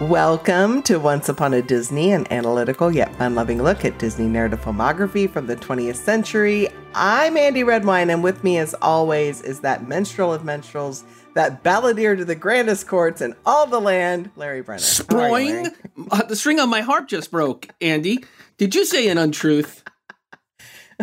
Welcome 0.00 0.84
to 0.84 0.98
Once 1.00 1.28
Upon 1.28 1.52
a 1.54 1.60
Disney, 1.60 2.12
an 2.12 2.32
analytical 2.32 2.94
yet 2.94 3.12
fun 3.16 3.34
loving 3.34 3.60
look 3.60 3.84
at 3.84 3.98
Disney 3.98 4.28
narrative 4.28 4.60
filmography 4.60 5.28
from 5.28 5.48
the 5.48 5.56
20th 5.56 5.96
century. 5.96 6.68
I'm 6.94 7.36
Andy 7.36 7.64
Redwine, 7.64 8.08
and 8.08 8.22
with 8.22 8.44
me, 8.44 8.58
as 8.58 8.74
always, 8.74 9.42
is 9.42 9.58
that 9.62 9.88
minstrel 9.88 10.32
of 10.32 10.44
minstrels, 10.44 11.02
that 11.34 11.64
balladeer 11.64 12.16
to 12.16 12.24
the 12.24 12.36
grandest 12.36 12.86
courts 12.86 13.20
in 13.20 13.34
all 13.44 13.66
the 13.66 13.80
land, 13.80 14.30
Larry 14.36 14.62
Brenner. 14.62 14.82
Sproing? 14.82 15.74
Uh, 16.12 16.22
the 16.22 16.36
string 16.36 16.60
on 16.60 16.68
my 16.68 16.82
harp 16.82 17.08
just 17.08 17.32
broke, 17.32 17.66
Andy. 17.80 18.24
Did 18.56 18.76
you 18.76 18.84
say 18.84 19.08
an 19.08 19.18
untruth? 19.18 19.82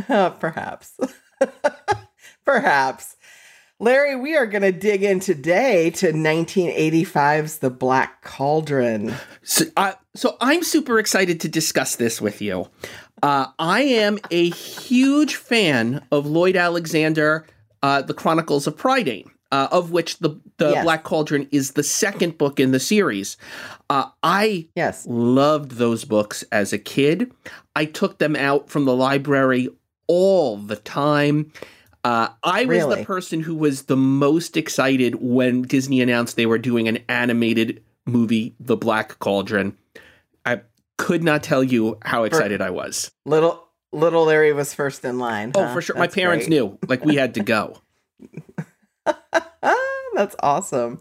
Uh, 0.07 0.29
perhaps. 0.39 0.97
perhaps. 2.45 3.17
Larry, 3.79 4.15
we 4.15 4.37
are 4.37 4.45
going 4.45 4.61
to 4.61 4.71
dig 4.71 5.03
in 5.03 5.19
today 5.19 5.89
to 5.91 6.13
1985's 6.13 7.57
The 7.57 7.69
Black 7.69 8.21
Cauldron. 8.23 9.13
So, 9.43 9.65
uh, 9.75 9.93
so 10.15 10.37
I'm 10.39 10.63
super 10.63 10.97
excited 10.97 11.41
to 11.41 11.49
discuss 11.49 11.97
this 11.97 12.21
with 12.21 12.41
you. 12.41 12.69
Uh, 13.21 13.47
I 13.59 13.81
am 13.81 14.17
a 14.31 14.49
huge 14.49 15.35
fan 15.35 16.05
of 16.09 16.25
Lloyd 16.25 16.55
Alexander, 16.55 17.45
uh, 17.83 18.01
The 18.01 18.13
Chronicles 18.13 18.65
of 18.65 18.77
Prydain, 18.77 19.25
uh, 19.51 19.67
of 19.73 19.91
which 19.91 20.19
the, 20.19 20.39
the 20.55 20.71
Yes. 20.71 20.83
Black 20.85 21.03
Cauldron 21.03 21.49
is 21.51 21.71
the 21.71 21.83
second 21.83 22.37
book 22.37 22.61
in 22.61 22.71
the 22.71 22.79
series. 22.79 23.35
Uh, 23.89 24.05
I 24.23 24.69
Yes. 24.77 25.05
loved 25.05 25.71
those 25.71 26.05
books 26.05 26.45
as 26.49 26.71
a 26.71 26.77
kid. 26.77 27.29
I 27.75 27.83
took 27.83 28.19
them 28.19 28.37
out 28.37 28.69
from 28.69 28.85
the 28.85 28.95
library 28.95 29.67
all 30.07 30.55
the 30.55 30.77
time. 30.77 31.51
Uh, 32.05 32.29
I 32.43 32.65
was 32.65 32.77
Really? 32.77 32.99
the 32.99 33.03
person 33.05 33.39
who 33.39 33.55
was 33.55 33.85
the 33.85 33.95
most 33.97 34.57
excited 34.57 35.15
when 35.15 35.63
Disney 35.63 36.01
announced 36.01 36.35
they 36.35 36.45
were 36.45 36.59
doing 36.59 36.87
an 36.87 36.99
animated 37.09 37.81
movie, 38.05 38.53
The 38.59 38.77
Black 38.77 39.17
Cauldron. 39.17 39.75
I 40.45 40.61
could 40.99 41.23
not 41.23 41.41
tell 41.41 41.63
you 41.63 41.97
how 42.03 42.23
excited 42.23 42.61
I 42.61 42.69
was. 42.69 43.09
Little 43.25 43.63
little 43.91 44.25
Larry 44.25 44.53
was 44.53 44.71
first 44.71 45.03
in 45.03 45.17
line. 45.17 45.53
Oh, 45.55 45.65
huh? 45.65 45.73
for 45.73 45.81
sure. 45.81 45.95
My 45.95 46.05
parents 46.05 46.45
great. 46.45 46.55
knew. 46.55 46.77
Like 46.87 47.03
we 47.03 47.15
had 47.15 47.33
to 47.35 47.43
go. 47.43 47.81
That's 50.13 50.35
awesome. 50.43 50.99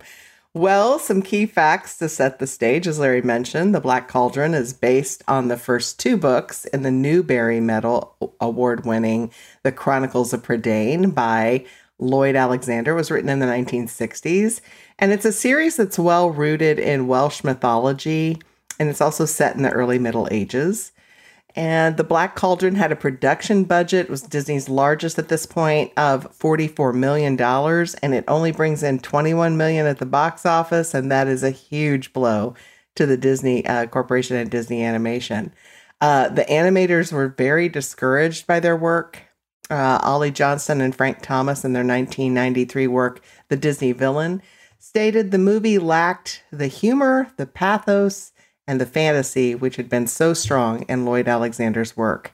Well, 0.56 1.00
some 1.00 1.20
key 1.20 1.46
facts 1.46 1.98
to 1.98 2.08
set 2.08 2.38
the 2.38 2.46
stage. 2.46 2.86
As 2.86 3.00
Larry 3.00 3.22
mentioned, 3.22 3.74
The 3.74 3.80
Black 3.80 4.06
Cauldron 4.06 4.54
is 4.54 4.72
based 4.72 5.24
on 5.26 5.48
the 5.48 5.56
first 5.56 5.98
two 5.98 6.16
books 6.16 6.64
in 6.66 6.82
the 6.82 6.92
Newbery 6.92 7.58
Medal 7.58 8.14
award 8.40 8.86
winning 8.86 9.32
The 9.64 9.72
Chronicles 9.72 10.32
of 10.32 10.44
Prydain 10.44 11.12
by 11.12 11.66
Lloyd 11.98 12.36
Alexander, 12.36 12.94
was 12.94 13.10
written 13.10 13.30
in 13.30 13.40
the 13.40 13.46
1960s. 13.46 14.60
And 15.00 15.10
it's 15.10 15.24
a 15.24 15.32
series 15.32 15.74
that's 15.74 15.98
well 15.98 16.30
rooted 16.30 16.78
in 16.78 17.08
Welsh 17.08 17.42
mythology, 17.42 18.40
and 18.78 18.88
it's 18.88 19.00
also 19.00 19.24
set 19.24 19.56
in 19.56 19.62
the 19.62 19.70
early 19.70 19.98
Middle 19.98 20.28
Ages. 20.30 20.92
And 21.56 21.96
The 21.96 22.04
Black 22.04 22.34
Cauldron 22.34 22.74
had 22.74 22.90
a 22.90 22.96
production 22.96 23.64
budget, 23.64 24.10
was 24.10 24.22
Disney's 24.22 24.68
largest 24.68 25.18
at 25.18 25.28
this 25.28 25.46
point, 25.46 25.92
of 25.96 26.36
$44 26.36 26.94
million. 26.94 27.40
And 28.02 28.14
it 28.14 28.24
only 28.26 28.50
brings 28.50 28.82
in 28.82 28.98
21 28.98 29.56
million 29.56 29.86
at 29.86 29.98
the 29.98 30.06
box 30.06 30.44
office. 30.44 30.94
And 30.94 31.12
that 31.12 31.28
is 31.28 31.44
a 31.44 31.50
huge 31.50 32.12
blow 32.12 32.54
to 32.96 33.06
the 33.06 33.16
Disney 33.16 33.64
uh, 33.66 33.86
Corporation 33.86 34.36
and 34.36 34.50
Disney 34.50 34.82
Animation. 34.82 35.52
Uh, 36.00 36.28
the 36.28 36.44
animators 36.44 37.12
were 37.12 37.28
very 37.28 37.68
discouraged 37.68 38.46
by 38.46 38.60
their 38.60 38.76
work. 38.76 39.22
Uh, 39.70 39.98
Ollie 40.02 40.30
Johnston 40.30 40.80
and 40.80 40.94
Frank 40.94 41.22
Thomas, 41.22 41.64
in 41.64 41.72
their 41.72 41.84
1993 41.84 42.86
work, 42.88 43.20
The 43.48 43.56
Disney 43.56 43.92
Villain, 43.92 44.42
stated 44.78 45.30
the 45.30 45.38
movie 45.38 45.78
lacked 45.78 46.42
the 46.52 46.66
humor, 46.66 47.32
the 47.38 47.46
pathos, 47.46 48.32
and 48.66 48.80
the 48.80 48.86
fantasy 48.86 49.54
which 49.54 49.76
had 49.76 49.88
been 49.88 50.06
so 50.06 50.34
strong 50.34 50.82
in 50.82 51.04
Lloyd 51.04 51.28
Alexander's 51.28 51.96
work. 51.96 52.32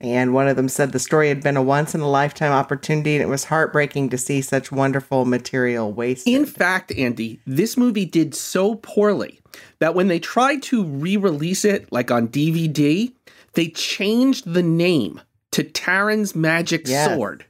And 0.00 0.34
one 0.34 0.48
of 0.48 0.56
them 0.56 0.68
said 0.68 0.90
the 0.90 0.98
story 0.98 1.28
had 1.28 1.42
been 1.44 1.56
a 1.56 1.62
once 1.62 1.94
in 1.94 2.00
a 2.00 2.10
lifetime 2.10 2.50
opportunity 2.50 3.14
and 3.14 3.22
it 3.22 3.28
was 3.28 3.44
heartbreaking 3.44 4.08
to 4.10 4.18
see 4.18 4.40
such 4.40 4.72
wonderful 4.72 5.24
material 5.24 5.92
wasted. 5.92 6.34
In 6.34 6.44
fact, 6.44 6.90
Andy, 6.92 7.40
this 7.46 7.76
movie 7.76 8.04
did 8.04 8.34
so 8.34 8.74
poorly 8.74 9.40
that 9.78 9.94
when 9.94 10.08
they 10.08 10.18
tried 10.18 10.62
to 10.64 10.84
re 10.84 11.16
release 11.16 11.64
it, 11.64 11.90
like 11.92 12.10
on 12.10 12.26
DVD, 12.26 13.12
they 13.52 13.68
changed 13.68 14.52
the 14.52 14.62
name 14.62 15.20
to 15.52 15.62
Taran's 15.62 16.34
Magic 16.34 16.88
Yes. 16.88 17.08
Sword. 17.08 17.44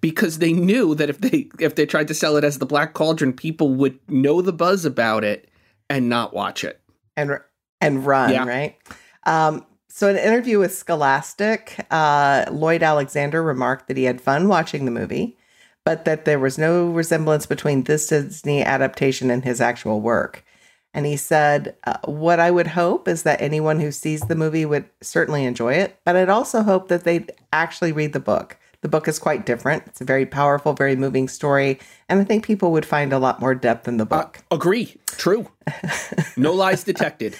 Because 0.00 0.38
they 0.38 0.52
knew 0.52 0.94
that 0.94 1.10
if 1.10 1.18
they 1.20 1.48
if 1.60 1.74
they 1.74 1.86
tried 1.86 2.08
to 2.08 2.14
sell 2.14 2.36
it 2.36 2.44
as 2.44 2.58
the 2.58 2.66
Black 2.66 2.94
Cauldron, 2.94 3.32
people 3.32 3.74
would 3.74 3.98
know 4.08 4.40
the 4.40 4.52
buzz 4.52 4.84
about 4.84 5.22
it 5.22 5.48
and 5.90 6.08
not 6.08 6.32
watch 6.34 6.64
it. 6.64 6.80
And 7.16 7.38
and 7.80 8.06
run, 8.06 8.32
Yeah. 8.32 8.44
right? 8.46 8.76
Um, 9.24 9.66
so, 9.88 10.08
in 10.08 10.16
an 10.16 10.22
interview 10.22 10.58
with 10.58 10.74
Scholastic, 10.74 11.86
uh, 11.90 12.44
Lloyd 12.50 12.82
Alexander 12.82 13.42
remarked 13.42 13.88
that 13.88 13.96
he 13.96 14.04
had 14.04 14.20
fun 14.20 14.46
watching 14.48 14.84
the 14.84 14.90
movie, 14.90 15.36
but 15.84 16.04
that 16.04 16.24
there 16.26 16.38
was 16.38 16.58
no 16.58 16.86
resemblance 16.88 17.46
between 17.46 17.84
this 17.84 18.06
Disney 18.08 18.62
adaptation 18.62 19.30
and 19.30 19.44
his 19.44 19.60
actual 19.60 20.00
work. 20.00 20.44
And 20.92 21.06
he 21.06 21.16
said, 21.16 21.76
uh, 21.84 21.96
What 22.04 22.40
I 22.40 22.50
would 22.50 22.68
hope 22.68 23.08
is 23.08 23.22
that 23.22 23.40
anyone 23.40 23.80
who 23.80 23.90
sees 23.92 24.22
the 24.22 24.34
movie 24.34 24.64
would 24.66 24.86
certainly 25.02 25.44
enjoy 25.44 25.74
it, 25.74 25.98
but 26.04 26.16
I'd 26.16 26.28
also 26.28 26.62
hope 26.62 26.88
that 26.88 27.04
they'd 27.04 27.32
actually 27.52 27.92
read 27.92 28.12
the 28.12 28.20
book. 28.20 28.58
The 28.82 28.88
book 28.88 29.08
is 29.08 29.18
quite 29.18 29.46
different. 29.46 29.84
It's 29.86 30.00
a 30.00 30.04
very 30.04 30.26
powerful, 30.26 30.72
very 30.72 30.96
moving 30.96 31.28
story, 31.28 31.78
and 32.08 32.20
I 32.20 32.24
think 32.24 32.44
people 32.44 32.72
would 32.72 32.86
find 32.86 33.12
a 33.12 33.18
lot 33.18 33.40
more 33.40 33.54
depth 33.54 33.88
in 33.88 33.96
the 33.96 34.06
book. 34.06 34.40
Agree. 34.50 34.96
True. 35.06 35.48
no 36.36 36.52
lies 36.52 36.84
detected. 36.84 37.36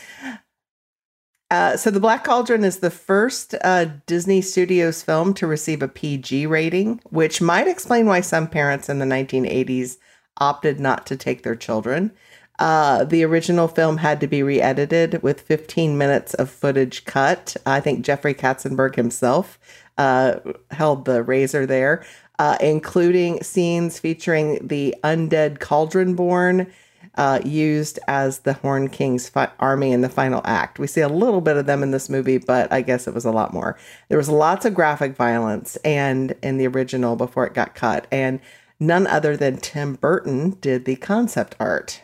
Uh, 1.49 1.77
so, 1.77 1.91
The 1.91 2.01
Black 2.01 2.25
Cauldron 2.25 2.65
is 2.65 2.79
the 2.79 2.91
first 2.91 3.55
uh, 3.63 3.87
Disney 4.07 4.41
Studios 4.41 5.03
film 5.03 5.33
to 5.35 5.47
receive 5.47 5.81
a 5.81 5.89
PG 5.89 6.47
rating, 6.47 7.01
which 7.11 7.41
might 7.41 7.69
explain 7.69 8.07
why 8.07 8.21
some 8.21 8.49
parents 8.49 8.89
in 8.89 8.99
the 8.99 9.07
1980s 9.07 9.99
opted 10.39 10.81
not 10.81 11.07
to 11.07 11.17
take 11.17 11.43
their 11.45 11.55
children. 11.55 12.13
Uh, 12.59 13.05
the 13.05 13.23
original 13.23 13.69
film 13.69 13.99
had 13.99 14.21
to 14.21 14.27
be 14.27 14.43
re 14.43 14.61
edited 14.61 15.23
with 15.23 15.43
15 15.43 15.97
minutes 15.97 16.35
of 16.35 16.51
footage 16.51 17.05
cut. 17.05 17.57
I 17.67 17.81
think 17.81 18.05
Jeffrey 18.05 18.35
Katzenberg 18.35 18.97
himself 18.97 19.59
uh, 19.99 20.37
held 20.71 21.05
the 21.05 21.23
razor 21.23 21.67
there, 21.67 22.05
uh, 22.39 22.57
including 22.61 23.43
scenes 23.43 23.99
featuring 23.99 24.67
the 24.67 24.95
undead 25.03 25.61
cauldron 25.61 26.15
born 26.15 26.73
uh, 27.17 27.41
used 27.45 27.99
as 28.09 28.41
the 28.41 28.53
Horn 28.55 28.89
King's 28.89 29.29
fi- 29.29 29.51
army 29.59 29.93
in 29.93 30.03
the 30.03 30.09
final 30.09 30.43
act. 30.45 30.79
We 30.79 30.87
see 30.87 31.01
a 31.01 31.09
little 31.09 31.41
bit 31.41 31.57
of 31.57 31.67
them 31.67 31.83
in 31.83 31.91
this 31.91 32.09
movie, 32.09 32.39
but 32.39 32.71
I 32.73 32.83
guess 32.83 33.09
it 33.09 33.15
was 33.15 33.25
a 33.25 33.31
lot 33.31 33.55
more. 33.55 33.79
There 34.09 34.19
was 34.19 34.29
lots 34.29 34.65
of 34.65 34.75
graphic 34.75 35.17
violence 35.17 35.77
and 35.77 36.35
in 36.43 36.59
the 36.59 36.67
original 36.67 37.17
before 37.17 37.47
it 37.47 37.55
got 37.55 37.75
cut, 37.75 38.07
and 38.11 38.41
none 38.79 39.07
other 39.07 39.37
than 39.37 39.57
Tim 39.57 39.95
Burton 39.95 40.59
did 40.61 40.85
the 40.85 40.97
concept 40.97 41.57
art. 41.59 42.03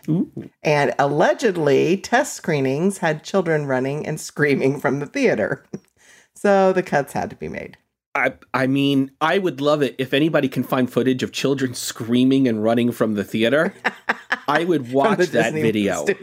And 0.63 0.95
allegedly, 0.99 1.99
test 1.99 2.35
screenings 2.35 2.99
had 2.99 3.23
children 3.23 3.67
running 3.67 4.07
and 4.07 4.19
screaming 4.19 4.81
from 4.81 4.99
the 4.99 5.07
theater. 5.07 5.65
so 6.35 6.73
the 6.73 6.83
cuts 6.83 7.13
had 7.13 7.29
to 7.31 7.37
be 7.37 7.49
made. 7.49 7.77
I 8.15 8.35
I 8.53 8.67
mean, 8.67 9.11
I 9.21 9.39
would 9.39 9.61
love 9.61 9.83
it 9.83 9.95
if 9.99 10.13
anybody 10.13 10.49
can 10.49 10.63
find 10.63 10.91
footage 10.93 11.23
of 11.23 11.33
children 11.33 11.75
screaming 11.75 12.47
and 12.47 12.63
running 12.63 12.93
from 12.93 13.15
the 13.15 13.25
theater. 13.25 13.75
I 14.49 14.65
would 14.65 14.93
watch 14.95 15.19
that 15.19 15.53
Disney 15.53 15.63
video. 15.63 16.07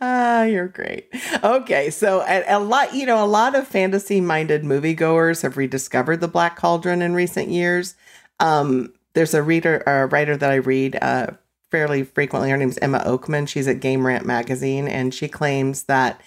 Ah, 0.00 0.44
you're 0.44 0.68
great. 0.68 1.08
Okay, 1.42 1.90
so 1.90 2.20
a, 2.28 2.44
a 2.46 2.60
lot, 2.60 2.94
you 2.94 3.06
know, 3.06 3.24
a 3.24 3.26
lot 3.26 3.56
of 3.56 3.66
fantasy-minded 3.66 4.62
moviegoers 4.62 5.42
have 5.42 5.56
rediscovered 5.56 6.20
the 6.20 6.28
Black 6.28 6.56
Cauldron 6.56 7.02
in 7.02 7.14
recent 7.14 7.48
years. 7.48 7.96
Um, 8.38 8.92
there's 9.14 9.34
a 9.34 9.42
reader, 9.42 9.82
a 9.86 10.06
writer 10.06 10.36
that 10.36 10.50
I 10.50 10.56
read 10.56 10.96
uh, 11.02 11.28
fairly 11.70 12.04
frequently. 12.04 12.50
Her 12.50 12.56
name's 12.56 12.78
Emma 12.78 13.02
Oakman. 13.04 13.48
She's 13.48 13.66
at 13.66 13.80
Game 13.80 14.06
Rant 14.06 14.24
magazine, 14.26 14.86
and 14.86 15.12
she 15.12 15.26
claims 15.26 15.84
that 15.84 16.20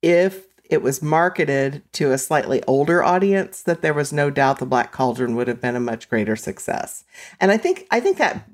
if 0.00 0.46
it 0.70 0.82
was 0.82 1.02
marketed 1.02 1.82
to 1.92 2.12
a 2.12 2.18
slightly 2.18 2.62
older 2.66 3.02
audience, 3.02 3.62
that 3.62 3.82
there 3.82 3.94
was 3.94 4.12
no 4.12 4.30
doubt 4.30 4.58
the 4.58 4.66
Black 4.66 4.92
Cauldron 4.92 5.34
would 5.36 5.48
have 5.48 5.60
been 5.60 5.76
a 5.76 5.80
much 5.80 6.08
greater 6.08 6.36
success. 6.36 7.04
And 7.40 7.50
I 7.50 7.56
think 7.56 7.86
I 7.90 8.00
think 8.00 8.18
that 8.18 8.48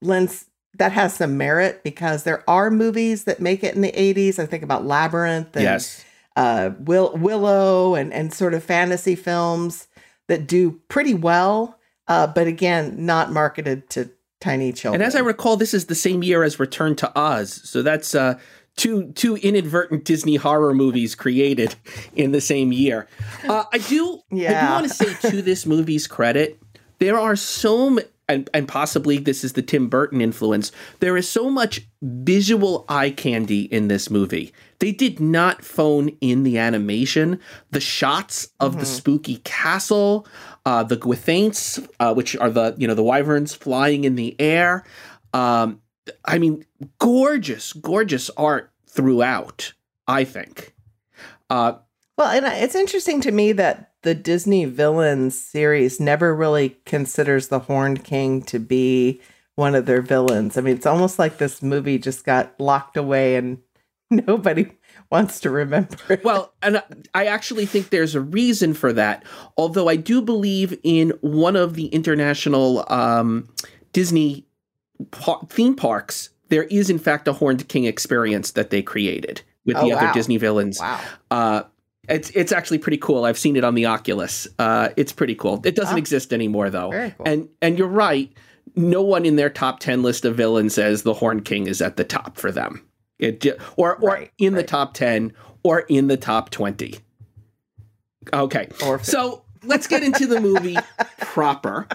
lends 0.00 0.46
that 0.78 0.92
has 0.92 1.14
some 1.14 1.36
merit 1.38 1.82
because 1.82 2.22
there 2.24 2.48
are 2.48 2.70
movies 2.70 3.24
that 3.24 3.40
make 3.40 3.64
it 3.64 3.74
in 3.74 3.80
the 3.80 3.92
80s. 3.92 4.38
I 4.38 4.46
think 4.46 4.62
about 4.62 4.84
Labyrinth 4.84 5.56
and 5.56 5.62
Yes. 5.64 6.04
uh, 6.36 6.70
Will, 6.80 7.16
Willow 7.16 7.94
and, 7.94 8.12
and 8.12 8.32
sort 8.32 8.52
of 8.52 8.62
fantasy 8.62 9.16
films 9.16 9.88
that 10.28 10.46
do 10.46 10.72
pretty 10.88 11.14
well, 11.14 11.78
uh, 12.08 12.26
but 12.26 12.46
again, 12.46 13.06
not 13.06 13.32
marketed 13.32 13.88
to 13.90 14.10
tiny 14.42 14.70
children. 14.70 15.00
And 15.00 15.06
as 15.06 15.16
I 15.16 15.20
recall, 15.20 15.56
this 15.56 15.72
is 15.72 15.86
the 15.86 15.94
same 15.94 16.22
year 16.22 16.42
as 16.42 16.60
Return 16.60 16.94
to 16.96 17.10
Oz. 17.18 17.58
So 17.64 17.80
that's 17.82 18.14
uh, 18.14 18.38
two 18.76 19.12
two 19.12 19.36
inadvertent 19.36 20.04
Disney 20.04 20.36
horror 20.36 20.74
movies 20.74 21.14
created 21.14 21.74
in 22.14 22.32
the 22.32 22.40
same 22.40 22.72
year. 22.72 23.08
Uh, 23.48 23.64
I 23.72 23.78
do 23.78 24.20
I 24.30 24.34
do 24.34 24.40
Yeah. 24.42 24.72
want 24.72 24.88
to 24.88 24.94
say 24.94 25.30
to 25.30 25.42
this 25.42 25.66
movie's 25.66 26.06
credit, 26.06 26.58
there 26.98 27.18
are 27.18 27.36
so 27.36 27.86
m- 27.88 27.98
and 28.28 28.50
and 28.52 28.66
possibly 28.68 29.18
this 29.18 29.44
is 29.44 29.52
the 29.54 29.62
Tim 29.62 29.88
Burton 29.88 30.20
influence. 30.20 30.72
There 31.00 31.16
is 31.16 31.28
so 31.28 31.48
much 31.50 31.86
visual 32.02 32.84
eye 32.88 33.10
candy 33.10 33.62
in 33.62 33.88
this 33.88 34.10
movie. 34.10 34.52
They 34.78 34.92
did 34.92 35.20
not 35.20 35.64
phone 35.64 36.10
in 36.20 36.42
the 36.42 36.58
animation, 36.58 37.40
the 37.70 37.80
shots 37.80 38.48
of 38.60 38.72
mm-hmm. 38.72 38.80
the 38.80 38.86
spooky 38.86 39.36
castle, 39.38 40.26
uh, 40.66 40.82
the 40.82 40.96
Gwythaints, 40.96 41.88
uh, 42.00 42.12
which 42.14 42.36
are 42.36 42.50
the 42.50 42.74
you 42.76 42.86
know 42.86 42.94
the 42.94 43.02
wyverns 43.02 43.54
flying 43.54 44.04
in 44.04 44.16
the 44.16 44.34
air. 44.40 44.84
Um, 45.32 45.80
I 46.24 46.38
mean, 46.38 46.64
gorgeous, 46.98 47.72
gorgeous 47.72 48.30
art 48.36 48.70
throughout. 48.86 49.72
I 50.08 50.24
think. 50.24 50.74
Uh, 51.50 51.74
well, 52.16 52.30
and 52.30 52.46
it's 52.46 52.74
interesting 52.74 53.20
to 53.22 53.32
me 53.32 53.52
that 53.52 53.92
the 54.02 54.14
Disney 54.14 54.64
villains 54.64 55.38
series 55.38 56.00
never 56.00 56.34
really 56.34 56.76
considers 56.86 57.48
the 57.48 57.60
Horned 57.60 58.04
King 58.04 58.42
to 58.42 58.58
be 58.58 59.20
one 59.56 59.74
of 59.74 59.86
their 59.86 60.02
villains. 60.02 60.56
I 60.56 60.60
mean, 60.60 60.76
it's 60.76 60.86
almost 60.86 61.18
like 61.18 61.38
this 61.38 61.62
movie 61.62 61.98
just 61.98 62.24
got 62.24 62.58
locked 62.60 62.96
away 62.96 63.36
and 63.36 63.58
nobody 64.10 64.70
wants 65.10 65.40
to 65.40 65.50
remember. 65.50 65.96
It. 66.08 66.24
Well, 66.24 66.54
and 66.62 66.82
I 67.14 67.26
actually 67.26 67.66
think 67.66 67.90
there's 67.90 68.14
a 68.14 68.20
reason 68.20 68.74
for 68.74 68.92
that. 68.92 69.24
Although 69.56 69.88
I 69.88 69.96
do 69.96 70.22
believe 70.22 70.78
in 70.82 71.10
one 71.20 71.56
of 71.56 71.74
the 71.74 71.86
international 71.86 72.84
um, 72.92 73.48
Disney 73.92 74.45
par- 75.10 75.46
theme 75.48 75.74
parks, 75.74 76.30
there 76.48 76.64
is 76.64 76.90
in 76.90 76.98
fact 76.98 77.28
a 77.28 77.32
Horned 77.32 77.68
King 77.68 77.84
experience 77.84 78.52
that 78.52 78.70
they 78.70 78.82
created 78.82 79.42
with 79.64 79.76
oh, 79.76 79.86
the 79.86 79.92
other 79.92 80.12
Disney 80.12 80.36
villains. 80.36 80.78
Wow. 80.80 81.00
Uh, 81.30 81.62
it's 82.08 82.30
it's 82.30 82.52
actually 82.52 82.78
pretty 82.78 82.98
cool. 82.98 83.24
I've 83.24 83.38
seen 83.38 83.56
it 83.56 83.64
on 83.64 83.74
the 83.74 83.86
Oculus. 83.86 84.46
Uh, 84.58 84.90
it's 84.96 85.12
pretty 85.12 85.34
cool. 85.34 85.60
It 85.64 85.74
doesn't 85.74 85.94
oh. 85.94 85.98
exist 85.98 86.32
anymore 86.32 86.70
though. 86.70 86.90
Cool. 86.90 87.26
And 87.26 87.48
and 87.60 87.78
you're 87.78 87.88
right. 87.88 88.32
No 88.76 89.02
one 89.02 89.24
in 89.24 89.36
their 89.36 89.50
top 89.50 89.80
ten 89.80 90.02
list 90.02 90.24
of 90.24 90.36
villains 90.36 90.74
says 90.74 91.02
the 91.02 91.14
Horn 91.14 91.42
King 91.42 91.66
is 91.66 91.82
at 91.82 91.96
the 91.96 92.04
top 92.04 92.36
for 92.36 92.52
them. 92.52 92.86
It 93.18 93.44
or 93.76 93.96
or 93.96 94.08
right, 94.08 94.30
in 94.38 94.54
right. 94.54 94.60
the 94.60 94.66
top 94.66 94.94
ten 94.94 95.32
or 95.62 95.80
in 95.80 96.06
the 96.06 96.16
top 96.16 96.50
twenty. 96.50 96.98
Okay. 98.32 98.68
so 99.02 99.44
let's 99.62 99.86
get 99.86 100.02
into 100.02 100.26
the 100.26 100.40
movie 100.40 100.76
proper. 101.20 101.86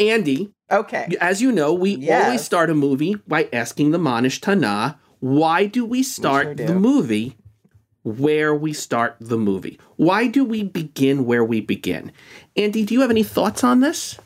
Andy. 0.00 0.52
Okay. 0.70 1.16
As 1.20 1.42
you 1.42 1.52
know, 1.52 1.74
we 1.74 1.96
yes. 1.96 2.24
always 2.24 2.42
start 2.42 2.70
a 2.70 2.74
movie 2.74 3.16
by 3.26 3.48
asking 3.52 3.90
the 3.90 3.98
Manish 3.98 4.40
Tana, 4.40 4.98
why 5.20 5.66
do 5.66 5.84
we 5.84 6.02
start 6.02 6.46
we 6.46 6.50
sure 6.50 6.54
do. 6.54 6.66
the 6.66 6.74
movie 6.74 7.36
where 8.02 8.54
we 8.54 8.72
start 8.72 9.16
the 9.20 9.36
movie. 9.36 9.78
Why 9.96 10.26
do 10.26 10.44
we 10.44 10.62
begin 10.62 11.26
where 11.26 11.44
we 11.44 11.60
begin? 11.60 12.12
Andy, 12.56 12.84
do 12.84 12.94
you 12.94 13.00
have 13.02 13.10
any 13.10 13.22
thoughts 13.22 13.62
on 13.62 13.80
this? 13.80 14.18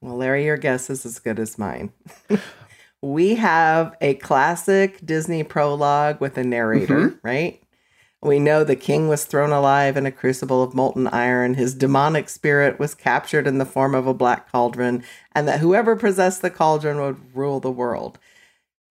Well, 0.00 0.16
Larry, 0.16 0.44
your 0.44 0.56
guess 0.56 0.90
is 0.90 1.06
as 1.06 1.20
good 1.20 1.38
as 1.38 1.58
mine. 1.58 1.92
we 3.02 3.36
have 3.36 3.96
a 4.00 4.14
classic 4.14 4.98
Disney 5.04 5.44
prologue 5.44 6.20
with 6.20 6.36
a 6.36 6.42
narrator, 6.42 7.10
mm-hmm. 7.10 7.26
right? 7.26 7.61
We 8.22 8.38
know 8.38 8.62
the 8.62 8.76
king 8.76 9.08
was 9.08 9.24
thrown 9.24 9.50
alive 9.50 9.96
in 9.96 10.06
a 10.06 10.12
crucible 10.12 10.62
of 10.62 10.74
molten 10.74 11.08
iron. 11.08 11.54
His 11.54 11.74
demonic 11.74 12.28
spirit 12.28 12.78
was 12.78 12.94
captured 12.94 13.48
in 13.48 13.58
the 13.58 13.64
form 13.64 13.96
of 13.96 14.06
a 14.06 14.14
black 14.14 14.50
cauldron, 14.50 15.02
and 15.32 15.48
that 15.48 15.58
whoever 15.58 15.96
possessed 15.96 16.40
the 16.40 16.50
cauldron 16.50 17.00
would 17.00 17.34
rule 17.34 17.58
the 17.58 17.70
world. 17.70 18.20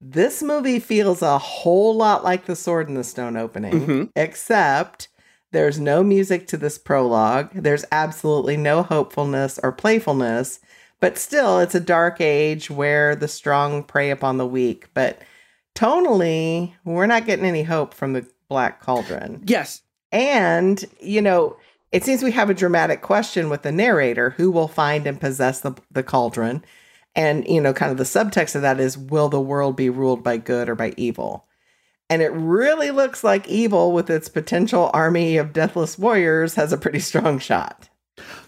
This 0.01 0.43
movie 0.43 0.79
feels 0.79 1.21
a 1.21 1.37
whole 1.37 1.95
lot 1.95 2.25
like 2.25 2.45
the 2.45 2.55
Sword 2.57 2.89
in 2.89 2.95
the 2.95 3.05
Stone 3.05 3.37
opening, 3.37 3.73
mm-hmm. 3.73 4.03
except 4.17 5.07
there's 5.51 5.79
no 5.79 6.03
music 6.03 6.47
to 6.47 6.57
this 6.57 6.77
prologue. 6.77 7.51
There's 7.53 7.85
absolutely 7.91 8.57
no 8.57 8.83
hopefulness 8.83 9.59
or 9.63 9.71
playfulness, 9.71 10.59
but 10.99 11.17
still, 11.17 11.59
it's 11.59 11.75
a 11.75 11.79
dark 11.79 12.19
age 12.19 12.69
where 12.69 13.15
the 13.15 13.27
strong 13.27 13.83
prey 13.83 14.09
upon 14.09 14.37
the 14.37 14.45
weak. 14.45 14.89
But 14.93 15.21
tonally, 15.73 16.73
we're 16.83 17.05
not 17.05 17.25
getting 17.25 17.45
any 17.45 17.63
hope 17.63 17.93
from 17.93 18.13
the 18.13 18.25
Black 18.51 18.81
Cauldron. 18.81 19.41
Yes. 19.45 19.81
And, 20.11 20.83
you 20.99 21.21
know, 21.21 21.55
it 21.93 22.03
seems 22.03 22.21
we 22.21 22.33
have 22.33 22.49
a 22.49 22.53
dramatic 22.53 23.01
question 23.01 23.49
with 23.49 23.61
the 23.61 23.71
narrator 23.71 24.31
who 24.31 24.51
will 24.51 24.67
find 24.67 25.07
and 25.07 25.21
possess 25.21 25.61
the, 25.61 25.71
the 25.89 26.03
cauldron. 26.03 26.65
And, 27.15 27.47
you 27.47 27.61
know, 27.61 27.71
kind 27.71 27.93
of 27.93 27.97
the 27.97 28.03
subtext 28.03 28.53
of 28.55 28.61
that 28.61 28.77
is 28.77 28.97
will 28.97 29.29
the 29.29 29.39
world 29.39 29.77
be 29.77 29.89
ruled 29.89 30.21
by 30.21 30.35
good 30.35 30.67
or 30.67 30.75
by 30.75 30.93
evil? 30.97 31.47
And 32.09 32.21
it 32.21 32.33
really 32.33 32.91
looks 32.91 33.23
like 33.23 33.47
evil, 33.47 33.93
with 33.93 34.09
its 34.09 34.27
potential 34.27 34.91
army 34.93 35.37
of 35.37 35.53
deathless 35.53 35.97
warriors, 35.97 36.55
has 36.55 36.73
a 36.73 36.77
pretty 36.77 36.99
strong 36.99 37.39
shot. 37.39 37.87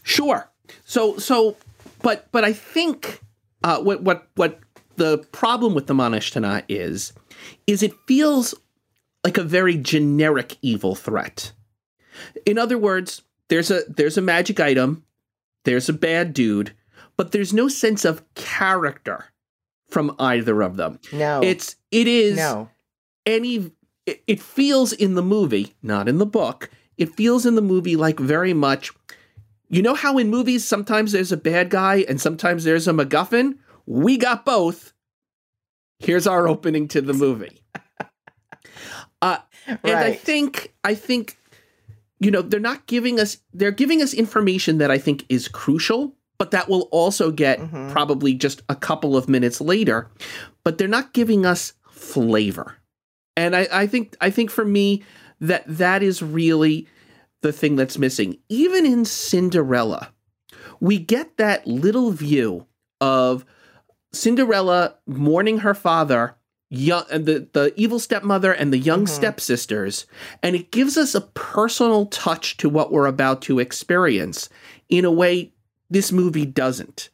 Sure. 0.02 0.52
So, 0.84 1.18
so, 1.18 1.56
but, 2.02 2.28
but 2.34 2.44
I 2.44 2.52
think 2.52 3.22
uh, 3.64 3.80
what, 3.80 4.02
what, 4.02 4.28
what 4.36 4.60
the 4.98 5.20
problem 5.32 5.74
with 5.74 5.88
the 5.88 5.94
Manashtana 5.94 6.66
is, 6.68 7.14
is 7.68 7.82
it 7.82 7.94
feels 8.06 8.54
like 9.24 9.38
a 9.38 9.44
very 9.44 9.78
generic 9.78 10.58
evil 10.62 10.96
threat. 10.96 11.54
In 12.46 12.58
other 12.58 12.78
words, 12.78 13.22
there's 13.50 13.72
a 13.72 13.82
there's 13.88 14.18
a 14.18 14.22
magic 14.22 14.60
item, 14.60 15.04
there's 15.66 15.90
a 15.90 15.94
bad 15.94 16.34
dude, 16.34 16.74
but 17.18 17.32
there's 17.32 17.54
no 17.54 17.68
sense 17.68 18.06
of 18.06 18.24
character 18.36 19.26
from 19.90 20.16
either 20.20 20.62
of 20.62 20.78
them. 20.78 21.00
No. 21.12 21.42
It's 21.42 21.76
it 21.92 22.08
is 22.08 22.38
no. 22.38 22.70
any 23.26 23.72
it, 24.06 24.24
it 24.28 24.42
feels 24.42 24.94
in 24.94 25.16
the 25.16 25.22
movie, 25.22 25.76
not 25.82 26.08
in 26.08 26.18
the 26.18 26.26
book. 26.26 26.70
It 26.98 27.16
feels 27.16 27.46
in 27.46 27.56
the 27.56 27.62
movie 27.62 27.96
like 27.96 28.20
very 28.20 28.54
much 28.54 28.92
you 29.70 29.82
know 29.82 29.96
how 29.96 30.20
in 30.20 30.30
movies 30.30 30.68
sometimes 30.68 31.14
there's 31.14 31.32
a 31.32 31.38
bad 31.38 31.72
guy 31.72 32.06
and 32.08 32.22
sometimes 32.22 32.64
there's 32.64 32.88
a 32.88 32.92
MacGuffin? 32.92 33.58
We 33.88 34.18
got 34.18 34.46
both. 34.46 34.94
Here's 35.98 36.28
our 36.28 36.48
opening 36.48 36.88
to 36.90 37.02
the 37.02 37.14
movie. 37.14 37.63
And 39.68 39.80
right. 39.84 39.96
I 40.08 40.14
think 40.14 40.74
I 40.84 40.96
think 40.96 41.38
you 42.20 42.32
know 42.32 42.42
they're 42.42 42.60
not 42.60 42.86
giving 42.88 43.20
us 43.20 43.38
they're 43.54 43.72
giving 43.72 44.02
us 44.02 44.14
information 44.14 44.78
that 44.80 44.92
I 44.92 44.98
think 44.98 45.26
is 45.30 45.48
crucial 45.48 46.16
but 46.38 46.52
that 46.52 46.68
will 46.68 46.90
also 46.92 47.32
get 47.32 47.60
mm-hmm. 47.60 47.92
probably 47.92 48.34
just 48.34 48.64
a 48.68 48.76
couple 48.76 49.16
of 49.16 49.30
minutes 49.30 49.62
later. 49.62 50.10
But 50.66 50.78
they're 50.78 50.88
not 50.88 51.14
giving 51.14 51.46
us 51.46 51.72
flavor. 51.90 52.76
And 53.38 53.56
I, 53.56 53.68
I 53.72 53.88
think 53.88 54.16
I 54.20 54.30
think 54.30 54.52
for 54.52 54.66
me 54.66 55.04
that 55.40 55.64
that 55.68 56.04
is 56.04 56.22
really 56.22 56.88
the 57.42 57.54
thing 57.54 57.78
that's 57.78 57.98
missing. 57.98 58.38
Even 58.50 58.86
in 58.86 59.06
Cinderella, 59.06 60.12
we 60.80 61.00
get 61.00 61.38
that 61.38 61.66
little 61.66 62.12
view 62.12 62.68
of 63.02 63.46
Cinderella 64.12 64.96
mourning 65.08 65.60
her 65.60 65.74
father, 65.74 66.36
young 66.74 67.04
and 67.12 67.26
the, 67.26 67.48
the 67.54 67.74
evil 67.76 68.00
stepmother 68.00 68.52
and 68.52 68.74
the 68.74 68.78
young 68.78 69.06
mm-hmm. 69.06 69.16
stepsisters, 69.16 70.06
and 70.42 70.56
it 70.56 70.72
gives 70.72 70.98
us 70.98 71.16
a 71.16 71.22
personal 71.22 72.08
touch 72.08 72.58
to 72.58 72.70
what 72.70 72.92
we're 72.92 73.06
about 73.06 73.42
to 73.44 73.60
experience 73.60 74.50
in 74.90 75.06
a 75.06 75.12
way 75.12 75.52
this 75.90 76.12
movie 76.12 76.46
doesn't. 76.46 77.10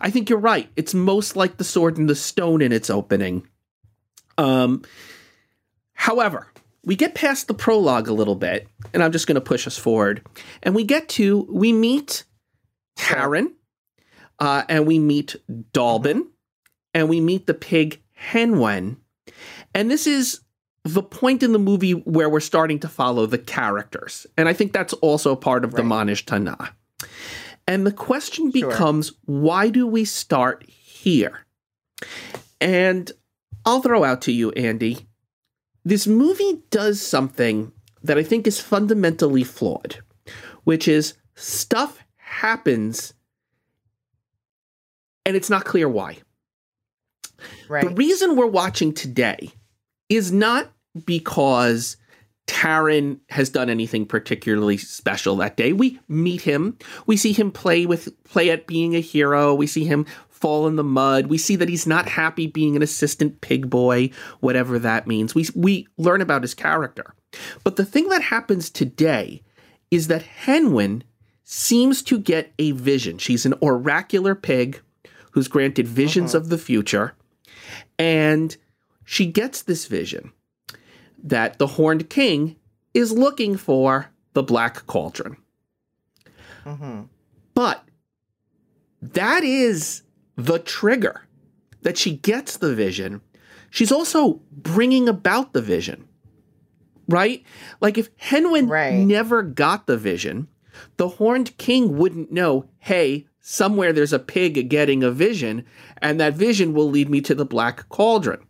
I 0.00 0.10
think 0.10 0.30
you're 0.30 0.38
right. 0.38 0.68
It's 0.76 0.94
most 0.94 1.34
like 1.34 1.56
The 1.56 1.64
Sword 1.64 1.98
and 1.98 2.08
the 2.08 2.14
Stone 2.14 2.62
in 2.62 2.72
its 2.72 2.90
opening. 2.90 3.46
Um, 4.38 4.82
however, 5.94 6.46
we 6.84 6.94
get 6.96 7.14
past 7.14 7.48
the 7.48 7.54
prologue 7.54 8.08
a 8.08 8.12
little 8.12 8.36
bit, 8.36 8.68
and 8.94 9.02
I'm 9.02 9.12
just 9.12 9.26
going 9.26 9.34
to 9.34 9.40
push 9.40 9.66
us 9.66 9.76
forward. 9.76 10.24
And 10.62 10.74
we 10.74 10.84
get 10.84 11.08
to, 11.10 11.46
we 11.50 11.72
meet 11.72 12.24
Taran, 12.96 13.52
uh, 14.38 14.62
and 14.68 14.86
we 14.86 14.98
meet 14.98 15.36
Dallben, 15.72 16.28
and 16.94 17.08
we 17.08 17.20
meet 17.20 17.46
the 17.46 17.54
pig 17.54 18.00
Hen 18.20 18.58
Wen. 18.58 18.98
And 19.74 19.90
this 19.90 20.06
is 20.06 20.40
the 20.84 21.02
point 21.02 21.42
in 21.42 21.52
the 21.52 21.58
movie 21.58 21.92
where 21.92 22.28
we're 22.28 22.40
starting 22.40 22.78
to 22.80 22.88
follow 22.88 23.24
the 23.24 23.38
characters. 23.38 24.26
And 24.36 24.46
I 24.46 24.52
think 24.52 24.72
that's 24.72 24.92
also 24.94 25.34
part 25.34 25.64
of 25.64 25.72
right. 25.72 25.82
the 25.82 25.88
Manish 25.88 26.26
Tana. 26.26 26.74
And 27.66 27.86
the 27.86 27.92
question 27.92 28.50
becomes 28.50 29.12
why 29.24 29.70
do 29.70 29.86
we 29.86 30.04
start 30.04 30.64
here? 30.68 31.46
And 32.60 33.10
I'll 33.64 33.80
throw 33.80 34.04
out 34.04 34.20
to 34.22 34.32
you, 34.32 34.50
Andy. 34.52 35.08
This 35.82 36.06
movie 36.06 36.62
does 36.68 37.00
something 37.00 37.72
that 38.02 38.18
I 38.18 38.22
think 38.22 38.46
is 38.46 38.60
fundamentally 38.60 39.44
flawed, 39.44 39.96
which 40.64 40.86
is 40.86 41.14
stuff 41.34 42.00
happens 42.16 43.14
and 45.24 45.36
it's 45.36 45.50
not 45.50 45.64
clear 45.64 45.88
why. 45.88 46.18
Right. 47.68 47.84
The 47.84 47.94
reason 47.94 48.36
we're 48.36 48.46
watching 48.46 48.92
today 48.92 49.50
is 50.08 50.32
not 50.32 50.72
because 51.04 51.96
Taran 52.46 53.20
has 53.28 53.48
done 53.48 53.70
anything 53.70 54.06
particularly 54.06 54.76
special 54.76 55.36
that 55.36 55.56
day. 55.56 55.72
We 55.72 56.00
meet 56.08 56.40
him. 56.40 56.76
We 57.06 57.16
see 57.16 57.32
him 57.32 57.52
play 57.52 57.86
with 57.86 58.08
play 58.24 58.50
at 58.50 58.66
being 58.66 58.96
a 58.96 59.00
hero. 59.00 59.54
We 59.54 59.66
see 59.66 59.84
him 59.84 60.04
fall 60.30 60.66
in 60.66 60.76
the 60.76 60.84
mud. 60.84 61.26
We 61.26 61.38
see 61.38 61.54
that 61.56 61.68
he's 61.68 61.86
not 61.86 62.08
happy 62.08 62.46
being 62.46 62.74
an 62.74 62.82
assistant 62.82 63.40
pig 63.40 63.70
boy, 63.70 64.10
whatever 64.40 64.78
that 64.80 65.06
means. 65.06 65.34
We 65.34 65.46
we 65.54 65.86
learn 65.96 66.20
about 66.20 66.42
his 66.42 66.54
character. 66.54 67.14
But 67.62 67.76
the 67.76 67.84
thing 67.84 68.08
that 68.08 68.22
happens 68.22 68.68
today 68.70 69.42
is 69.90 70.08
that 70.08 70.22
Hen 70.22 70.72
Wen 70.72 71.04
seems 71.44 72.02
to 72.02 72.18
get 72.18 72.52
a 72.58 72.72
vision. 72.72 73.18
She's 73.18 73.46
an 73.46 73.54
oracular 73.60 74.34
pig 74.34 74.80
who's 75.32 75.48
granted 75.48 75.86
visions 75.86 76.34
uh-huh. 76.34 76.42
of 76.44 76.48
the 76.48 76.58
future. 76.58 77.14
And 78.00 78.56
she 79.04 79.26
gets 79.26 79.62
this 79.62 79.86
vision 79.86 80.32
that 81.22 81.58
the 81.58 81.66
Horned 81.66 82.08
King 82.08 82.56
is 82.94 83.12
looking 83.12 83.56
for 83.56 84.10
the 84.32 84.42
Black 84.42 84.86
Cauldron. 84.86 85.36
Mm-hmm. 86.64 87.02
But 87.54 87.84
that 89.02 89.44
is 89.44 90.02
the 90.36 90.58
trigger 90.58 91.22
that 91.82 91.98
she 91.98 92.16
gets 92.16 92.56
the 92.56 92.74
vision. 92.74 93.20
She's 93.70 93.92
also 93.92 94.40
bringing 94.50 95.08
about 95.08 95.52
the 95.52 95.62
vision, 95.62 96.08
right? 97.08 97.44
Like 97.80 97.98
if 97.98 98.08
Hen 98.16 98.50
Wen 98.50 98.68
Right. 98.68 98.94
never 98.94 99.42
got 99.42 99.86
the 99.86 99.96
vision, 99.98 100.48
the 100.96 101.08
Horned 101.08 101.56
King 101.58 101.96
wouldn't 101.98 102.32
know, 102.32 102.66
hey, 102.78 103.26
somewhere 103.40 103.92
there's 103.92 104.12
a 104.12 104.18
pig 104.18 104.68
getting 104.68 105.02
a 105.02 105.10
vision, 105.10 105.64
and 106.02 106.20
that 106.20 106.34
vision 106.34 106.72
will 106.72 106.88
lead 106.90 107.08
me 107.08 107.20
to 107.22 107.34
the 107.34 107.44
Black 107.44 107.88
Cauldron. 107.88 108.40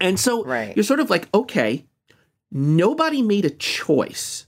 And 0.00 0.18
so 0.18 0.44
Right. 0.44 0.76
you're 0.76 0.84
sort 0.84 1.00
of 1.00 1.10
like, 1.10 1.28
okay, 1.34 1.86
nobody 2.50 3.22
made 3.22 3.44
a 3.44 3.50
choice. 3.50 4.46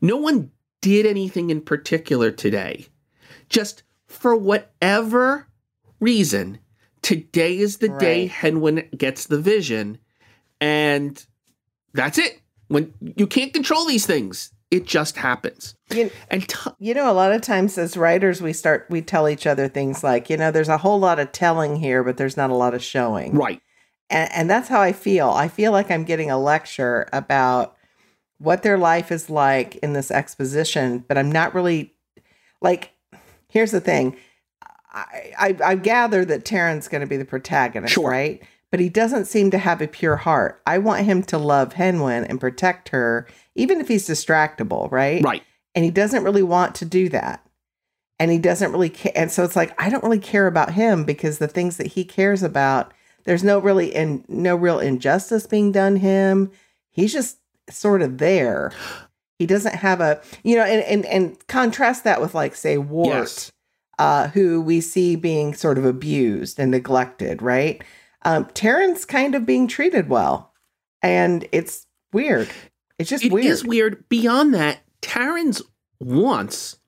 No 0.00 0.16
one 0.16 0.50
did 0.80 1.06
anything 1.06 1.50
in 1.50 1.60
particular 1.60 2.30
today. 2.30 2.86
Just 3.48 3.82
for 4.06 4.34
whatever 4.36 5.46
reason, 6.00 6.58
today 7.02 7.58
is 7.58 7.78
the 7.78 7.88
day 7.88 8.22
Right. 8.22 8.30
Hen 8.30 8.60
Wen 8.60 8.88
gets 8.96 9.26
the 9.26 9.40
vision, 9.40 9.98
and 10.60 11.24
that's 11.92 12.18
it. 12.18 12.40
When 12.68 12.92
you 13.16 13.26
can't 13.26 13.52
control 13.52 13.84
these 13.86 14.06
things, 14.06 14.52
it 14.70 14.86
just 14.86 15.16
happens. 15.16 15.74
You, 15.92 16.10
And 16.30 16.48
t- 16.48 16.70
you 16.78 16.94
know, 16.94 17.10
a 17.10 17.14
lot 17.14 17.32
of 17.32 17.40
times 17.42 17.76
as 17.78 17.96
writers, 17.96 18.40
we 18.40 18.52
start, 18.52 18.86
we 18.88 19.02
tell 19.02 19.28
each 19.28 19.46
other 19.46 19.66
things 19.68 20.04
like, 20.04 20.30
you 20.30 20.36
know, 20.36 20.50
there's 20.50 20.68
a 20.68 20.78
whole 20.78 21.00
lot 21.00 21.18
of 21.18 21.32
telling 21.32 21.76
here, 21.76 22.04
but 22.04 22.16
there's 22.16 22.36
not 22.36 22.50
a 22.50 22.54
lot 22.54 22.72
of 22.74 22.82
showing. 22.82 23.34
right, 23.34 23.60
And, 24.10 24.30
and 24.32 24.50
that's 24.50 24.68
how 24.68 24.80
I 24.80 24.92
feel. 24.92 25.28
I 25.30 25.48
feel 25.48 25.72
like 25.72 25.90
I'm 25.90 26.04
getting 26.04 26.30
a 26.30 26.38
lecture 26.38 27.08
about 27.12 27.76
what 28.38 28.62
their 28.62 28.78
life 28.78 29.10
is 29.12 29.28
like 29.28 29.76
in 29.76 29.92
this 29.92 30.10
exposition, 30.10 31.04
but 31.08 31.18
I'm 31.18 31.30
not 31.32 31.54
really 31.54 31.94
like. 32.62 32.92
Here's 33.48 33.72
the 33.72 33.80
thing, 33.80 34.16
I 34.92 35.32
I, 35.38 35.56
I 35.64 35.74
gather 35.74 36.24
that 36.24 36.44
Taran's 36.44 36.86
going 36.88 37.00
to 37.00 37.06
be 37.06 37.16
the 37.16 37.24
protagonist, 37.24 37.94
Sure. 37.94 38.08
right? 38.08 38.40
But 38.70 38.80
he 38.80 38.88
doesn't 38.88 39.24
seem 39.24 39.50
to 39.50 39.58
have 39.58 39.80
a 39.80 39.88
pure 39.88 40.16
heart. 40.16 40.62
I 40.66 40.78
want 40.78 41.04
him 41.04 41.22
to 41.24 41.38
love 41.38 41.72
Hen 41.72 42.00
Wen 42.00 42.24
and 42.24 42.40
protect 42.40 42.90
her, 42.90 43.26
even 43.54 43.80
if 43.80 43.88
he's 43.88 44.08
distractible, 44.08 44.90
right? 44.92 45.22
right. 45.24 45.42
and 45.74 45.84
he 45.84 45.90
doesn't 45.90 46.22
really 46.24 46.42
want 46.42 46.74
to 46.76 46.84
do 46.84 47.08
that 47.08 47.44
and 48.20 48.30
he 48.30 48.38
doesn't 48.38 48.70
really 48.72 48.90
care 48.90 49.12
and 49.16 49.32
so 49.32 49.42
it's 49.44 49.56
like 49.56 49.74
i 49.82 49.88
don't 49.88 50.04
really 50.04 50.18
care 50.18 50.46
about 50.46 50.74
him 50.74 51.04
because 51.04 51.38
the 51.38 51.48
things 51.48 51.78
that 51.78 51.86
he 51.88 52.04
cares 52.04 52.42
about 52.42 52.92
there's 53.24 53.42
no 53.42 53.58
really 53.58 53.94
in 53.94 54.24
no 54.28 54.54
real 54.54 54.78
injustice 54.78 55.46
being 55.46 55.72
done 55.72 55.96
him 55.96 56.50
he's 56.90 57.12
just 57.12 57.38
sort 57.70 58.02
of 58.02 58.18
there 58.18 58.72
he 59.38 59.46
doesn't 59.46 59.76
have 59.76 60.00
a 60.00 60.20
you 60.44 60.54
know 60.56 60.64
and 60.64 60.82
and, 60.82 61.06
and 61.06 61.46
contrast 61.48 62.04
that 62.04 62.20
with 62.20 62.34
like 62.34 62.54
say 62.54 62.76
wart 62.76 63.08
Yes. 63.08 63.52
uh, 63.98 64.28
who 64.28 64.60
we 64.60 64.80
see 64.80 65.16
being 65.16 65.54
sort 65.54 65.78
of 65.78 65.84
abused 65.86 66.58
and 66.60 66.70
neglected 66.70 67.40
right 67.40 67.82
um 68.22 68.46
Taran's 68.54 69.04
kind 69.04 69.34
of 69.34 69.46
being 69.46 69.66
treated 69.68 70.08
well 70.08 70.52
and 71.02 71.46
it's 71.52 71.86
weird 72.12 72.48
it's 72.98 73.08
just 73.10 73.24
It 73.24 73.32
weird 73.32 73.46
It 73.46 73.48
is 73.48 73.64
weird. 73.64 74.08
Beyond 74.10 74.52
that, 74.54 74.80
Taran's 75.00 75.62
wants 76.00 76.78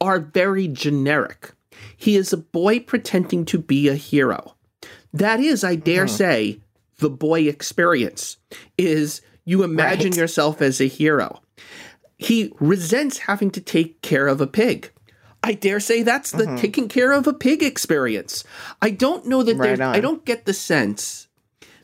are 0.00 0.18
very 0.18 0.66
generic. 0.66 1.52
He 1.96 2.16
is 2.16 2.32
a 2.32 2.36
boy 2.36 2.80
pretending 2.80 3.44
to 3.44 3.58
be 3.58 3.86
a 3.86 3.94
hero. 3.94 4.56
That 5.12 5.38
is, 5.38 5.62
I 5.62 5.76
dare 5.76 6.04
Uh-huh. 6.04 6.12
say, 6.16 6.60
the 6.98 7.08
boy 7.10 7.42
experience 7.42 8.36
is 8.76 9.20
you 9.44 9.62
imagine 9.62 10.10
Right. 10.10 10.16
yourself 10.16 10.60
as 10.60 10.80
a 10.80 10.88
hero. 10.88 11.40
He 12.18 12.52
resents 12.58 13.18
having 13.18 13.52
to 13.52 13.60
take 13.60 14.02
care 14.02 14.26
of 14.26 14.40
a 14.40 14.46
pig. 14.48 14.90
I 15.42 15.54
dare 15.54 15.80
say 15.80 16.02
that's 16.02 16.30
the 16.32 16.44
Mhm. 16.44 16.58
taking 16.60 16.88
care 16.88 17.12
of 17.12 17.26
a 17.26 17.32
pig 17.32 17.62
experience. 17.62 18.44
I 18.82 18.90
don't 18.90 19.26
know 19.26 19.42
that 19.42 19.56
Right 19.56 19.68
there's 19.68 19.80
I 19.80 20.00
don't 20.00 20.24
get 20.24 20.44
the 20.44 20.52
sense 20.52 21.28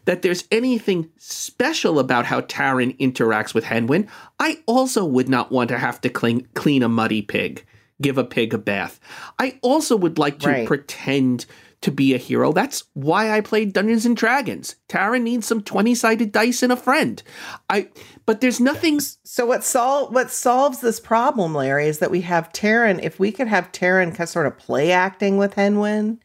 that 0.04 0.22
there's 0.22 0.44
anything 0.52 1.08
special 1.18 1.98
about 1.98 2.26
how 2.26 2.40
Taran 2.42 2.96
interacts 2.98 3.54
with 3.54 3.64
Hen 3.64 3.86
Wen. 3.86 4.08
I 4.38 4.58
also 4.66 5.04
would 5.04 5.28
not 5.28 5.50
want 5.50 5.68
to 5.68 5.78
have 5.78 6.00
to 6.02 6.08
clean 6.08 6.46
clean 6.54 6.82
a 6.82 6.88
muddy 6.88 7.22
pig, 7.22 7.64
give 8.00 8.18
a 8.18 8.25
pig 8.25 8.52
a 8.54 8.58
bath. 8.58 9.00
I 9.38 9.58
also 9.62 9.96
would 9.96 10.18
like 10.18 10.38
to 10.40 10.48
Right. 10.48 10.66
pretend 10.66 11.46
to 11.86 11.92
be 11.92 12.14
a 12.14 12.18
hero. 12.18 12.52
That's 12.52 12.82
why 12.94 13.30
I 13.30 13.40
played 13.40 13.72
Dungeons 13.72 14.04
and 14.04 14.16
Dragons. 14.16 14.74
Taran 14.88 15.22
needs 15.22 15.46
some 15.46 15.62
20-sided 15.62 16.32
dice 16.32 16.64
and 16.64 16.72
a 16.72 16.76
friend. 16.76 17.22
I 17.70 17.88
but 18.26 18.40
there's 18.40 18.58
nothing 18.58 18.98
So 19.24 19.46
what 19.46 19.62
sol- 19.62 20.08
what 20.10 20.32
solves 20.32 20.80
this 20.80 20.98
problem, 20.98 21.54
Larry, 21.54 21.86
is 21.86 22.00
that 22.00 22.10
we 22.10 22.22
have 22.22 22.52
Taran. 22.52 23.00
If 23.04 23.20
we 23.20 23.30
could 23.30 23.46
have 23.46 23.70
Taran 23.70 24.08
kind 24.08 24.22
of 24.22 24.28
sort 24.28 24.46
of 24.46 24.58
play 24.58 24.90
acting 24.90 25.38
with 25.38 25.54
Hen 25.54 25.78
Wen, 25.78 26.18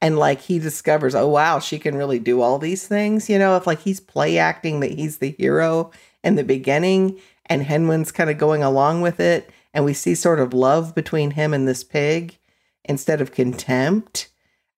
and 0.00 0.18
like 0.18 0.40
he 0.40 0.58
discovers, 0.58 1.14
oh 1.14 1.28
wow, 1.28 1.60
she 1.60 1.78
can 1.78 1.94
really 1.94 2.18
do 2.18 2.40
all 2.40 2.58
these 2.58 2.88
things. 2.88 3.30
You 3.30 3.38
know, 3.38 3.56
if 3.56 3.68
like 3.68 3.82
he's 3.82 4.00
play 4.00 4.36
acting 4.36 4.80
that 4.80 4.92
he's 4.92 5.18
the 5.18 5.36
hero 5.38 5.92
in 6.24 6.34
the 6.34 6.42
beginning, 6.42 7.20
and 7.46 7.62
Hen 7.62 7.86
Wen's 7.86 8.10
kind 8.10 8.30
of 8.30 8.38
going 8.38 8.64
along 8.64 9.00
with 9.00 9.20
it, 9.20 9.48
and 9.72 9.84
we 9.84 9.94
see 9.94 10.16
sort 10.16 10.40
of 10.40 10.52
love 10.52 10.92
between 10.92 11.32
him 11.32 11.54
and 11.54 11.68
this 11.68 11.84
pig 11.84 12.36
instead 12.84 13.20
of 13.20 13.30
contempt. 13.30 14.28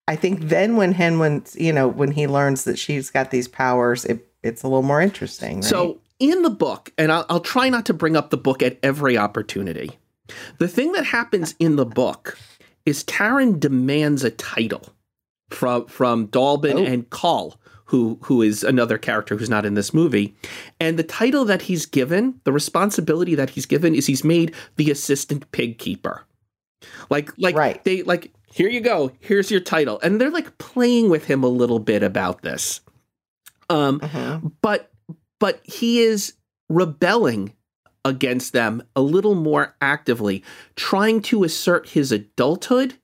I 0.08 0.16
think 0.16 0.40
then 0.42 0.76
when 0.76 0.92
Hen 0.92 1.18
Wen, 1.18 1.42
you 1.54 1.72
know, 1.72 1.88
when 1.88 2.12
he 2.12 2.26
learns 2.26 2.64
that 2.64 2.78
she's 2.78 3.10
got 3.10 3.30
these 3.30 3.48
powers, 3.48 4.04
it, 4.04 4.26
it's 4.42 4.62
a 4.62 4.68
little 4.68 4.82
more 4.82 5.00
interesting. 5.00 5.56
Right? 5.56 5.64
So 5.64 6.00
in 6.20 6.42
the 6.42 6.50
book, 6.50 6.92
and 6.96 7.10
I'll, 7.10 7.26
I'll 7.28 7.40
try 7.40 7.68
not 7.68 7.86
to 7.86 7.94
bring 7.94 8.16
up 8.16 8.30
the 8.30 8.36
book 8.36 8.62
at 8.62 8.78
every 8.82 9.18
opportunity. 9.18 9.90
The 10.58 10.68
thing 10.68 10.92
that 10.92 11.04
happens 11.06 11.54
in 11.58 11.76
the 11.76 11.86
book 11.86 12.38
is 12.84 13.02
Taran 13.04 13.58
demands 13.60 14.22
a 14.25 14.30
title 14.30 14.88
from 15.50 15.86
from 15.86 16.28
Dallben 16.28 16.75
Oh. 16.75 16.84
and 16.84 17.08
Coll, 17.10 17.60
who 17.86 18.18
who 18.22 18.42
is 18.42 18.62
another 18.64 18.98
character 18.98 19.36
who's 19.36 19.50
not 19.50 19.66
in 19.66 19.75
this 19.75 19.92
movie. 19.94 20.34
And 20.80 20.98
the 20.98 21.02
title 21.04 21.44
that 21.46 21.62
he's 21.62 21.84
given, 21.86 22.40
the 22.44 22.52
responsibility 22.52 23.34
that 23.34 23.50
he's 23.50 23.66
given, 23.66 23.94
is 23.94 24.06
he's 24.06 24.25
made 24.25 24.54
the 24.76 24.90
assistant 24.90 25.50
pig 25.52 25.78
keeper. 25.78 26.25
Like 27.10 27.30
like 27.38 27.56
Right. 27.56 27.82
they 27.84 28.02
like 28.02 28.32
here 28.56 28.70
you 28.70 28.80
go, 28.80 29.12
here's 29.20 29.50
your 29.50 29.60
title, 29.60 30.00
and 30.02 30.18
they're 30.18 30.30
like 30.30 30.56
playing 30.56 31.10
with 31.10 31.26
him 31.26 31.44
a 31.44 31.48
little 31.48 31.78
bit 31.78 32.02
about 32.02 32.40
this. 32.40 32.80
Um, 33.68 34.00
Mhm. 34.00 34.52
but 34.62 34.90
but 35.38 35.60
he 35.64 36.00
is 36.00 36.32
rebelling 36.70 37.52
against 38.04 38.54
them 38.54 38.82
a 38.94 39.02
little 39.02 39.34
more 39.34 39.76
actively 39.82 40.42
trying 40.76 41.20
to 41.20 41.44
assert 41.44 41.90
his 41.90 42.10
adulthood 42.12 42.94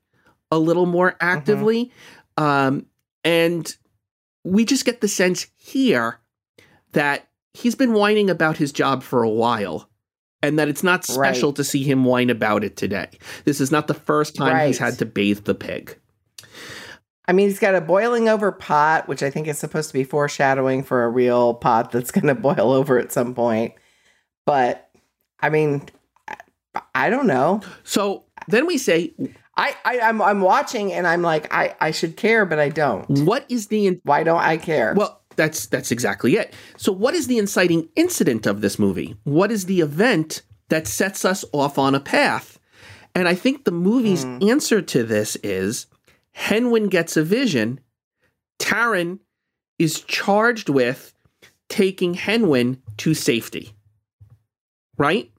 a 0.50 0.58
little 0.58 0.86
more 0.86 1.16
actively 1.20 1.90
um 2.36 2.86
and 3.24 3.76
we 4.44 4.64
just 4.64 4.84
get 4.84 5.00
the 5.00 5.08
sense 5.08 5.48
here 5.56 6.20
that 6.92 7.28
he's 7.52 7.74
been 7.74 7.92
whining 7.92 8.30
about 8.30 8.56
his 8.58 8.70
job 8.72 9.02
for 9.02 9.22
a 9.24 9.28
while 9.28 9.88
and 10.42 10.58
that 10.58 10.68
it's 10.68 10.82
not 10.82 11.04
special 11.04 11.50
Right. 11.50 11.56
to 11.56 11.64
see 11.64 11.82
him 11.84 12.04
whine 12.04 12.30
about 12.30 12.64
it 12.64 12.76
today 12.76 13.08
this 13.44 13.60
is 13.60 13.70
not 13.70 13.86
the 13.86 13.94
first 13.94 14.34
time 14.36 14.66
he's 14.66 14.78
had 14.78 14.98
to 14.98 15.06
bathe 15.06 15.44
the 15.44 15.54
pig 15.54 15.98
I 17.28 17.32
mean, 17.32 17.48
he's 17.48 17.60
got 17.60 17.76
a 17.76 17.80
boiling 17.80 18.28
over 18.28 18.50
pot, 18.50 19.06
which 19.06 19.22
I 19.22 19.30
think 19.30 19.46
is 19.46 19.56
supposed 19.56 19.88
to 19.90 19.94
be 19.94 20.02
foreshadowing 20.02 20.82
for 20.82 21.04
a 21.04 21.08
real 21.08 21.54
pot 21.54 21.92
that's 21.92 22.10
going 22.10 22.26
to 22.26 22.34
boil 22.34 22.72
over 22.72 22.98
at 22.98 23.12
some 23.12 23.32
point. 23.32 23.74
But 24.44 24.90
I 25.40 25.48
mean, 25.48 25.88
I, 26.94 27.10
don't 27.10 27.28
know. 27.28 27.60
so 27.84 28.24
then 28.48 28.66
we 28.66 28.76
say 28.76 29.14
I, 29.56 29.74
I 29.84 30.00
I'm 30.00 30.20
I'm 30.20 30.40
watching 30.40 30.92
and 30.92 31.06
I'm 31.06 31.22
like, 31.22 31.54
I 31.54 31.76
I 31.80 31.92
should 31.92 32.16
care, 32.16 32.44
but 32.44 32.58
I 32.58 32.70
don't. 32.70 33.08
what 33.24 33.46
is 33.48 33.68
the 33.68 34.00
Why 34.02 34.24
don't 34.24 34.40
I 34.40 34.56
care? 34.56 34.92
Well, 34.96 35.21
that's 35.42 35.66
that's 35.66 35.90
exactly 35.90 36.36
it. 36.36 36.54
So 36.76 36.92
what 36.92 37.14
is 37.14 37.26
the 37.26 37.38
inciting 37.38 37.88
incident 37.96 38.46
of 38.46 38.60
this 38.60 38.78
movie? 38.78 39.16
What 39.24 39.50
is 39.50 39.66
the 39.66 39.80
event 39.80 40.42
that 40.68 40.86
sets 40.86 41.24
us 41.24 41.44
off 41.52 41.78
on 41.78 41.94
a 41.94 42.00
path? 42.00 42.58
And 43.14 43.26
I 43.28 43.34
think 43.34 43.64
the 43.64 43.72
movie's 43.72 44.22
Hmm. 44.24 44.38
answer 44.42 44.80
to 44.80 45.02
this 45.02 45.36
is 45.42 45.86
Hen 46.32 46.70
Wen 46.70 46.86
gets 46.88 47.16
a 47.16 47.24
vision. 47.24 47.80
Taran 48.60 49.18
is 49.78 50.00
charged 50.00 50.68
with 50.68 51.12
taking 51.68 52.14
Hen 52.14 52.46
Wen 52.48 52.80
to 52.98 53.14
safety. 53.14 53.74
Right? 54.96 55.31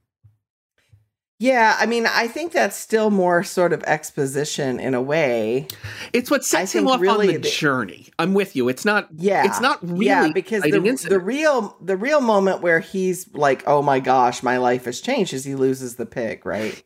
Yeah, 1.43 1.75
I 1.77 1.85
mean, 1.85 2.05
I 2.07 2.27
think 2.27 2.53
that's 2.53 2.77
still 2.77 3.09
more 3.09 3.43
sort 3.43 3.73
of 3.73 3.83
exposition 3.83 4.79
in 4.79 4.93
a 4.93 5.01
way. 5.01 5.67
It's 6.13 6.31
what 6.31 6.45
sets 6.45 6.71
him 6.73 6.87
off 6.87 7.01
really 7.01 7.27
on 7.27 7.33
the, 7.33 7.39
the- 7.41 7.49
journey. 7.49 8.07
I'm 8.17 8.33
with 8.33 8.55
you. 8.55 8.69
It's 8.69 8.85
not 8.85 9.09
Yeah, 9.17 9.45
it's 9.45 9.59
not 9.59 9.77
really 9.83 10.05
yeah, 10.05 10.31
because 10.33 10.63
the, 10.63 10.79
the 11.09 11.19
real 11.19 11.75
the 11.81 11.97
real 11.97 12.21
moment 12.21 12.61
where 12.61 12.79
he's 12.79 13.27
like, 13.33 13.61
"Oh 13.67 13.81
my 13.81 13.99
gosh, 13.99 14.41
my 14.41 14.57
life 14.57 14.85
has 14.85 15.01
changed," 15.01 15.33
is 15.33 15.43
he 15.43 15.55
loses 15.55 15.95
the 15.95 16.05
pig, 16.05 16.45
right? 16.45 16.81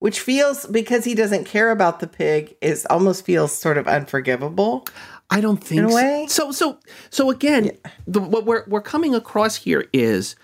which 0.00 0.20
feels 0.20 0.64
because 0.66 1.04
he 1.04 1.12
doesn't 1.12 1.44
care 1.44 1.72
about 1.72 1.98
the 1.98 2.06
pig 2.06 2.54
is 2.62 2.86
almost 2.88 3.24
feels 3.24 3.50
sort 3.52 3.76
of 3.76 3.88
unforgivable. 3.88 4.86
I 5.28 5.40
don't 5.40 5.56
think 5.56 5.80
In 5.80 5.84
a 5.86 5.90
so. 5.90 5.96
way? 5.96 6.26
so. 6.28 6.52
So 6.52 6.78
so 7.10 7.30
again, 7.30 7.72
the, 8.06 8.20
what 8.20 8.44
we're 8.46 8.62
we're 8.68 8.80
coming 8.80 9.12
across 9.16 9.56
here 9.56 9.88
is 9.92 10.36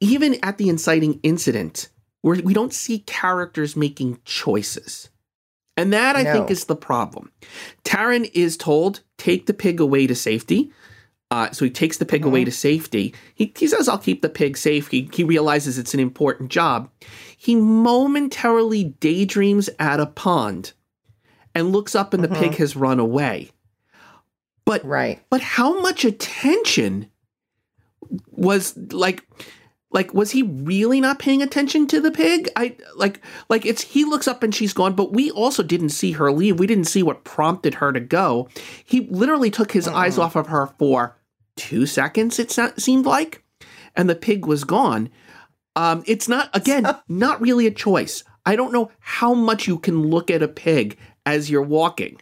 even 0.00 0.36
at 0.42 0.58
the 0.58 0.68
inciting 0.68 1.18
incident, 1.22 1.88
we're, 2.22 2.40
we 2.42 2.54
don't 2.54 2.74
see 2.74 3.00
characters 3.00 3.76
making 3.76 4.18
choices. 4.24 5.10
And 5.76 5.92
that 5.92 6.14
I 6.16 6.24
think 6.30 6.50
is 6.50 6.66
the 6.66 6.76
problem. 6.76 7.32
Taran 7.84 8.30
is 8.34 8.56
told, 8.56 9.00
take 9.16 9.46
the 9.46 9.54
pig 9.54 9.80
away 9.80 10.06
to 10.06 10.14
safety. 10.14 10.72
Uh, 11.30 11.50
so 11.52 11.64
he 11.64 11.70
takes 11.70 11.96
the 11.96 12.04
pig 12.04 12.24
away 12.24 12.44
to 12.44 12.50
safety. 12.50 13.14
He, 13.34 13.52
he 13.56 13.68
says, 13.68 13.88
I'll 13.88 13.98
keep 13.98 14.20
the 14.20 14.28
pig 14.28 14.58
safe. 14.58 14.88
He, 14.88 15.08
he 15.12 15.22
realizes 15.22 15.78
it's 15.78 15.94
an 15.94 16.00
important 16.00 16.50
job. 16.50 16.90
He 17.36 17.54
momentarily 17.54 18.84
daydreams 18.84 19.70
at 19.78 20.00
a 20.00 20.06
pond 20.06 20.72
and 21.54 21.72
looks 21.72 21.94
up 21.94 22.12
and 22.12 22.22
the 22.22 22.28
pig 22.28 22.56
has 22.56 22.74
run 22.76 22.98
away. 22.98 23.50
But 24.64 24.84
Right. 24.84 25.20
but 25.30 25.40
how 25.40 25.80
much 25.80 26.04
attention 26.04 27.10
was 28.30 28.76
like 28.92 29.24
like 29.92 30.14
was 30.14 30.30
he 30.30 30.42
really 30.42 31.00
not 31.00 31.18
paying 31.18 31.42
attention 31.42 31.86
to 31.88 32.00
the 32.00 32.10
pig? 32.10 32.48
I 32.56 32.76
like 32.96 33.20
like 33.48 33.66
it's 33.66 33.82
he 33.82 34.04
looks 34.04 34.28
up 34.28 34.42
and 34.42 34.54
she's 34.54 34.72
gone, 34.72 34.94
but 34.94 35.12
we 35.12 35.30
also 35.30 35.62
didn't 35.62 35.90
see 35.90 36.12
her 36.12 36.30
leave. 36.30 36.58
We 36.58 36.66
didn't 36.66 36.84
see 36.84 37.02
what 37.02 37.24
prompted 37.24 37.74
her 37.74 37.92
to 37.92 38.00
go. 38.00 38.48
He 38.84 39.00
literally 39.10 39.50
took 39.50 39.72
his 39.72 39.88
eyes 39.88 40.18
off 40.18 40.36
of 40.36 40.46
her 40.48 40.68
for 40.78 41.16
2 41.56 41.86
seconds 41.86 42.38
it 42.38 42.50
se- 42.50 42.72
seemed 42.78 43.04
like 43.04 43.42
and 43.96 44.08
the 44.08 44.14
pig 44.14 44.46
was 44.46 44.64
gone. 44.64 45.10
Um 45.76 46.04
it's 46.06 46.28
not 46.28 46.54
again 46.54 46.86
not 47.08 47.40
really 47.40 47.66
a 47.66 47.72
choice. 47.72 48.22
I 48.46 48.56
don't 48.56 48.72
know 48.72 48.90
how 49.00 49.34
much 49.34 49.66
you 49.66 49.78
can 49.78 50.06
look 50.08 50.30
at 50.30 50.42
a 50.42 50.48
pig 50.48 50.96
as 51.26 51.50
you're 51.50 51.62
walking. 51.62 52.20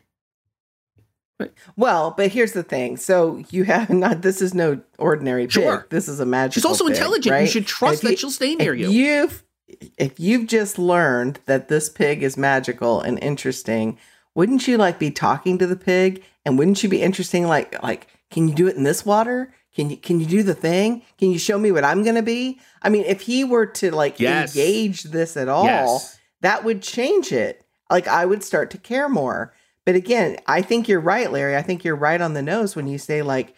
Well, 1.76 2.14
but 2.16 2.30
here's 2.33 2.52
the 2.52 2.62
thing. 2.62 2.97
So 2.97 3.42
you 3.50 3.64
have 3.64 3.90
not. 4.04 4.23
This 4.23 4.42
is 4.42 4.54
no 4.54 4.80
ordinary 4.99 5.45
pig. 5.45 5.52
Sure. 5.52 5.87
This 5.90 6.09
is 6.09 6.21
a 6.21 6.26
magical. 6.26 6.61
She's 6.61 6.64
also 6.64 6.87
pig, 6.87 6.97
intelligent. 6.97 7.40
You 7.40 7.47
should 7.47 7.66
trust 7.66 8.02
that 8.02 8.11
you- 8.12 8.16
she'll 8.16 8.30
stay 8.30 8.54
near 8.54 8.75
if 8.75 8.80
you. 8.80 8.90
You've 8.90 9.45
if 9.99 10.18
you've 10.18 10.47
just 10.47 10.78
learned 10.78 11.40
that 11.47 11.68
this 11.68 11.88
pig 11.90 12.23
is 12.23 12.37
magical 12.37 13.00
and 13.02 13.18
interesting, 13.23 13.99
wouldn't 14.35 14.66
you 14.66 14.78
like 14.78 14.99
be 14.99 15.11
talking 15.11 15.59
to 15.59 15.66
the 15.66 15.76
pig? 15.76 16.25
And 16.45 16.59
wouldn't 16.59 16.83
you 16.83 16.88
be 16.88 17.02
interesting? 17.02 17.47
Like 17.47 17.80
like, 17.83 18.09
can 18.30 18.49
you 18.49 18.54
do 18.54 18.66
it 18.66 18.76
in 18.76 18.83
this 18.83 19.04
water? 19.07 19.52
Can 19.76 19.90
you 19.90 19.97
can 19.97 20.18
you 20.18 20.26
do 20.26 20.42
the 20.42 20.54
thing? 20.54 21.02
Can 21.18 21.30
you 21.30 21.38
show 21.38 21.59
me 21.59 21.71
what 21.71 21.85
I'm 21.85 22.02
gonna 22.02 22.23
be? 22.23 22.59
I 22.83 22.88
mean, 22.88 23.04
if 23.04 23.21
he 23.21 23.45
were 23.45 23.66
to 23.66 23.90
like 23.95 24.18
Yes. 24.18 24.57
engage 24.57 25.04
this 25.04 25.37
at 25.37 25.49
all, 25.49 25.64
Yes. 25.66 26.18
that 26.40 26.64
would 26.64 26.83
change 26.83 27.30
it. 27.30 27.64
Like 27.90 28.09
I 28.09 28.25
would 28.26 28.42
start 28.42 28.71
to 28.73 28.78
care 28.78 29.09
more. 29.09 29.52
But 29.88 29.97
again, 29.97 30.37
I 30.47 30.61
think 30.61 30.87
you're 30.87 31.00
right, 31.00 31.33
Larry. 31.33 31.57
I 31.57 31.62
think 31.62 31.83
you're 31.83 31.97
right 31.97 32.21
on 32.21 32.35
the 32.35 32.42
nose 32.42 32.76
when 32.76 32.88
you 32.88 32.99
say 32.99 33.23
like 33.23 33.54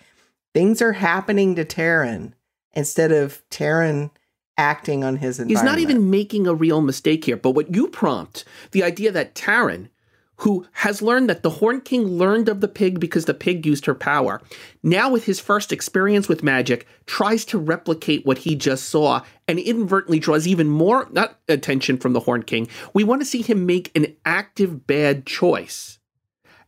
things 0.54 0.80
are 0.80 0.92
happening 0.92 1.56
to 1.56 1.64
Taran 1.64 2.34
instead 2.72 3.10
of 3.10 3.42
Taran 3.50 4.12
acting 4.56 5.02
on 5.02 5.16
his 5.16 5.38
He's 5.38 5.64
not 5.64 5.80
even 5.80 6.08
making 6.08 6.46
a 6.46 6.54
real 6.54 6.82
mistake 6.82 7.25
here. 7.25 7.37
But 7.37 7.56
what 7.56 7.75
you 7.75 7.88
prompt, 7.88 8.44
the 8.70 8.84
idea 8.84 9.10
that 9.10 9.34
Taran, 9.34 9.88
who 10.37 10.68
has 10.70 11.02
learned 11.02 11.28
that 11.30 11.42
the 11.42 11.50
Horn 11.50 11.80
King 11.80 12.06
learned 12.06 12.49
of 12.49 12.60
the 12.60 12.68
pig 12.68 13.00
because 13.00 13.25
the 13.25 13.34
pig 13.34 13.66
used 13.66 13.87
her 13.87 13.94
power, 13.96 14.40
now 14.84 15.10
with 15.10 15.25
his 15.25 15.40
first 15.40 15.72
experience 15.72 16.28
with 16.28 16.44
magic, 16.44 16.87
tries 17.06 17.44
to 17.46 17.58
replicate 17.58 18.25
what 18.25 18.38
he 18.38 18.54
just 18.54 18.88
saw 18.88 19.22
and 19.49 19.58
inadvertently 19.58 20.20
draws 20.20 20.46
even 20.46 20.68
more 20.68 21.08
not 21.10 21.40
attention 21.49 21.96
from 21.96 22.12
the 22.12 22.20
Horn 22.20 22.44
King. 22.44 22.68
We 22.94 23.02
want 23.02 23.20
to 23.20 23.26
see 23.26 23.42
him 23.42 23.66
make 23.66 23.90
an 23.96 24.14
active 24.25 24.87
bad 24.87 25.26
choice 25.26 25.96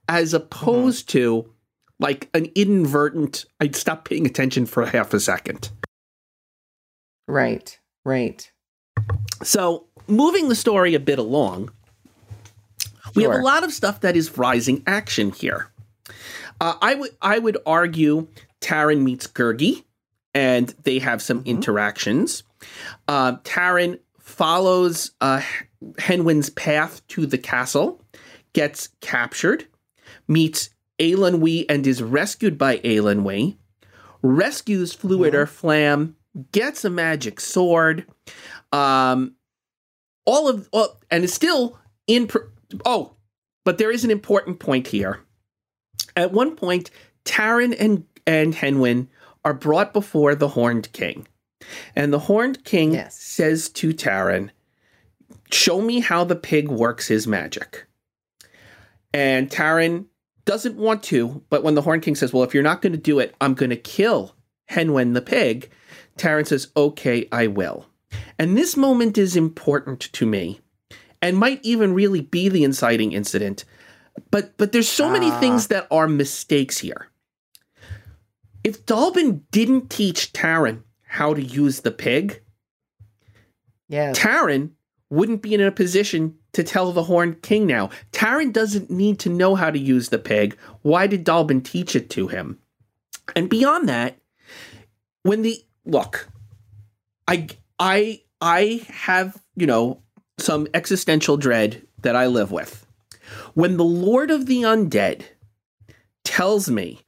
as 0.09 0.35
opposed 0.35 1.09
to 1.11 1.51
like 1.99 2.29
an 2.35 2.49
inadvertent, 2.55 3.45
I'd 3.61 3.77
stop 3.77 4.09
paying 4.09 4.27
attention 4.27 4.67
for 4.67 4.85
half 4.87 5.15
a 5.15 5.21
second. 5.21 5.71
Right. 7.29 7.79
Right. 8.05 8.51
So, 9.43 9.87
moving 10.09 10.49
the 10.49 10.55
story 10.55 10.95
a 10.95 11.01
bit 11.01 11.19
along, 11.19 11.71
we 13.15 13.23
have 13.23 13.33
a 13.33 13.39
lot 13.39 13.65
of 13.65 13.73
stuff 13.73 14.01
that 14.01 14.17
is 14.17 14.37
rising 14.37 14.83
action 14.87 15.33
here. 15.33 15.71
Uh, 16.61 16.75
I 16.81 16.95
would 16.95 17.11
I 17.21 17.39
would 17.39 17.59
argue 17.67 18.29
Taran 18.61 19.03
meets 19.03 19.27
Gurgi, 19.27 19.85
and 20.35 20.75
they 20.85 20.99
have 20.99 21.23
some 21.23 21.43
interactions. 21.45 22.43
Uh, 23.09 23.37
Taran 23.39 23.99
follows 24.21 25.13
uh, 25.21 25.43
Hen 25.99 26.25
Wen's 26.25 26.51
path 26.51 27.07
to 27.09 27.27
the 27.27 27.39
castle, 27.39 28.01
gets 28.53 28.89
captured, 29.01 29.67
meets 30.29 30.71
Eilonwy 30.99 31.65
and 31.69 31.87
is 31.87 32.03
rescued 32.03 32.57
by 32.59 32.79
Eilonwy, 32.79 33.57
rescues 34.23 34.95
Fflewddur 34.97 35.47
Fflam, 35.47 36.15
gets 36.53 36.85
a 36.85 36.91
magic 36.91 37.41
sword, 37.41 38.07
um, 38.73 39.35
all 40.25 40.49
of 40.49 40.69
all, 40.73 41.01
and 41.11 41.25
is 41.25 41.35
still 41.35 41.79
in. 42.07 42.27
Pr- 42.29 42.39
oh, 42.85 43.15
but 43.65 43.79
there 43.79 43.91
is 43.91 44.05
an 44.05 44.11
important 44.11 44.61
point 44.61 44.87
here. 44.87 45.21
At 46.17 46.33
one 46.33 46.57
point, 46.57 46.91
Taran 47.25 47.75
and 47.79 48.05
and 48.27 48.55
Hen 48.55 48.79
Wen 48.79 49.09
are 49.45 49.55
brought 49.55 49.93
before 49.93 50.35
the 50.35 50.49
Horned 50.49 50.93
King, 50.93 51.27
and 51.97 52.13
the 52.13 52.21
Horned 52.21 52.65
King 52.65 52.93
Yes. 52.95 53.17
says 53.21 53.69
to 53.71 53.93
Taran, 53.93 54.51
"Show 55.51 55.81
me 55.81 56.01
how 56.01 56.23
the 56.25 56.37
pig 56.37 56.69
works 56.69 57.09
his 57.09 57.27
magic." 57.27 57.87
And 59.13 59.51
Taran 59.51 60.07
doesn't 60.45 60.77
want 60.77 61.03
to, 61.05 61.43
but 61.51 61.63
when 61.63 61.75
the 61.75 61.83
Horn 61.83 62.01
King 62.01 62.15
says, 62.15 62.33
Well, 62.33 62.43
if 62.43 62.55
you're 62.55 62.63
not 62.63 62.83
going 62.83 62.93
to 62.93 62.99
do 62.99 63.19
it, 63.19 63.35
I'm 63.41 63.55
going 63.55 63.71
to 63.71 63.77
kill 63.77 64.35
Hen 64.67 64.93
Wen 64.93 65.13
the 65.13 65.23
pig, 65.23 65.71
Taran 66.17 66.47
says, 66.47 66.69
Okay, 66.77 67.29
I 67.33 67.47
will. 67.47 67.87
And 68.39 68.57
this 68.57 68.77
moment 68.77 69.17
is 69.19 69.37
important 69.37 70.01
to 70.13 70.27
me 70.27 70.61
and 71.21 71.37
might 71.39 71.61
even 71.63 71.95
really 71.95 72.21
be 72.21 72.49
the 72.49 72.65
inciting 72.65 73.13
incident. 73.13 73.65
But 74.31 74.57
but 74.59 74.73
there's 74.73 74.89
so 74.89 75.09
many 75.09 75.31
Ah. 75.31 75.41
things 75.41 75.69
that 75.69 75.87
are 75.91 76.09
mistakes 76.09 76.79
here. 76.79 77.09
If 78.65 78.85
Dallben 78.87 79.43
didn't 79.51 79.91
teach 79.91 80.33
Taran 80.33 80.83
how 81.07 81.35
to 81.35 81.43
use 81.43 81.81
the 81.81 81.91
pig, 81.91 82.43
Yes. 83.89 84.19
Taran 84.19 84.71
wouldn't 85.11 85.43
be 85.43 85.55
in 85.55 85.61
a 85.61 85.71
position 85.71 86.35
to 86.53 86.63
tell 86.63 86.93
the 86.93 87.05
Horned 87.05 87.43
King 87.43 87.67
now. 87.67 87.91
Taran 88.13 88.53
doesn't 88.53 88.91
need 88.91 89.19
to 89.21 89.31
know 89.31 89.55
how 89.55 89.71
to 89.71 89.79
use 89.79 90.09
the 90.09 90.19
pig. 90.19 90.57
Why 90.83 91.07
did 91.07 91.25
Dallben 91.25 91.65
teach 91.65 91.97
it 91.97 92.11
to 92.11 92.29
him? 92.29 92.59
And 93.35 93.49
beyond 93.49 93.89
that, 93.89 94.17
when 95.23 95.43
the 95.43 95.63
look, 95.85 96.29
I 97.27 97.49
I 97.79 98.23
I 98.41 98.87
have, 98.89 99.41
you 99.57 99.67
know, 99.67 100.03
some 100.39 100.67
existential 100.75 101.37
dread 101.37 101.87
that 102.03 102.17
I 102.17 102.27
live 102.27 102.51
with. 102.53 102.87
When 103.55 103.77
the 103.77 103.85
Lord 103.85 104.31
of 104.31 104.47
the 104.47 104.63
Undead 104.63 105.23
tells 106.25 106.69
me 106.69 107.01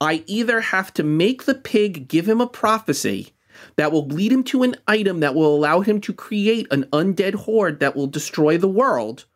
I 0.00 0.24
either 0.26 0.60
have 0.60 0.92
to 0.94 1.02
make 1.02 1.44
the 1.44 1.54
pig 1.54 2.08
give 2.08 2.28
him 2.28 2.40
a 2.40 2.46
prophecy 2.46 3.32
that 3.76 3.92
will 3.92 4.06
lead 4.06 4.32
him 4.32 4.42
to 4.44 4.62
an 4.62 4.76
item 4.86 5.20
that 5.20 5.34
will 5.34 5.54
allow 5.54 5.80
him 5.80 6.00
to 6.02 6.12
create 6.12 6.66
an 6.70 6.84
undead 6.92 7.34
horde 7.34 7.80
that 7.80 7.94
will 7.94 8.06
destroy 8.06 8.56
the 8.56 8.68
world, 8.68 9.26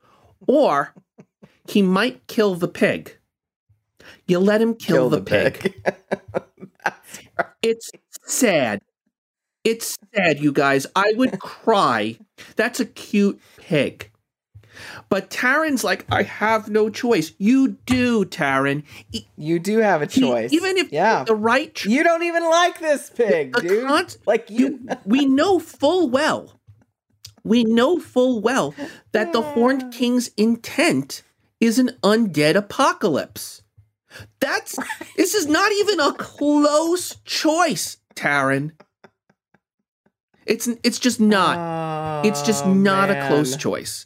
or 0.46 0.94
he 1.68 1.82
might 1.82 2.26
kill 2.26 2.54
the 2.54 2.68
pig. 2.68 3.16
You 4.26 4.38
let 4.38 4.62
him 4.62 4.74
kill, 4.74 5.08
the, 5.10 5.20
pig. 5.20 5.74
It's 7.62 7.90
sad. 8.24 8.80
It's 9.64 9.98
sad, 10.14 10.40
you 10.40 10.52
guys. 10.52 10.86
I 10.96 11.12
would 11.16 11.38
cry. 11.38 12.18
That's 12.56 12.80
a 12.80 12.86
cute 12.86 13.40
pig. 13.58 14.09
But 15.08 15.30
Taran's 15.30 15.84
like, 15.84 16.06
I 16.10 16.22
have 16.22 16.68
no 16.70 16.88
choice. 16.90 17.32
You 17.38 17.78
do, 17.86 18.24
Taran. 18.24 18.84
E- 19.12 19.26
you 19.36 19.58
do 19.58 19.78
have 19.78 20.02
a 20.02 20.06
choice. 20.06 20.52
even 20.52 20.76
if 20.76 20.92
yeah. 20.92 21.24
the 21.24 21.34
right 21.34 21.74
tr- 21.74 21.88
You 21.88 22.02
don't 22.04 22.22
even 22.22 22.42
like 22.44 22.78
this 22.80 23.10
pig, 23.10 23.54
dude. 23.54 23.86
con- 23.86 24.06
like 24.26 24.50
you. 24.50 24.86
we 25.04 25.26
know 25.26 25.58
full 25.58 26.08
well, 26.08 26.52
we 27.44 27.64
know 27.64 27.98
full 27.98 28.40
well 28.40 28.74
that 29.12 29.32
the 29.32 29.42
Horned 29.42 29.92
King's 29.92 30.28
intent 30.36 31.22
is 31.60 31.78
an 31.78 31.90
undead 32.02 32.54
apocalypse. 32.54 33.62
That's 34.40 34.76
this 35.16 35.34
is 35.34 35.46
not 35.46 35.70
even 35.72 36.00
a 36.00 36.12
close 36.14 37.16
choice, 37.24 37.98
Taran. 38.14 38.72
It's 40.46 40.66
it's 40.82 40.98
just 40.98 41.20
not. 41.20 42.26
it's 42.26 42.42
just 42.42 42.64
Oh, 42.64 42.72
not 42.74 43.10
a 43.10 43.26
close 43.28 43.56
choice. 43.56 44.04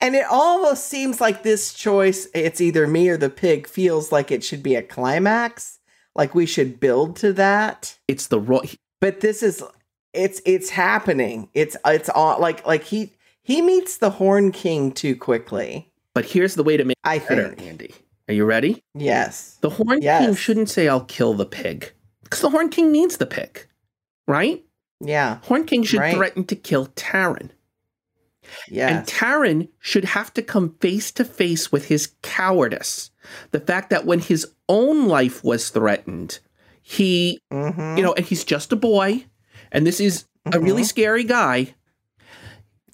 And 0.00 0.14
it 0.14 0.24
almost 0.30 0.86
seems 0.86 1.20
like 1.20 1.42
this 1.42 1.74
choice, 1.74 2.28
it's 2.34 2.60
either 2.60 2.86
me 2.86 3.08
or 3.08 3.16
the 3.16 3.30
pig, 3.30 3.66
feels 3.66 4.12
like 4.12 4.30
it 4.30 4.44
should 4.44 4.62
be 4.62 4.74
a 4.76 4.82
climax. 4.82 5.78
Like 6.14 6.34
we 6.34 6.46
should 6.46 6.78
build 6.80 7.16
to 7.16 7.32
that. 7.34 7.98
It's 8.06 8.28
the 8.28 8.40
ro- 8.40 8.62
But 9.00 9.20
this 9.20 9.42
is 9.42 9.62
it's 10.14 10.40
it's 10.46 10.70
happening. 10.70 11.48
It's 11.54 11.76
it's 11.84 12.08
all 12.08 12.40
like 12.40 12.66
like 12.66 12.84
he 12.84 13.12
he 13.42 13.60
meets 13.62 13.98
the 13.98 14.10
Horn 14.10 14.52
King 14.52 14.92
too 14.92 15.16
quickly. 15.16 15.90
But 16.14 16.24
here's 16.26 16.54
the 16.54 16.64
way 16.64 16.76
to 16.76 16.84
make 16.84 16.96
I 17.04 17.16
it 17.16 17.28
better, 17.28 17.48
think. 17.54 17.62
Andy. 17.62 17.94
Are 18.28 18.34
you 18.34 18.44
ready? 18.44 18.82
Yes. 18.94 19.56
The 19.60 19.70
Horn 19.70 20.00
King 20.00 20.34
shouldn't 20.34 20.68
say, 20.70 20.86
I'll 20.88 21.04
kill 21.04 21.34
the 21.34 21.46
pig. 21.46 21.92
Because 22.24 22.40
the 22.40 22.50
Horn 22.50 22.68
King 22.68 22.92
needs 22.92 23.16
the 23.16 23.26
pig, 23.26 23.66
right? 24.26 24.64
Yeah. 25.00 25.38
Horn 25.44 25.64
King 25.64 25.82
should 25.84 26.00
Right. 26.00 26.14
threaten 26.14 26.44
to 26.46 26.56
kill 26.56 26.86
Taran. 28.70 28.88
And 28.88 29.06
Yes. 29.06 29.10
Taran 29.10 29.68
should 29.80 30.04
have 30.04 30.32
to 30.34 30.42
come 30.42 30.74
face 30.80 31.10
to 31.12 31.24
face 31.24 31.70
with 31.72 31.86
his 31.86 32.12
cowardice. 32.22 33.10
The 33.50 33.60
fact 33.60 33.90
that 33.90 34.06
when 34.06 34.20
his 34.20 34.46
own 34.68 35.06
life 35.06 35.44
was 35.44 35.68
threatened, 35.70 36.38
he, 36.82 37.40
hmm 37.50 37.96
you 37.96 38.02
know, 38.02 38.14
and 38.14 38.24
he's 38.26 38.44
just 38.44 38.72
a 38.72 38.76
boy, 38.76 39.24
and 39.72 39.86
this 39.86 40.00
is 40.00 40.24
a 40.52 40.58
really 40.60 40.84
scary 40.84 41.24
guy, 41.24 41.74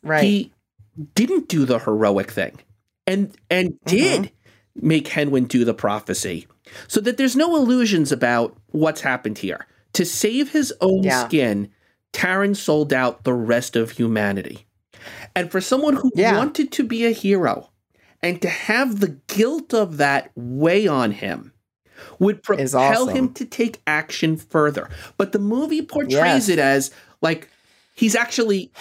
right. 0.03 0.25
he 0.25 0.53
didn't 1.15 1.49
do 1.49 1.65
the 1.65 1.79
heroic 1.79 2.31
thing 2.31 2.59
and 3.07 3.35
and 3.51 3.75
Mm-hmm. 3.87 3.97
did 3.97 4.33
make 4.77 5.09
Hen 5.09 5.31
Wen 5.31 5.45
do 5.45 5.65
the 5.65 5.75
prophecy. 5.75 6.47
So 6.89 7.01
that 7.03 7.17
there's 7.17 7.37
no 7.37 7.55
illusions 7.57 8.11
about 8.11 8.57
what's 8.73 9.03
happened 9.03 9.39
here. 9.39 9.67
To 9.93 10.05
save 10.05 10.51
his 10.51 10.73
own 10.81 11.05
Yeah. 11.05 11.27
skin, 11.29 11.69
Taran 12.13 12.57
sold 12.57 12.93
out 12.93 13.23
the 13.25 13.35
rest 13.35 13.77
of 13.77 13.93
humanity. 13.93 14.67
And 15.35 15.51
for 15.51 15.61
someone 15.61 15.97
who 15.97 16.11
Yeah. 16.15 16.37
wanted 16.37 16.71
to 16.73 16.83
be 16.85 17.05
a 17.07 17.11
hero 17.11 17.71
and 18.23 18.41
to 18.43 18.49
have 18.49 19.01
the 19.01 19.17
guilt 19.27 19.75
of 19.75 19.97
that 19.99 20.31
weigh 20.35 20.87
on 20.87 21.13
him 21.13 21.53
would 22.19 22.43
propel 22.43 23.03
awesome. 23.05 23.09
him 23.17 23.33
to 23.35 23.45
take 23.45 23.81
action 23.87 24.37
further. 24.37 24.89
But 25.17 25.33
the 25.33 25.39
movie 25.39 25.83
portrays 25.83 26.49
Yes. 26.49 26.49
it 26.49 26.59
as 26.59 26.91
like 27.23 27.49
he's 27.95 28.15
actually 28.15 28.73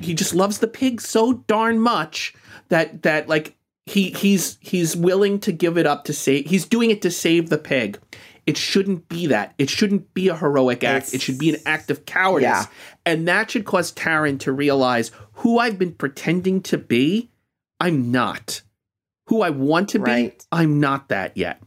he 0.00 0.12
just 0.14 0.34
loves 0.34 0.58
the 0.58 0.66
pig 0.66 1.00
so 1.00 1.34
darn 1.46 1.78
much 1.80 2.34
that 2.68 3.02
that 3.02 3.28
like 3.28 3.54
he 3.86 4.10
he's 4.10 4.58
he's 4.60 4.96
willing 4.96 5.38
to 5.40 5.52
give 5.52 5.78
it 5.78 5.86
up 5.86 6.04
to 6.04 6.12
save 6.12 6.46
he's 6.46 6.64
doing 6.66 6.90
it 6.90 7.00
to 7.02 7.10
save 7.10 7.48
the 7.50 7.58
pig. 7.58 7.98
It 8.46 8.56
shouldn't 8.56 9.08
be 9.08 9.26
that. 9.26 9.54
It 9.58 9.68
shouldn't 9.68 10.14
be 10.14 10.28
a 10.28 10.36
heroic 10.36 10.84
act. 10.84 11.08
It's- 11.08 11.14
it 11.14 11.20
should 11.22 11.38
be 11.38 11.52
an 11.54 11.60
act 11.66 11.90
of 11.90 12.06
cowardice. 12.06 12.44
Yeah. 12.46 12.66
And 13.04 13.26
that 13.26 13.50
should 13.50 13.64
cause 13.64 13.92
Taran 13.92 14.38
to 14.40 14.52
realize 14.52 15.10
who 15.34 15.58
I've 15.58 15.78
been 15.78 15.92
pretending 15.94 16.62
to 16.62 16.78
be, 16.78 17.30
I'm 17.80 18.12
not. 18.12 18.62
Who 19.26 19.42
I 19.42 19.50
want 19.50 19.88
to 19.90 19.98
Right. 19.98 20.38
be, 20.38 20.44
I'm 20.52 20.78
not 20.78 21.08
that 21.08 21.36
yet. 21.36 21.60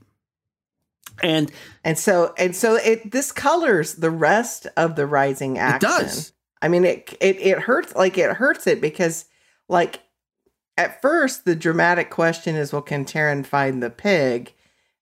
And 1.21 1.51
and 1.83 1.97
so 1.97 2.33
and 2.37 2.55
so 2.55 2.75
it 2.75 3.11
this 3.11 3.33
colors 3.33 3.95
the 3.95 4.09
rest 4.09 4.67
of 4.77 4.95
the 4.95 5.05
rising 5.05 5.57
it 5.57 5.59
action. 5.59 5.89
does. 5.89 6.31
I 6.61 6.69
mean, 6.69 6.85
it 6.85 7.13
it 7.19 7.37
it 7.41 7.59
hurts 7.59 7.93
like 7.95 8.17
it 8.17 8.31
hurts 8.37 8.67
it 8.67 8.79
because 8.79 9.25
like 9.67 9.99
at 10.77 11.01
first 11.01 11.43
the 11.43 11.55
dramatic 11.55 12.09
question 12.09 12.55
is, 12.55 12.71
well, 12.71 12.81
can 12.81 13.03
Taran 13.03 13.45
find 13.45 13.83
the 13.83 13.89
pig? 13.89 14.53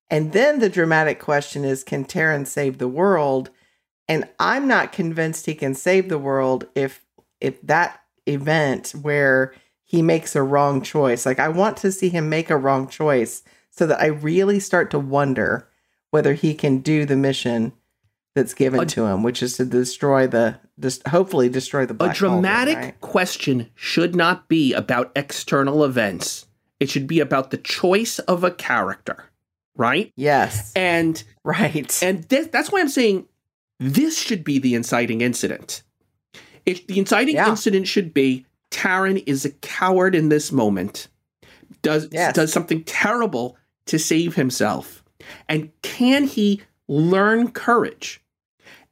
And 0.09 0.31
then 0.31 0.59
the 0.59 0.69
dramatic 0.69 1.19
question 1.19 1.65
is, 1.65 1.83
can 1.83 2.05
Taran 2.05 2.47
save 2.47 2.77
the 2.77 2.87
world? 2.87 3.49
And 4.07 4.27
I'm 4.39 4.67
not 4.67 4.93
convinced 4.93 5.45
he 5.45 5.55
can 5.55 5.75
save 5.75 6.09
the 6.09 6.19
world 6.19 6.65
if 6.75 7.05
if 7.41 7.61
that 7.61 7.99
event 8.25 8.93
where 9.01 9.53
he 9.83 10.01
makes 10.01 10.35
a 10.35 10.43
wrong 10.43 10.81
choice. 10.81 11.25
Like 11.25 11.39
I 11.39 11.49
want 11.49 11.77
to 11.77 11.91
see 11.91 12.09
him 12.09 12.29
make 12.29 12.49
a 12.49 12.57
wrong 12.57 12.87
choice 12.87 13.43
so 13.69 13.85
that 13.87 14.01
I 14.01 14.07
really 14.07 14.59
start 14.59 14.91
to 14.91 14.99
wonder 14.99 15.67
whether 16.11 16.33
he 16.33 16.53
can 16.53 16.79
do 16.79 17.05
the 17.05 17.15
mission 17.15 17.73
that's 18.33 18.53
given 18.53 18.81
A- 18.81 18.85
to 18.85 19.05
him, 19.05 19.23
which 19.23 19.43
is 19.43 19.57
to 19.57 19.65
destroy 19.65 20.27
the 20.27 20.59
just 20.79 21.07
hopefully 21.07 21.49
destroy 21.49 21.85
the 21.85 21.95
A 22.03 22.13
dramatic 22.13 22.75
right? 22.77 23.01
question 23.01 23.69
should 23.75 24.15
not 24.15 24.47
be 24.47 24.73
about 24.73 25.11
external 25.15 25.83
events. 25.83 26.45
It 26.79 26.89
should 26.89 27.07
be 27.07 27.19
about 27.19 27.49
the 27.49 27.57
choice 27.57 28.19
of 28.19 28.43
a 28.43 28.51
character, 28.51 29.26
right? 29.77 30.11
Yes. 30.15 30.73
And 30.75 31.23
Right. 31.43 32.01
and 32.03 32.23
this, 32.25 32.47
that's 32.47 32.71
why 32.71 32.81
I'm 32.81 32.89
saying 32.89 33.25
this 33.79 34.17
should 34.17 34.43
be 34.43 34.59
the 34.59 34.73
inciting 34.75 35.21
incident. 35.21 35.83
It, 36.65 36.87
the 36.87 36.99
inciting 36.99 37.35
Yeah. 37.35 37.49
incident 37.49 37.87
should 37.87 38.13
be 38.13 38.45
Taran 38.71 39.23
is 39.25 39.45
a 39.45 39.51
coward 39.51 40.13
in 40.15 40.29
this 40.29 40.51
moment, 40.51 41.07
does 41.81 42.09
Yes. 42.11 42.35
does 42.35 42.51
something 42.51 42.83
terrible 42.83 43.55
to 43.85 43.97
save 43.97 44.35
himself, 44.35 45.03
and 45.47 45.71
can 45.81 46.25
he 46.25 46.61
learn 46.89 47.51
courage? 47.51 48.21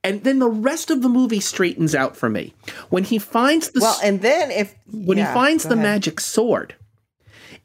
And 0.03 0.23
then 0.23 0.37
the 0.39 0.47
rest 0.49 0.91
of 0.91 1.01
the 1.01 1.09
movie 1.09 1.39
straightens 1.39 1.95
out 1.95 2.15
for 2.15 2.29
me 2.29 2.53
when 2.89 3.03
he 3.03 3.17
finds 3.17 3.71
the 3.71 3.79
well, 3.81 3.99
and 4.03 4.21
then 4.21 4.51
if 4.51 4.75
when 4.91 5.17
yeah, 5.17 5.27
he 5.27 5.33
finds 5.33 5.63
the 5.63 5.73
ahead. 5.73 5.83
magic 5.83 6.19
sword, 6.19 6.75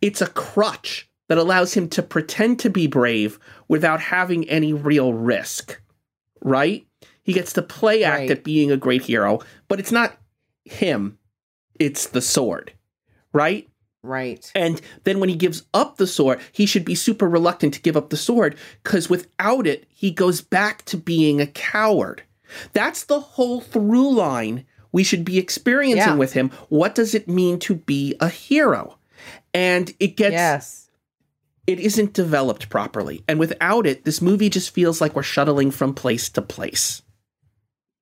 it's 0.00 0.22
a 0.22 0.26
crutch 0.26 1.06
that 1.30 1.38
allows 1.38 1.74
him 1.74 1.88
to 1.88 2.02
pretend 2.02 2.58
to 2.58 2.68
be 2.68 2.88
brave 2.88 3.38
without 3.68 4.00
having 4.00 4.48
any 4.50 4.72
real 4.72 5.14
risk. 5.14 5.80
Right? 6.42 6.84
He 7.22 7.32
gets 7.32 7.52
to 7.52 7.62
play 7.62 8.02
act 8.02 8.18
Right. 8.22 8.30
at 8.32 8.42
being 8.42 8.72
a 8.72 8.76
great 8.76 9.02
hero, 9.02 9.38
but 9.68 9.78
it's 9.78 9.92
not 9.92 10.18
him, 10.64 11.18
it's 11.78 12.08
the 12.08 12.20
sword. 12.20 12.72
Right? 13.32 13.68
right. 14.02 14.50
And 14.56 14.80
then 15.04 15.20
when 15.20 15.28
he 15.28 15.36
gives 15.36 15.62
up 15.72 15.98
the 15.98 16.06
sword, 16.08 16.40
he 16.50 16.66
should 16.66 16.84
be 16.84 16.96
super 16.96 17.28
reluctant 17.28 17.74
to 17.74 17.80
give 17.80 17.96
up 17.96 18.10
the 18.10 18.16
sword 18.16 18.56
because 18.82 19.08
without 19.08 19.68
it, 19.68 19.86
he 19.88 20.10
goes 20.10 20.40
back 20.40 20.84
to 20.86 20.96
being 20.96 21.40
a 21.40 21.46
coward. 21.46 22.24
That's 22.72 23.04
the 23.04 23.20
whole 23.20 23.60
through 23.60 24.10
line 24.14 24.64
we 24.90 25.04
should 25.04 25.24
be 25.24 25.38
experiencing 25.38 26.14
Yeah. 26.14 26.16
with 26.16 26.32
him. 26.32 26.50
What 26.70 26.96
does 26.96 27.14
it 27.14 27.28
mean 27.28 27.60
to 27.60 27.76
be 27.76 28.16
a 28.18 28.28
hero? 28.28 28.98
And 29.54 29.94
it 30.00 30.16
gets 30.16 30.32
yes. 30.32 30.89
It 31.70 31.78
isn't 31.78 32.12
developed 32.12 32.68
properly. 32.68 33.22
And 33.28 33.38
without 33.38 33.87
it, 33.87 34.04
this 34.04 34.20
movie 34.20 34.50
just 34.50 34.74
feels 34.74 35.00
like 35.00 35.14
we're 35.14 35.22
shuttling 35.22 35.70
from 35.70 35.94
place 35.94 36.28
to 36.30 36.42
place. 36.42 37.02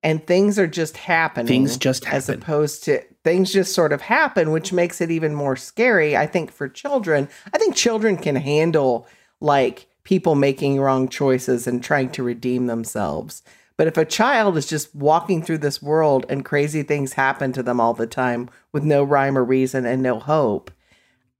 And 0.01 0.25
things 0.25 0.57
are 0.57 0.67
just 0.67 0.97
happening. 0.97 1.47
Things 1.47 1.77
just 1.77 2.07
as 2.07 2.29
opposed 2.29 2.85
to 2.85 3.03
things 3.23 3.51
just 3.51 3.73
sort 3.73 3.93
of 3.93 4.01
happen, 4.01 4.51
which 4.51 4.73
makes 4.73 5.01
it 5.01 5.11
even 5.11 5.35
more 5.35 5.55
scary. 5.55 6.17
I 6.17 6.25
think 6.25 6.51
for 6.51 6.67
children, 6.67 7.29
I 7.53 7.57
think 7.57 7.75
children 7.75 8.17
can 8.17 8.35
handle 8.35 9.07
like 9.41 9.87
people 10.03 10.35
making 10.35 10.79
wrong 10.79 11.09
choices 11.09 11.67
and 11.67 11.83
trying 11.83 12.09
to 12.11 12.23
redeem 12.23 12.65
themselves. 12.65 13.43
But 13.77 13.87
if 13.87 13.97
a 13.97 14.05
child 14.05 14.57
is 14.57 14.65
just 14.65 14.95
walking 14.95 15.43
through 15.43 15.59
this 15.59 15.81
world 15.81 16.25
and 16.27 16.43
crazy 16.43 16.83
things 16.83 17.13
happen 17.13 17.53
to 17.53 17.63
them 17.63 17.79
all 17.79 17.93
the 17.93 18.07
time 18.07 18.49
with 18.71 18.83
no 18.83 19.03
rhyme 19.03 19.37
or 19.37 19.43
reason 19.43 19.85
and 19.85 20.01
no 20.01 20.19
hope, 20.19 20.71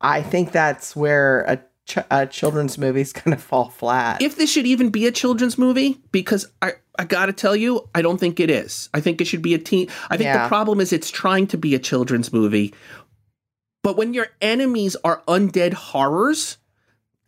I 0.02 0.22
think 0.22 0.52
that's 0.52 0.96
where 0.96 1.42
a, 1.42 1.60
ch- 1.90 1.98
a 2.10 2.26
children's 2.28 2.78
movies 2.78 3.12
going 3.20 3.36
to 3.36 3.42
fall 3.42 3.70
flat. 3.70 4.22
if 4.22 4.38
this 4.38 4.50
should 4.52 4.66
even 4.66 4.90
be 4.90 5.08
a 5.08 5.12
children's 5.12 5.58
movie 5.58 5.98
because 6.12 6.48
i 6.62 6.72
i 6.98 7.04
gotta 7.04 7.34
tell 7.34 7.56
you 7.56 7.90
i 7.96 8.02
don't 8.02 8.20
think 8.20 8.40
it 8.40 8.50
is 8.50 8.90
i 8.94 9.02
think 9.02 9.20
it 9.20 9.26
should 9.26 9.42
be 9.42 9.54
a 9.54 9.58
teen 9.58 9.88
i 10.10 10.16
think 10.18 10.32
the 10.32 10.48
problem 10.48 10.80
is 10.80 10.94
it's 10.94 11.10
trying 11.12 11.48
to 11.48 11.58
be 11.58 11.76
a 11.76 11.80
children's 11.80 12.32
movie 12.32 12.74
but 13.84 13.98
when 13.98 14.14
your 14.14 14.28
enemies 14.42 14.96
are 15.04 15.22
undead 15.28 15.74
horrors 15.74 16.58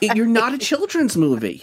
it- 0.00 0.16
you're 0.16 0.26
not 0.26 0.54
a 0.54 0.58
children's 0.58 1.16
movie 1.16 1.62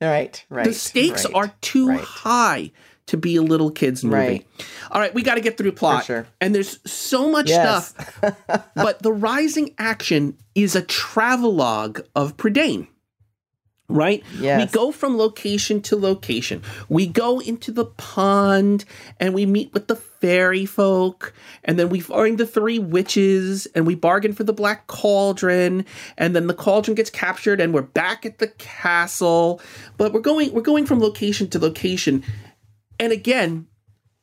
right, 0.00 0.44
right. 0.48 0.64
the 0.66 0.72
stakes 0.74 1.24
right, 1.26 1.34
are 1.34 1.54
too 1.60 1.88
right. 1.88 2.00
high 2.00 2.72
to 3.10 3.16
be 3.16 3.36
a 3.36 3.42
little 3.42 3.70
kids 3.70 4.02
movie 4.02 4.16
Right. 4.16 4.46
all 4.90 5.00
right 5.00 5.14
we 5.14 5.22
got 5.22 5.34
to 5.36 5.40
get 5.40 5.56
through 5.56 5.72
plot 5.72 6.04
sure. 6.06 6.26
and 6.40 6.54
there's 6.54 6.78
so 6.90 7.30
much 7.30 7.48
Yes. 7.48 7.88
stuff 7.90 8.70
but 8.74 9.02
the 9.02 9.12
rising 9.12 9.74
action 9.78 10.36
is 10.54 10.74
a 10.74 10.82
travelogue 10.82 12.00
of 12.16 12.36
Prydain. 12.36 12.86
Right? 13.88 14.22
Yes. 14.38 14.60
We 14.60 14.72
go 14.72 14.92
from 14.92 15.18
location 15.18 15.82
to 15.82 15.96
location. 15.96 16.62
We 16.88 17.08
go 17.08 17.40
into 17.40 17.72
the 17.72 17.86
pond 17.86 18.84
and 19.18 19.34
we 19.34 19.46
meet 19.46 19.74
with 19.74 19.88
the 19.88 19.96
fairy 19.96 20.64
folk, 20.64 21.32
and 21.64 21.76
then 21.76 21.88
we 21.88 21.98
find 21.98 22.38
the 22.38 22.46
three 22.46 22.78
witches, 22.78 23.66
and 23.74 23.88
we 23.88 23.96
bargain 23.96 24.32
for 24.32 24.44
the 24.44 24.52
black 24.52 24.86
cauldron, 24.86 25.84
and 26.16 26.36
then 26.36 26.46
the 26.46 26.54
cauldron 26.54 26.94
gets 26.94 27.10
captured, 27.10 27.60
and 27.60 27.74
we're 27.74 27.82
back 27.82 28.24
at 28.24 28.38
the 28.38 28.46
castle. 28.58 29.60
But 29.96 30.12
we're 30.12 30.20
going 30.20 30.52
we're 30.52 30.60
going 30.62 30.86
from 30.86 31.00
location 31.00 31.48
to 31.50 31.58
location. 31.58 32.22
And 33.00 33.12
again, 33.12 33.66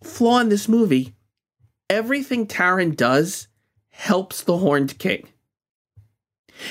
flaw 0.03 0.39
in 0.39 0.49
this 0.49 0.69
movie, 0.69 1.15
everything 1.89 2.45
Taran 2.45 2.95
does 2.95 3.47
helps 3.89 4.43
the 4.43 4.59
Horned 4.59 4.99
King. 4.99 5.27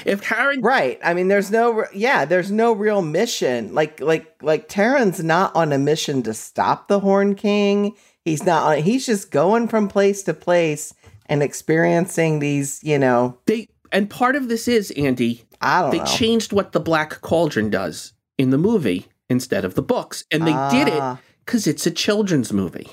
If 0.05 0.23
Taran 0.23 0.62
Right. 0.62 1.01
I 1.03 1.14
mean, 1.14 1.27
there's 1.27 1.51
no, 1.51 1.85
yeah, 1.92 2.25
there's 2.25 2.51
no 2.51 2.73
real 2.73 3.03
mission. 3.03 3.75
Like, 3.75 4.01
like, 4.01 4.40
like 4.40 4.69
Taran's 4.69 5.23
not 5.23 5.55
on 5.57 5.73
a 5.73 5.79
mission 5.79 6.23
to 6.23 6.33
stop 6.33 6.87
the 6.87 7.01
Horn 7.01 7.35
King. 7.35 7.97
He's 8.25 8.45
not 8.45 8.62
on, 8.62 8.83
he's 8.85 9.05
just 9.05 9.33
going 9.33 9.66
from 9.66 9.88
place 9.88 10.23
to 10.25 10.35
place 10.35 10.95
and 11.27 11.42
experiencing 11.42 12.38
these, 12.38 12.83
you 12.85 12.99
know, 13.01 13.38
they 13.47 13.69
and 13.90 14.09
part 14.09 14.37
of 14.37 14.49
this 14.49 14.69
is 14.69 14.92
Andy, 14.92 15.42
I 15.61 15.83
don't 15.83 15.90
they 15.90 15.99
know. 15.99 16.05
changed 16.05 16.53
what 16.53 16.71
the 16.71 16.81
Black 16.81 17.21
Cauldron 17.21 17.71
does 17.71 18.12
in 18.38 18.51
the 18.51 18.59
movie 18.59 19.07
instead 19.29 19.64
of 19.64 19.75
the 19.75 19.83
books, 19.83 20.25
and 20.31 20.47
they 20.47 20.53
did 20.71 20.88
it 20.88 21.01
Ah, 21.01 21.21
because 21.46 21.66
it's 21.66 21.87
a 21.87 21.90
children's 21.90 22.52
movie. 22.52 22.90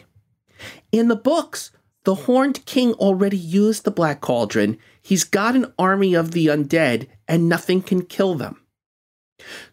In 0.92 1.08
the 1.10 1.16
books, 1.16 1.72
the 2.06 2.16
Horned 2.16 2.66
King 2.66 2.94
already 2.94 3.38
used 3.38 3.84
the 3.84 3.92
Black 3.92 4.22
Cauldron. 4.22 4.78
He's 5.02 5.24
got 5.24 5.56
an 5.56 5.74
army 5.78 6.14
of 6.14 6.32
the 6.32 6.48
undead, 6.48 7.08
and 7.28 7.50
nothing 7.50 7.82
can 7.82 8.04
kill 8.06 8.36
them. 8.36 8.62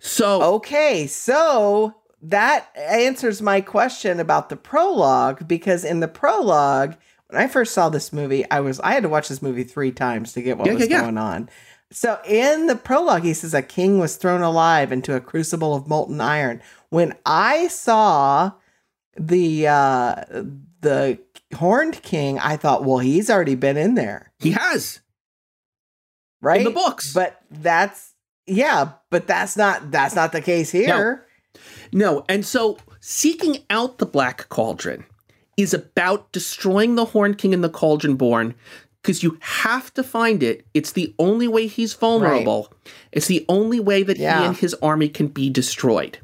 So, 0.00 0.42
Okay, 0.56 1.06
so 1.06 1.94
that 2.22 2.68
answers 2.76 3.40
my 3.42 3.60
question 3.60 4.18
about 4.18 4.48
the 4.48 4.56
prologue 4.56 5.46
because 5.46 5.84
in 5.84 6.00
the 6.00 6.08
prologue, 6.08 6.96
when 7.28 7.40
I 7.40 7.46
first 7.46 7.72
saw 7.72 7.88
this 7.88 8.12
movie, 8.12 8.48
I 8.50 8.60
was 8.60 8.80
I 8.80 8.92
had 8.92 9.04
to 9.04 9.08
watch 9.08 9.28
this 9.28 9.42
movie 9.42 9.62
three 9.64 9.92
times 9.92 10.32
to 10.32 10.42
get 10.42 10.58
what 10.58 10.66
Yeah, 10.66 10.74
was 10.74 10.82
yeah, 10.88 10.96
yeah. 10.96 11.00
going 11.02 11.18
on. 11.18 11.48
So 11.92 12.18
in 12.26 12.66
the 12.66 12.76
prologue, 12.76 13.22
he 13.22 13.34
says 13.34 13.54
a 13.54 13.62
king 13.62 13.98
was 13.98 14.16
thrown 14.16 14.42
alive 14.42 14.90
into 14.92 15.14
a 15.14 15.20
crucible 15.20 15.74
of 15.74 15.88
molten 15.88 16.20
iron. 16.20 16.62
When 16.88 17.14
I 17.26 17.68
saw 17.68 18.52
the 19.26 19.68
uh 19.68 20.24
the 20.80 21.18
horned 21.54 22.02
king, 22.02 22.38
I 22.38 22.56
thought, 22.56 22.84
well, 22.84 22.98
he's 22.98 23.28
already 23.30 23.54
been 23.54 23.76
in 23.76 23.94
there, 23.94 24.32
he 24.38 24.52
has. 24.52 25.00
right? 26.40 26.58
in 26.60 26.64
the 26.64 26.70
books. 26.70 27.12
But 27.12 27.40
that's 27.50 28.14
yeah, 28.46 28.92
but 29.10 29.26
that's 29.26 29.56
not 29.56 29.90
that's 29.90 30.14
not 30.14 30.32
the 30.32 30.40
case 30.40 30.70
here. 30.70 31.26
No, 31.92 32.24
and 32.28 32.44
so 32.46 32.78
seeking 33.00 33.58
out 33.68 33.98
the 33.98 34.06
Black 34.06 34.48
Cauldron 34.48 35.04
is 35.56 35.74
about 35.74 36.32
destroying 36.32 36.94
the 36.94 37.04
Horned 37.06 37.36
King 37.38 37.52
and 37.52 37.62
the 37.64 37.68
Cauldron 37.68 38.14
Born 38.16 38.54
because 39.02 39.22
you 39.22 39.38
have 39.40 39.92
to 39.94 40.02
find 40.02 40.42
it. 40.42 40.64
It's 40.74 40.92
the 40.92 41.14
only 41.18 41.48
way 41.48 41.66
he's 41.66 41.94
vulnerable. 41.94 42.72
It's 43.12 43.26
the 43.26 43.44
only 43.48 43.80
way 43.80 44.02
that 44.02 44.18
Yeah. 44.18 44.40
he 44.40 44.46
and 44.46 44.56
his 44.56 44.74
army 44.74 45.08
can 45.08 45.26
be 45.28 45.50
destroyed. 45.50 46.18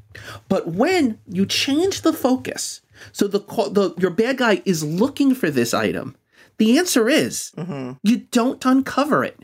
But 0.49 0.69
when 0.69 1.19
you 1.27 1.45
change 1.47 2.03
the 2.03 2.13
focus, 2.13 2.81
so 3.13 3.27
the, 3.29 3.41
the 3.41 3.95
your 3.99 4.11
bad 4.11 4.39
guy 4.39 4.63
is 4.65 4.85
looking 4.85 5.35
for 5.35 5.51
this 5.51 5.73
item, 5.75 6.17
the 6.59 6.79
answer 6.79 7.09
is 7.09 7.53
Mhm. 7.57 7.99
you 8.03 8.19
don't 8.31 8.65
uncover 8.65 9.25
it. 9.25 9.39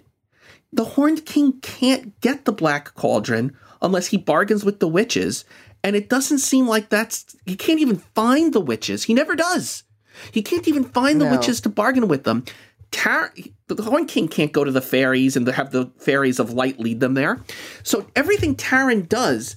The 0.72 0.84
Horned 0.84 1.26
King 1.26 1.60
can't 1.60 2.18
get 2.20 2.44
the 2.46 2.52
Black 2.52 2.94
Cauldron 2.94 3.54
unless 3.82 4.06
he 4.08 4.16
bargains 4.16 4.64
with 4.64 4.80
the 4.80 4.88
witches, 4.88 5.44
and 5.84 5.94
it 5.96 6.08
doesn't 6.08 6.38
seem 6.38 6.66
like 6.66 6.88
that's. 6.88 7.36
He 7.44 7.56
can't 7.56 7.80
even 7.80 7.96
find 8.14 8.52
the 8.54 8.60
witches. 8.60 9.02
He 9.04 9.12
never 9.14 9.34
does. 9.36 9.82
He 10.30 10.40
can't 10.42 10.66
even 10.68 10.84
find 10.84 11.20
the 11.20 11.26
No. 11.26 11.32
witches 11.32 11.60
to 11.62 11.68
bargain 11.68 12.08
with 12.08 12.24
them. 12.24 12.44
Tar- 12.90 13.34
the 13.68 13.82
Horned 13.82 14.08
King 14.08 14.28
can't 14.28 14.52
go 14.52 14.64
to 14.64 14.70
the 14.70 14.80
fairies 14.82 15.36
and 15.36 15.46
have 15.48 15.72
the 15.72 15.90
fairies 15.98 16.38
of 16.38 16.52
light 16.52 16.78
lead 16.78 17.00
them 17.00 17.14
there. 17.14 17.40
So 17.82 18.06
everything 18.14 18.54
Taran 18.54 19.08
does 19.08 19.56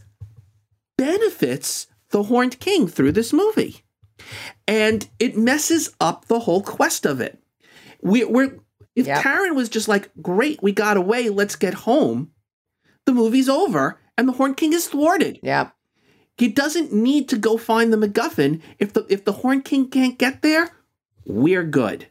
benefits 0.97 1.87
the 2.11 2.23
Horned 2.23 2.59
King 2.59 2.87
through 2.87 3.11
this 3.13 3.33
movie. 3.33 3.83
And 4.67 5.07
it 5.19 5.37
messes 5.37 5.93
up 5.99 6.25
the 6.25 6.39
whole 6.41 6.61
quest 6.61 7.05
of 7.05 7.21
it. 7.21 7.39
We, 8.01 8.23
we're 8.23 8.59
if 8.95 9.07
Yep. 9.07 9.23
Taran 9.23 9.55
was 9.55 9.67
just 9.67 9.87
like, 9.87 10.09
great, 10.21 10.63
we 10.63 10.71
got 10.71 10.95
away, 10.95 11.27
let's 11.29 11.55
get 11.57 11.73
home, 11.73 12.31
the 13.05 13.11
movie's 13.13 13.49
over 13.49 13.99
and 14.17 14.27
the 14.27 14.33
Horn 14.33 14.55
King 14.55 14.71
is 14.73 14.87
thwarted. 14.87 15.39
Yeah. 15.43 15.71
He 16.37 16.47
doesn't 16.47 16.93
need 16.93 17.27
to 17.29 17.37
go 17.37 17.57
find 17.57 17.91
the 17.91 17.97
MacGuffin. 17.97 18.61
If 18.79 18.93
the 18.93 19.05
if 19.09 19.23
the 19.25 19.31
Horned 19.33 19.65
King 19.65 19.89
can't 19.89 20.17
get 20.17 20.41
there, 20.41 20.69
we're 21.25 21.63
good. 21.63 22.07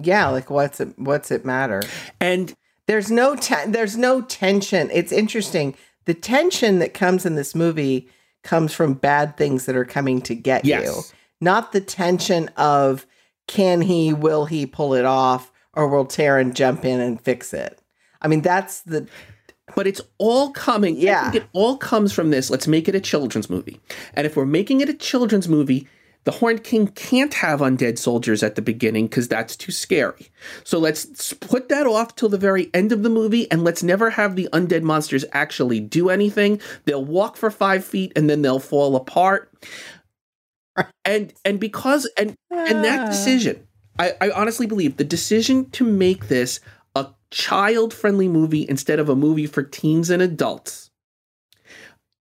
Yeah, 0.00 0.28
like 0.28 0.50
what's 0.50 0.80
it 0.80 0.98
what's 0.98 1.30
it 1.30 1.44
matter? 1.44 1.82
And 2.20 2.54
There's 2.86 3.10
no 3.10 3.34
te- 3.36 3.66
there's 3.66 3.96
no 3.96 4.22
tension. 4.22 4.88
It's 4.92 5.12
interesting. 5.12 5.74
The 6.06 6.14
tension 6.14 6.78
that 6.78 6.94
comes 6.94 7.26
in 7.26 7.34
this 7.34 7.54
movie 7.54 8.08
comes 8.48 8.72
from 8.72 8.94
bad 8.94 9.36
things 9.36 9.66
that 9.66 9.76
are 9.76 9.84
coming 9.84 10.22
to 10.22 10.34
get 10.34 10.64
you. 10.64 11.02
Not 11.38 11.72
the 11.72 11.82
tension 11.82 12.48
of 12.56 13.06
can 13.46 13.82
he, 13.82 14.14
will 14.14 14.46
he 14.46 14.64
pull 14.64 14.94
it 14.94 15.04
off, 15.04 15.52
or 15.74 15.86
will 15.86 16.06
Taran 16.06 16.54
jump 16.54 16.82
in 16.86 16.98
and 16.98 17.20
fix 17.20 17.52
it? 17.52 17.78
I 18.22 18.28
mean, 18.28 18.40
that's 18.40 18.80
the 18.80 19.06
but 19.76 19.86
it's 19.86 20.00
all 20.16 20.50
coming. 20.52 20.96
Yeah. 20.96 21.30
it 21.34 21.44
all 21.52 21.76
comes 21.76 22.10
from 22.10 22.30
this. 22.30 22.48
Let's 22.48 22.66
make 22.66 22.88
it 22.88 22.94
a 22.94 23.00
children's 23.00 23.50
movie. 23.50 23.80
And 24.14 24.26
if 24.26 24.34
we're 24.34 24.46
making 24.46 24.80
it 24.80 24.88
a 24.88 24.94
children's 24.94 25.46
movie, 25.46 25.86
the 26.24 26.32
Horned 26.32 26.62
King 26.64 26.88
can't 26.88 27.32
have 27.34 27.60
undead 27.60 27.96
soldiers 27.98 28.42
at 28.42 28.54
the 28.54 28.62
beginning 28.62 29.06
because 29.06 29.28
that's 29.28 29.56
too 29.56 29.72
scary. 29.72 30.28
So 30.64 30.78
let's 30.78 31.32
put 31.32 31.68
that 31.70 31.86
off 31.86 32.16
till 32.16 32.28
the 32.28 32.36
very 32.38 32.68
end 32.74 32.92
of 32.92 33.02
the 33.02 33.08
movie, 33.08 33.50
and 33.50 33.64
let's 33.64 33.82
never 33.82 34.10
have 34.10 34.36
the 34.36 34.48
undead 34.52 34.82
monsters 34.82 35.24
actually 35.32 35.80
do 35.80 36.10
anything. 36.10 36.60
They'll 36.84 37.04
walk 37.04 37.36
for 37.36 37.50
five 37.50 37.84
feet 37.84 38.12
and 38.14 38.28
then 38.28 38.42
they'll 38.42 38.58
fall 38.60 38.96
apart. 38.96 39.50
And 41.04 41.32
and 41.44 41.58
because 41.58 42.08
and 42.16 42.36
and 42.50 42.84
that 42.84 43.00
Ah. 43.00 43.10
decision, 43.10 43.66
I, 43.98 44.12
I 44.20 44.30
honestly 44.30 44.66
believe 44.66 44.96
the 44.96 45.02
decision 45.02 45.70
to 45.70 45.84
make 45.84 46.28
this 46.28 46.60
a 46.94 47.08
child 47.32 47.92
friendly 47.92 48.28
movie 48.28 48.64
instead 48.68 49.00
of 49.00 49.08
a 49.08 49.16
movie 49.16 49.46
for 49.46 49.64
teens 49.64 50.08
and 50.08 50.22
adults 50.22 50.90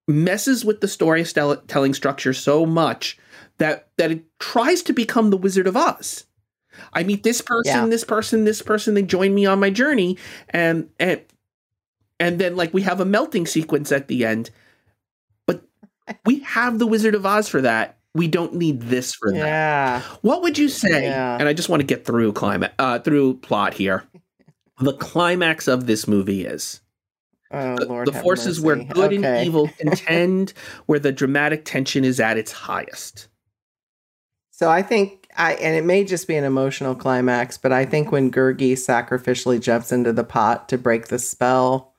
messes 0.08 0.64
with 0.66 0.82
the 0.82 0.88
storytelling 0.88 1.94
structure 1.94 2.34
so 2.34 2.66
much 2.66 3.18
that 3.60 3.88
that 3.98 4.12
it 4.12 4.24
tries 4.39 4.82
to 4.84 4.93
become 4.93 5.30
the 5.30 5.38
Wizard 5.38 5.67
of 5.67 5.76
Oz. 5.78 6.26
I 6.93 7.04
meet 7.04 7.24
this 7.24 7.41
person, 7.41 7.72
Yeah. 7.74 7.86
this 7.88 8.04
person, 8.04 8.43
this 8.43 8.62
person. 8.62 8.93
They 8.93 9.02
join 9.04 9.34
me 9.34 9.46
on 9.46 9.60
my 9.60 9.70
journey, 9.70 10.17
and 10.50 10.89
and 11.00 11.22
and 12.20 12.39
then 12.39 12.56
like 12.56 12.74
we 12.74 12.84
have 12.84 13.00
a 13.00 13.06
melting 13.06 13.46
sequence 13.48 13.91
at 13.91 14.08
the 14.08 14.26
end. 14.26 14.52
But 15.48 15.63
we 16.26 16.39
have 16.39 16.78
the 16.80 16.88
Wizard 16.88 17.15
of 17.15 17.26
Oz 17.26 17.48
for 17.50 17.62
that. 17.62 17.98
We 18.13 18.28
don't 18.28 18.56
need 18.56 18.82
this 18.82 19.13
for 19.13 19.32
that. 19.32 19.38
yeah. 19.38 20.02
What 20.22 20.41
would 20.41 20.58
you 20.58 20.70
say? 20.70 21.04
Yeah. 21.04 21.38
And 21.39 21.48
I 21.48 21.54
just 21.54 21.70
want 21.70 21.82
to 21.82 21.86
get 21.86 22.04
through 22.06 22.34
climate, 22.34 22.74
uh, 22.80 23.00
through 23.00 23.36
plot 23.38 23.74
here. 23.74 24.04
The 24.80 24.93
climax 24.93 25.67
of 25.67 25.88
this 25.88 26.08
movie 26.08 26.46
is 26.46 26.82
Oh 27.50 27.76
the, 27.78 28.12
the 28.12 28.13
forces 28.22 28.62
where 28.62 28.76
good 28.76 29.12
Okay. 29.12 29.15
and 29.39 29.48
evil 29.48 29.67
contend, 29.80 30.54
where 30.86 31.00
the 31.00 31.12
dramatic 31.12 31.65
tension 31.65 32.06
is 32.06 32.20
at 32.20 32.38
its 32.38 32.52
highest. 32.52 33.28
So 34.58 34.72
I 34.72 34.82
think 34.82 35.28
I 35.38 35.54
and 35.54 35.76
it 35.76 35.86
may 35.86 36.04
just 36.04 36.28
be 36.28 36.36
an 36.36 36.43
emotional 36.43 36.96
climax, 36.96 37.60
but 37.60 37.72
I 37.72 37.86
think 37.86 38.12
when 38.12 38.32
Gurgi 38.32 38.72
sacrificially 38.74 39.62
jumps 39.62 39.91
into 39.91 40.12
the 40.12 40.24
pot 40.24 40.67
to 40.70 40.80
break 40.80 41.10
the 41.10 41.20
spell, 41.20 41.93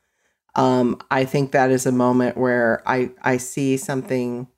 um, 0.56 1.00
I 1.08 1.24
think 1.24 1.52
that 1.52 1.70
is 1.70 1.86
a 1.86 1.92
moment 1.92 2.36
where 2.36 2.82
I 2.84 3.10
I 3.22 3.36
see 3.36 3.76
something 3.76 4.48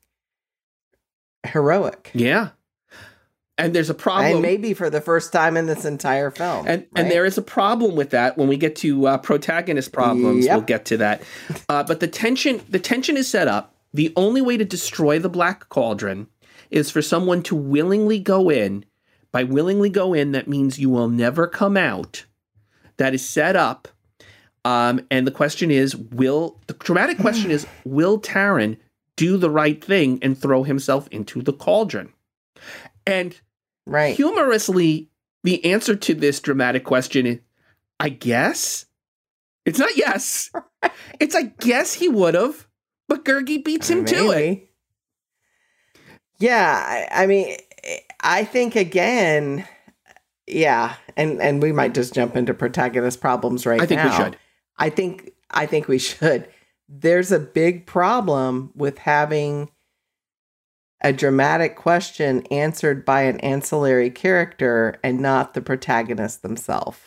heroic. 1.45 2.09
Yeah, 2.15 2.49
and 3.59 3.75
there's 3.75 3.91
a 3.91 3.93
problem. 3.93 4.33
And 4.33 4.41
maybe 4.41 4.73
for 4.73 4.89
the 4.89 4.99
first 4.99 5.31
time 5.31 5.55
in 5.55 5.67
this 5.67 5.85
entire 5.85 6.31
film. 6.31 6.65
and 6.67 6.81
right? 6.81 6.87
and 6.95 7.11
there 7.11 7.23
is 7.23 7.37
a 7.37 7.43
problem 7.43 7.95
with 7.95 8.09
that 8.09 8.35
when 8.35 8.47
we 8.47 8.57
get 8.57 8.75
to 8.77 9.05
uh, 9.05 9.17
protagonist 9.19 9.93
problems 9.93 10.45
Yep. 10.45 10.55
we'll 10.55 10.65
get 10.65 10.85
to 10.85 10.97
that 10.97 11.21
uh, 11.69 11.83
but 11.83 11.99
the 11.99 12.07
tension 12.07 12.61
the 12.67 12.79
tension 12.79 13.15
is 13.15 13.27
set 13.27 13.47
up 13.47 13.75
the 13.93 14.11
only 14.15 14.41
way 14.41 14.57
to 14.57 14.65
destroy 14.65 15.19
the 15.19 15.29
black 15.29 15.69
cauldron 15.69 16.25
is 16.71 16.89
for 16.89 17.01
someone 17.01 17.43
to 17.43 17.55
willingly 17.55 18.19
go 18.19 18.49
in 18.49 18.85
by 19.31 19.43
willingly 19.43 19.89
go 19.89 20.13
in 20.13 20.31
that 20.31 20.47
means 20.47 20.79
you 20.79 20.89
will 20.89 21.09
never 21.09 21.47
come 21.47 21.77
out 21.77 22.25
that 22.97 23.13
is 23.13 23.27
set 23.27 23.55
up 23.55 23.87
um, 24.63 25.05
and 25.09 25.25
the 25.25 25.31
question 25.31 25.71
is 25.71 25.95
will 25.95 26.59
the 26.67 26.73
dramatic 26.73 27.17
question 27.17 27.51
is 27.51 27.67
will 27.85 28.19
Taran 28.19 28.77
do 29.15 29.37
the 29.37 29.49
right 29.49 29.83
thing 29.83 30.19
and 30.21 30.37
throw 30.37 30.63
himself 30.63 31.07
into 31.09 31.41
the 31.41 31.53
cauldron 31.53 32.11
and 33.05 33.39
right. 33.85 34.15
humorously, 34.15 35.09
the 35.43 35.63
answer 35.65 35.95
to 35.95 36.13
this 36.13 36.39
dramatic 36.39 36.83
question 36.83 37.25
is, 37.25 37.39
I 37.99 38.09
guess. 38.09 38.85
It's 39.65 39.79
not 39.79 39.95
yes. 39.95 40.51
It's 41.19 41.35
I 41.35 41.43
guess 41.43 41.93
he 41.93 42.09
would 42.09 42.33
have, 42.33 42.67
but 43.07 43.23
Gurgi 43.23 43.63
beats 43.63 43.87
him 43.87 44.03
to 44.05 44.31
it. 44.31 44.70
Yeah, 46.41 47.07
I, 47.11 47.23
I 47.23 47.27
mean, 47.27 47.55
I 48.21 48.43
think 48.43 48.75
again, 48.75 49.67
yeah, 50.47 50.95
and 51.15 51.41
and 51.41 51.61
we 51.61 51.71
might 51.71 51.93
just 51.93 52.13
jump 52.13 52.35
into 52.35 52.53
protagonist 52.53 53.21
problems 53.21 53.65
right 53.65 53.77
now. 53.77 53.83
I 53.83 53.87
think 53.87 54.01
now. 54.01 54.17
we 54.17 54.23
should. 54.23 54.37
I 54.77 54.89
think 54.89 55.31
I 55.51 55.65
think 55.65 55.87
we 55.87 55.99
should. 55.99 56.47
There's 56.89 57.31
a 57.31 57.39
big 57.39 57.85
problem 57.85 58.71
with 58.75 58.97
having 58.97 59.69
a 61.03 61.13
dramatic 61.13 61.75
question 61.75 62.45
answered 62.51 63.05
by 63.05 63.21
an 63.23 63.39
ancillary 63.39 64.09
character 64.09 64.99
and 65.03 65.19
not 65.19 65.53
the 65.53 65.61
protagonist 65.61 66.41
themselves. 66.41 66.99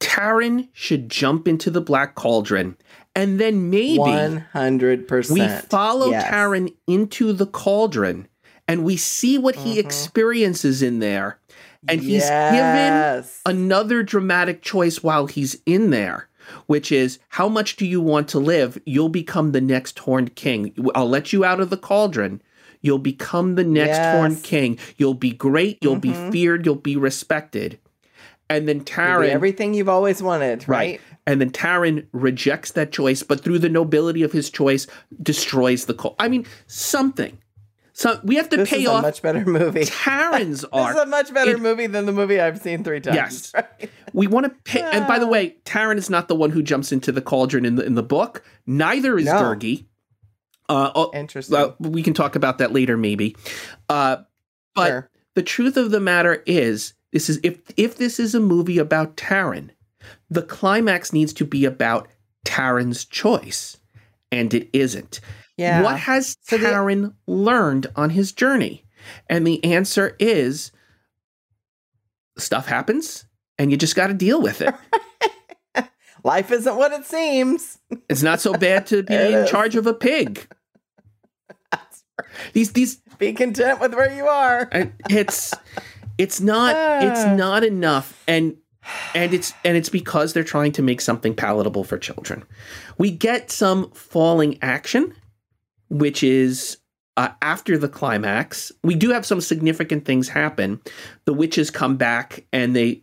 Taran 0.00 0.68
should 0.72 1.08
jump 1.10 1.46
into 1.46 1.70
the 1.70 1.80
black 1.80 2.14
cauldron, 2.14 2.76
and 3.14 3.38
then 3.38 3.70
maybe 3.70 3.98
One 3.98 4.38
hundred 4.52 5.06
percent. 5.08 5.38
we 5.62 5.68
follow 5.68 6.10
Yes. 6.10 6.30
Taran 6.30 6.74
into 6.86 7.32
the 7.32 7.46
cauldron, 7.46 8.28
and 8.68 8.84
we 8.84 8.96
see 8.96 9.38
what 9.38 9.56
he 9.56 9.74
Mhm. 9.76 9.78
experiences 9.84 10.82
in 10.82 10.98
there, 10.98 11.38
and 11.88 12.00
he's 12.00 12.24
given 12.24 12.54
Yes. 12.54 13.40
another 13.46 14.02
dramatic 14.02 14.62
choice 14.62 15.02
while 15.02 15.26
he's 15.26 15.58
in 15.66 15.90
there, 15.90 16.28
which 16.66 16.90
is 16.90 17.18
how 17.30 17.48
much 17.48 17.76
do 17.76 17.86
you 17.86 18.00
want 18.00 18.28
to 18.28 18.38
live? 18.38 18.78
You'll 18.84 19.08
become 19.08 19.52
the 19.52 19.60
next 19.60 19.98
horned 20.00 20.34
king. 20.34 20.72
I'll 20.94 21.08
let 21.08 21.32
you 21.32 21.44
out 21.44 21.60
of 21.60 21.70
the 21.70 21.76
cauldron. 21.76 22.42
You'll 22.82 22.98
become 22.98 23.54
the 23.54 23.64
next 23.64 23.96
Yes. 23.96 24.14
Horned 24.14 24.42
King. 24.44 24.78
You'll 24.96 25.14
be 25.14 25.32
great. 25.32 25.78
You'll 25.80 25.96
be 25.96 26.10
Mhm. 26.10 26.30
feared. 26.30 26.66
You'll 26.66 26.74
be 26.76 26.96
respected. 26.96 27.78
And 28.48 28.68
then 28.68 28.82
Taran, 28.82 29.28
everything 29.30 29.74
you've 29.74 29.88
always 29.88 30.22
wanted, 30.22 30.68
Right. 30.68 30.76
right? 30.78 31.00
and 31.26 31.40
then 31.40 31.50
Taran 31.50 32.04
rejects 32.12 32.70
that 32.72 32.92
choice, 32.92 33.24
but 33.24 33.42
through 33.42 33.58
the 33.58 33.68
nobility 33.68 34.22
of 34.22 34.30
his 34.30 34.50
choice, 34.50 34.86
destroys 35.20 35.86
the 35.86 35.94
cult. 35.94 36.14
I 36.20 36.28
mean, 36.28 36.46
something. 36.68 37.38
So 37.98 38.20
we 38.24 38.34
have 38.36 38.50
to 38.50 38.58
This 38.58 38.68
pay 38.68 38.82
is 38.82 38.88
a 38.90 39.00
much 39.00 39.22
better 39.22 39.42
movie. 39.46 39.86
Taran's 39.86 40.60
This 40.72 40.90
is 40.90 40.96
a 40.96 41.06
much 41.06 41.32
better 41.32 41.52
It- 41.52 41.60
movie 41.60 41.86
than 41.86 42.04
the 42.04 42.12
movie 42.12 42.38
I've 42.38 42.60
seen 42.60 42.84
three 42.84 43.00
times. 43.00 43.16
Yes. 43.16 43.54
right? 43.54 43.90
We 44.12 44.26
want 44.26 44.44
to 44.44 44.50
pay. 44.64 44.82
And 44.82 45.06
by 45.06 45.18
the 45.18 45.26
way, 45.34 45.56
Taran 45.64 45.96
is 45.96 46.10
not 46.10 46.28
the 46.28 46.34
one 46.34 46.50
who 46.50 46.62
jumps 46.62 46.92
into 46.92 47.10
the 47.10 47.22
cauldron 47.22 47.64
in 47.64 47.76
the 47.76 47.84
in 47.86 47.94
the 47.94 48.02
book. 48.02 48.44
Neither 48.66 49.16
is 49.16 49.24
No. 49.24 49.56
Uh, 50.68 50.90
oh, 50.94 51.10
Interesting. 51.14 51.54
well, 51.54 51.74
we 51.78 52.02
can 52.02 52.12
talk 52.12 52.36
about 52.36 52.58
that 52.58 52.70
later, 52.72 52.98
maybe. 52.98 53.34
Uh, 53.88 54.18
but 54.74 54.88
Sure. 54.88 55.10
the 55.34 55.42
truth 55.42 55.78
of 55.78 55.90
the 55.90 56.00
matter 56.00 56.42
is, 56.44 56.92
this 57.12 57.30
is 57.30 57.40
if 57.42 57.60
if 57.78 57.96
this 57.96 58.20
is 58.20 58.34
a 58.34 58.40
movie 58.40 58.76
about 58.78 59.16
Taran, 59.16 59.70
the 60.28 60.42
climax 60.42 61.14
needs 61.14 61.32
to 61.32 61.46
be 61.46 61.64
about 61.64 62.08
Taran's 62.44 63.06
choice, 63.06 63.78
and 64.30 64.52
it 64.52 64.68
isn't. 64.74 65.20
Yeah. 65.56 65.82
What 65.82 65.98
has 66.00 66.36
So 66.42 66.56
the- 66.58 67.12
learned 67.26 67.86
on 67.96 68.10
his 68.10 68.32
journey? 68.32 68.84
And 69.28 69.46
the 69.46 69.62
answer 69.64 70.16
is 70.18 70.72
stuff 72.38 72.66
happens, 72.66 73.26
and 73.58 73.70
you 73.70 73.76
just 73.76 73.94
got 73.96 74.08
to 74.08 74.14
deal 74.14 74.42
with 74.42 74.60
it. 74.62 74.74
Life 76.24 76.50
isn't 76.50 76.76
what 76.76 76.92
it 76.92 77.04
seems. 77.04 77.78
It's 78.08 78.22
not 78.22 78.40
so 78.40 78.52
bad 78.54 78.86
to 78.88 79.02
be 79.04 79.14
in 79.32 79.34
is. 79.34 79.50
charge 79.50 79.76
of 79.76 79.86
a 79.86 79.94
pig. 79.94 80.48
These 82.52 82.72
these 82.72 82.96
Be 83.18 83.32
content 83.32 83.78
with 83.80 83.94
where 83.94 84.12
you 84.14 84.26
are. 84.26 84.68
it's 85.08 85.54
it's 86.18 86.40
not 86.40 86.74
it's 87.04 87.20
Ah. 87.20 87.34
not 87.34 87.62
enough 87.62 88.22
and 88.26 88.56
and 89.14 89.32
it's 89.34 89.52
and 89.64 89.76
it's 89.76 89.88
because 89.90 90.32
they're 90.32 90.42
trying 90.44 90.72
to 90.72 90.82
make 90.82 91.00
something 91.00 91.34
palatable 91.34 91.84
for 91.84 91.96
children. 91.98 92.42
We 92.98 93.10
get 93.10 93.50
some 93.50 93.90
falling 93.92 94.58
action 94.62 95.14
which 95.88 96.22
is 96.22 96.78
uh, 97.16 97.30
after 97.40 97.78
the 97.78 97.88
climax. 97.88 98.70
We 98.82 98.94
do 98.94 99.10
have 99.10 99.24
some 99.24 99.40
significant 99.40 100.04
things 100.04 100.28
happen. 100.28 100.80
The 101.24 101.32
witches 101.32 101.70
come 101.70 101.96
back 101.96 102.44
and 102.52 102.76
they 102.76 103.02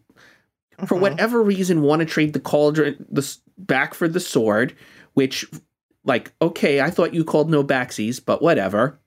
for 0.86 0.98
Mhm. 0.98 1.02
whatever 1.02 1.42
reason 1.42 1.82
want 1.82 2.02
to 2.02 2.06
trade 2.06 2.34
the 2.34 2.40
cauldron 2.40 3.06
the 3.10 3.38
back 3.58 3.94
for 3.94 4.08
the 4.08 4.20
sword 4.20 4.74
which 5.14 5.46
like 6.04 6.34
okay 6.42 6.82
i 6.82 6.90
thought 6.90 7.14
you 7.14 7.24
called 7.24 7.50
no 7.50 7.64
backsies 7.64 8.20
but 8.24 8.42
whatever 8.42 9.00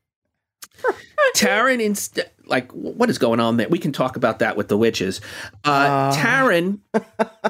Taran 1.36 1.82
instead 1.82 2.30
like 2.46 2.70
what 2.72 3.10
is 3.10 3.18
going 3.18 3.40
on 3.40 3.56
there 3.56 3.68
we 3.68 3.80
can 3.80 3.90
talk 3.92 4.16
about 4.16 4.38
that 4.38 4.56
with 4.56 4.68
the 4.68 4.78
witches 4.78 5.20
uh 5.64 5.68
Ah. 5.88 6.12
Taran 6.16 6.78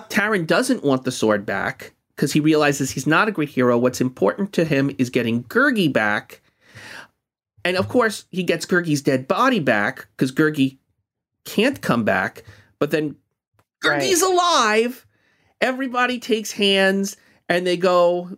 Taran 0.08 0.46
doesn't 0.46 0.82
want 0.82 1.04
the 1.04 1.12
sword 1.12 1.44
back 1.44 1.92
because 2.16 2.32
he 2.32 2.40
realizes 2.40 2.90
he's 2.90 3.06
not 3.06 3.28
a 3.28 3.32
great 3.32 3.48
hero 3.48 3.76
what's 3.78 4.00
important 4.00 4.52
to 4.54 4.64
him 4.64 4.90
is 4.98 5.10
getting 5.10 5.44
Gurgi 5.44 5.92
back 5.92 6.42
and 7.64 7.76
of 7.76 7.88
course 7.88 8.24
he 8.30 8.42
gets 8.42 8.66
Gurgi's 8.66 9.02
dead 9.02 9.28
body 9.28 9.60
back 9.60 10.08
because 10.16 10.32
Gurgi 10.32 10.78
can't 11.44 11.80
come 11.80 12.04
back 12.04 12.42
but 12.78 12.90
then 12.90 13.16
Right. 13.84 14.22
Alive. 14.22 15.06
Everybody 15.60 16.18
takes 16.18 16.52
hands 16.52 17.16
and 17.48 17.66
they 17.66 17.76
go 17.76 18.36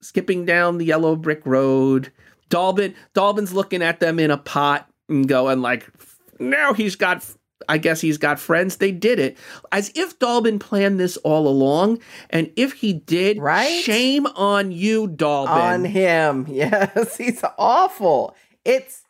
skipping 0.00 0.44
down 0.44 0.78
the 0.78 0.84
yellow 0.84 1.16
brick 1.16 1.44
road. 1.44 2.12
Dallben 2.50 2.94
Dallben's 3.14 3.52
looking 3.52 3.82
at 3.82 4.00
them 4.00 4.18
in 4.18 4.30
a 4.30 4.36
pot 4.36 4.88
and 5.08 5.26
going 5.26 5.62
like, 5.62 5.90
now 6.38 6.72
he's 6.72 6.96
got. 6.96 7.24
I 7.68 7.78
guess 7.78 8.00
he's 8.00 8.18
got 8.18 8.38
friends. 8.40 8.76
They 8.76 8.92
did 8.92 9.18
it 9.18 9.36
as 9.70 9.90
if 9.94 10.18
Dallben 10.18 10.58
planned 10.60 10.98
this 11.00 11.16
all 11.18 11.46
along, 11.48 12.00
and 12.30 12.50
if 12.56 12.72
he 12.74 12.92
did, 12.92 13.38
Right? 13.38 13.82
Shame 13.82 14.26
on 14.26 14.72
you, 14.72 15.08
Dallben. 15.08 15.48
on 15.48 15.84
him. 15.84 16.46
Yes, 16.52 17.16
he's 17.16 17.42
awful. 17.58 18.34
It's 18.64 19.02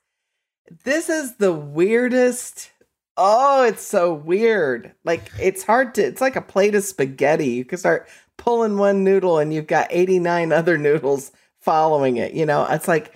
this 0.85 1.09
is 1.09 1.37
the 1.37 1.53
weirdest. 1.53 2.71
Oh, 3.17 3.65
it's 3.65 3.83
so 3.83 4.15
weird. 4.15 4.95
Like 5.05 5.31
it's 5.41 5.63
hard 5.63 5.95
to. 5.97 6.03
It's 6.07 6.21
like 6.21 6.37
a 6.37 6.41
plate 6.41 6.75
of 6.75 6.83
spaghetti. 6.85 7.49
You 7.49 7.65
can 7.65 7.77
start 7.79 8.09
pulling 8.39 8.79
one 8.79 9.05
noodle, 9.05 9.39
and 9.39 9.53
you've 9.53 9.67
got 9.67 9.89
eighty 9.91 10.19
nine 10.19 10.51
other 10.53 10.79
noodles 10.79 11.31
following 11.61 12.17
it. 12.17 12.33
You 12.33 12.47
know, 12.47 12.67
it's 12.71 12.89
like 12.89 13.13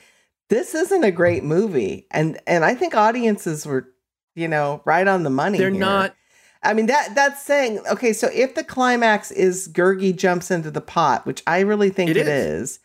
this 0.51 0.75
isn't 0.75 1.03
a 1.05 1.11
great 1.11 1.45
movie, 1.45 2.07
and 2.11 2.39
and 2.47 2.65
I 2.65 2.75
think 2.75 2.95
audiences 2.95 3.65
were, 3.67 3.89
you 4.37 4.47
know, 4.47 4.83
right 4.85 5.09
on 5.09 5.25
the 5.25 5.31
money. 5.31 5.59
They're 5.59 5.71
here. 5.71 5.81
not. 5.81 6.15
I 6.63 6.75
mean 6.75 6.87
that 6.87 7.15
that's 7.15 7.43
saying 7.43 7.81
okay. 7.91 8.13
So 8.13 8.29
if 8.33 8.55
the 8.55 8.65
climax 8.65 9.31
is 9.31 9.69
Gurgi 9.69 10.15
jumps 10.15 10.51
into 10.51 10.71
the 10.71 10.81
pot, 10.81 11.27
which 11.27 11.43
I 11.47 11.61
really 11.61 11.91
think 11.91 12.11
It 12.11 12.17
it 12.17 12.29
is. 12.29 12.79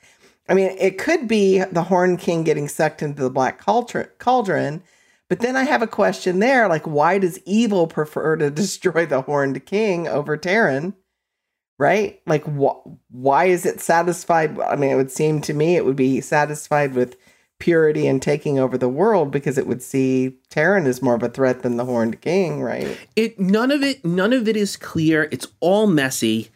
I 0.50 0.54
mean, 0.54 0.76
it 0.80 0.98
could 0.98 1.28
be 1.28 1.64
the 1.72 1.84
Horn 1.84 2.18
King 2.18 2.44
getting 2.44 2.68
sucked 2.68 3.02
into 3.02 3.22
the 3.22 3.30
black 3.30 3.60
cauldron, 3.60 4.08
cauldron. 4.18 4.84
But 5.30 5.40
then 5.40 5.56
I 5.56 5.64
have 5.64 5.82
a 5.82 5.88
question 5.88 6.40
there, 6.40 6.68
like 6.68 6.86
why 6.86 7.18
does 7.18 7.40
evil 7.46 7.88
prefer 7.88 8.36
to 8.38 8.50
destroy 8.52 9.06
the 9.06 9.22
Horned 9.22 9.66
King 9.66 10.08
over 10.08 10.38
Taran? 10.38 10.94
Right? 11.80 12.22
Like 12.28 12.44
wh- 12.46 12.86
why 13.10 13.46
is 13.46 13.66
it 13.66 13.82
satisfied? 13.82 14.60
I 14.60 14.76
mean, 14.76 14.92
it 14.92 14.96
would 14.96 15.12
seem 15.12 15.42
to 15.42 15.54
me 15.54 15.76
it 15.76 15.86
would 15.86 15.96
be 15.96 16.22
satisfied 16.22 16.94
with 16.94 17.16
purity 17.62 18.06
and 18.08 18.22
taking 18.22 18.60
over 18.60 18.78
the 18.78 18.90
world 18.90 19.32
because 19.32 19.58
it 19.58 19.66
would 19.68 19.82
see 19.82 20.36
Taran 20.50 20.86
as 20.86 21.02
more 21.02 21.16
of 21.16 21.24
a 21.24 21.30
threat 21.30 21.62
than 21.62 21.78
the 21.78 21.86
Horned 21.86 22.20
King, 22.20 22.62
right? 22.62 22.98
it 23.16 23.40
none 23.40 23.72
of 23.72 23.82
it 23.82 24.04
none 24.04 24.34
of 24.34 24.48
it 24.50 24.58
is 24.58 24.76
clear 24.76 25.30
it's 25.32 25.48
all 25.62 25.88
messy 25.88 26.50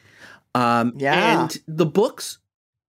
um 0.54 0.94
Yeah. 0.98 1.42
and 1.44 1.58
the 1.68 1.86
books 1.86 2.40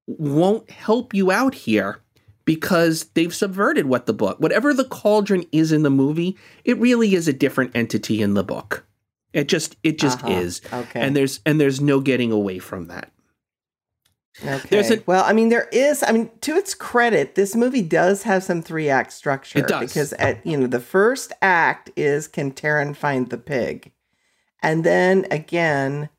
won't 0.09 0.69
help 0.71 1.15
you 1.15 1.31
out 1.31 1.55
here 1.55 2.01
because 2.45 3.05
they've 3.15 3.35
subverted 3.35 3.87
what 3.87 4.07
the 4.07 4.13
book 4.15 4.39
whatever 4.41 4.73
the 4.73 4.85
cauldron 4.85 5.45
is 5.53 5.71
in 5.73 5.83
the 5.83 5.91
movie 5.91 6.37
it 6.65 6.79
really 6.79 7.15
is 7.15 7.29
a 7.29 7.33
different 7.33 7.71
entity 7.75 8.23
in 8.23 8.35
the 8.35 8.45
book 8.45 8.85
it 9.33 9.49
just 9.49 9.77
it 9.83 9.99
just 9.99 10.23
Uh-huh. 10.25 10.33
is 10.33 10.61
Okay. 10.73 11.01
and 11.01 11.17
there's 11.17 11.41
and 11.45 11.61
there's 11.61 11.81
no 11.81 12.01
getting 12.01 12.31
away 12.33 12.59
from 12.59 12.87
that 12.87 13.11
Okay. 14.45 15.01
Well, 15.07 15.25
I 15.25 15.33
mean, 15.33 15.49
there 15.49 15.69
is. 15.73 16.03
I 16.03 16.13
mean, 16.13 16.31
to 16.43 16.57
its 16.57 16.75
credit, 16.75 17.35
this 17.35 17.55
movie 17.55 17.83
does 17.83 18.25
have 18.25 18.43
some 18.45 18.61
three 18.61 18.89
act 18.89 19.13
structure. 19.13 19.61
It 19.61 19.69
does. 19.69 19.81
because 19.81 20.13
at 20.15 20.45
you 20.47 20.57
know 20.57 20.67
the 20.67 20.81
first 20.81 21.33
act 21.41 21.91
is 21.97 22.29
can 22.29 22.53
Taran 22.53 22.95
find 22.95 23.31
the 23.31 23.39
pig, 23.39 23.93
and 24.63 24.85
then 24.85 25.27
again, 25.31 26.11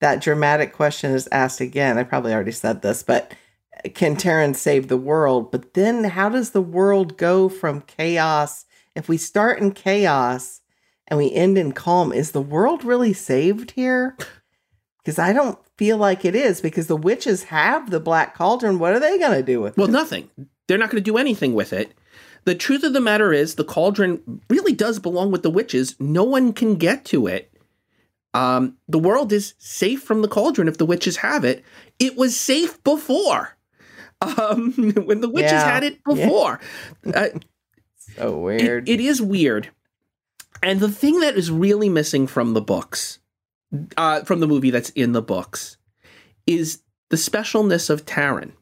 that 0.00 0.20
dramatic 0.20 0.74
question 0.74 1.12
is 1.12 1.28
asked 1.32 1.60
again. 1.60 1.96
I 1.96 2.02
probably 2.02 2.34
already 2.34 2.52
said 2.52 2.82
this, 2.82 3.02
but 3.02 3.32
uh, 3.78 3.88
can 3.94 4.16
Taran 4.16 4.54
save 4.54 4.88
the 4.88 4.98
world? 4.98 5.50
But 5.50 5.72
then, 5.72 6.04
how 6.04 6.28
does 6.28 6.50
the 6.50 6.62
world 6.62 7.16
go 7.16 7.48
from 7.48 7.80
chaos? 7.82 8.66
If 8.94 9.08
we 9.08 9.16
start 9.16 9.60
in 9.60 9.72
chaos 9.72 10.60
and 11.08 11.18
we 11.18 11.32
end 11.32 11.56
in 11.56 11.72
calm, 11.72 12.12
is 12.12 12.32
the 12.32 12.42
world 12.42 12.84
really 12.84 13.14
saved 13.14 13.70
here? 13.70 14.14
Because 14.98 15.18
I 15.18 15.32
don't 15.32 15.58
feel 15.82 15.96
like 15.98 16.24
it 16.24 16.34
is 16.36 16.60
because 16.60 16.86
the 16.86 16.96
witches 16.96 17.44
have 17.44 17.90
the 17.90 17.98
black 18.00 18.34
cauldron. 18.36 18.78
What 18.78 18.92
are 18.92 19.00
they 19.00 19.18
going 19.18 19.32
to 19.32 19.42
do 19.42 19.60
with 19.60 19.76
well 19.76 19.86
it? 19.88 19.90
Well, 19.92 20.00
nothing 20.02 20.30
they're 20.68 20.78
not 20.78 20.90
going 20.90 21.02
to 21.02 21.10
do 21.10 21.18
anything 21.18 21.54
with 21.54 21.72
it 21.72 21.92
the 22.44 22.54
truth 22.54 22.82
of 22.84 22.92
the 22.92 23.00
matter 23.00 23.32
is 23.32 23.54
the 23.56 23.64
cauldron 23.64 24.40
really 24.48 24.72
does 24.72 24.98
belong 24.98 25.30
with 25.32 25.42
the 25.42 25.50
witches 25.50 25.96
no 26.00 26.22
one 26.24 26.52
can 26.52 26.76
get 26.76 27.04
to 27.04 27.26
it 27.26 27.52
um, 28.34 28.76
the 28.88 28.98
world 28.98 29.32
is 29.32 29.54
safe 29.58 30.02
from 30.02 30.22
the 30.22 30.28
cauldron 30.28 30.68
if 30.68 30.78
the 30.78 30.86
witches 30.86 31.16
have 31.18 31.44
it 31.44 31.64
it 31.98 32.16
was 32.16 32.36
safe 32.36 32.82
before 32.84 33.56
um, 34.38 34.72
when 35.04 35.20
the 35.20 35.28
witches 35.28 35.52
Yeah. 35.52 35.64
had 35.74 35.82
it 35.84 36.02
before 36.04 36.60
uh, 37.14 37.28
So 37.98 38.48
it- 38.48 38.62
weird. 38.62 38.88
it 38.88 39.00
is 39.00 39.20
weird. 39.20 39.70
And 40.62 40.78
the 40.78 40.90
thing 40.92 41.18
that 41.20 41.36
is 41.36 41.50
really 41.50 41.88
missing 41.88 42.28
from 42.28 42.54
the 42.54 42.60
books, 42.60 43.18
uh, 43.96 44.22
from 44.24 44.40
the 44.40 44.46
movie 44.46 44.70
that's 44.70 44.90
in 44.90 45.12
the 45.12 45.22
books, 45.22 45.76
is 46.46 46.82
the 47.10 47.16
specialness 47.16 47.90
of 47.90 48.04
Taran. 48.06 48.52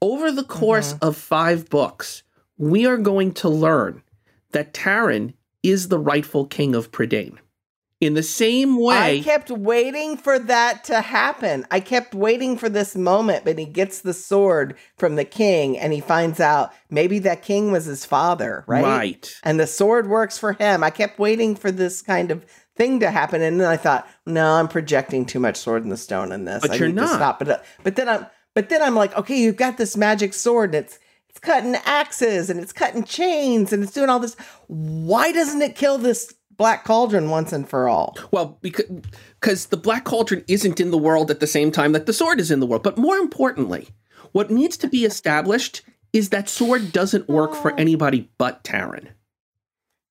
Over 0.00 0.30
the 0.30 0.44
course 0.44 0.92
Mm-hmm. 0.94 1.04
of 1.06 1.16
five 1.16 1.70
books, 1.70 2.22
we 2.58 2.86
are 2.86 2.98
going 2.98 3.32
to 3.34 3.48
learn 3.48 4.02
that 4.52 4.74
Taran 4.74 5.34
is 5.62 5.88
the 5.88 5.98
rightful 5.98 6.46
king 6.46 6.74
of 6.74 6.92
Prydain. 6.92 7.38
In 8.00 8.12
the 8.12 8.22
same 8.22 8.76
way, 8.78 9.20
I 9.20 9.22
kept 9.22 9.50
waiting 9.50 10.18
for 10.18 10.38
that 10.38 10.84
to 10.84 11.00
happen. 11.00 11.64
I 11.70 11.80
kept 11.80 12.14
waiting 12.14 12.58
for 12.58 12.68
this 12.68 12.94
moment, 12.94 13.46
but 13.46 13.58
he 13.58 13.64
gets 13.64 14.00
the 14.00 14.12
sword 14.12 14.76
from 14.98 15.16
the 15.16 15.24
king 15.24 15.78
and 15.78 15.90
he 15.92 16.00
finds 16.00 16.38
out 16.38 16.72
maybe 16.90 17.18
that 17.20 17.40
king 17.42 17.72
was 17.72 17.86
his 17.86 18.04
father, 18.04 18.62
right? 18.66 18.84
right. 18.84 19.34
And 19.42 19.58
the 19.58 19.66
sword 19.66 20.08
works 20.08 20.36
for 20.36 20.52
him. 20.52 20.84
I 20.84 20.90
kept 20.90 21.18
waiting 21.18 21.56
for 21.56 21.70
this 21.70 22.02
kind 22.02 22.30
of 22.30 22.44
thing 22.76 23.00
to 23.00 23.10
happen, 23.10 23.42
and 23.42 23.60
then 23.60 23.68
I 23.68 23.76
thought, 23.76 24.08
no, 24.26 24.54
I'm 24.54 24.68
projecting 24.68 25.26
too 25.26 25.40
much 25.40 25.56
sword 25.56 25.84
in 25.84 25.90
the 25.90 25.96
stone 25.96 26.32
in 26.32 26.44
this. 26.44 26.62
But 26.62 26.72
I 26.72 26.74
you're 26.76 26.88
need 26.88 26.96
to 26.96 27.00
not. 27.02 27.14
stop. 27.14 27.38
But 27.38 27.64
but 27.82 27.96
then 27.96 28.08
I'm 28.08 28.26
but 28.54 28.68
then 28.68 28.82
I'm 28.82 28.94
like, 28.94 29.16
okay, 29.16 29.38
you've 29.38 29.56
got 29.56 29.76
this 29.76 29.96
magic 29.96 30.32
sword. 30.32 30.74
And 30.74 30.84
it's 30.84 30.98
it's 31.28 31.40
cutting 31.40 31.74
axes 31.84 32.48
and 32.48 32.60
it's 32.60 32.72
cutting 32.72 33.04
chains 33.04 33.72
and 33.72 33.82
it's 33.82 33.92
doing 33.92 34.08
all 34.08 34.20
this. 34.20 34.36
Why 34.68 35.32
doesn't 35.32 35.62
it 35.62 35.74
kill 35.74 35.98
this 35.98 36.32
black 36.56 36.84
cauldron 36.84 37.30
once 37.30 37.52
and 37.52 37.68
for 37.68 37.88
all? 37.88 38.16
Well, 38.30 38.58
because 38.62 38.86
because 39.40 39.66
the 39.66 39.76
black 39.76 40.04
cauldron 40.04 40.44
isn't 40.48 40.80
in 40.80 40.90
the 40.90 40.98
world 40.98 41.30
at 41.30 41.40
the 41.40 41.46
same 41.46 41.72
time 41.72 41.92
that 41.92 42.06
the 42.06 42.12
sword 42.12 42.40
is 42.40 42.50
in 42.50 42.60
the 42.60 42.66
world. 42.66 42.84
But 42.84 42.98
more 42.98 43.16
importantly, 43.16 43.88
what 44.32 44.50
needs 44.50 44.76
to 44.78 44.88
be 44.88 45.04
established 45.04 45.82
is 46.12 46.28
that 46.28 46.48
sword 46.48 46.92
doesn't 46.92 47.28
work 47.28 47.54
for 47.54 47.74
anybody 47.74 48.30
but 48.38 48.62
Taran. 48.62 49.08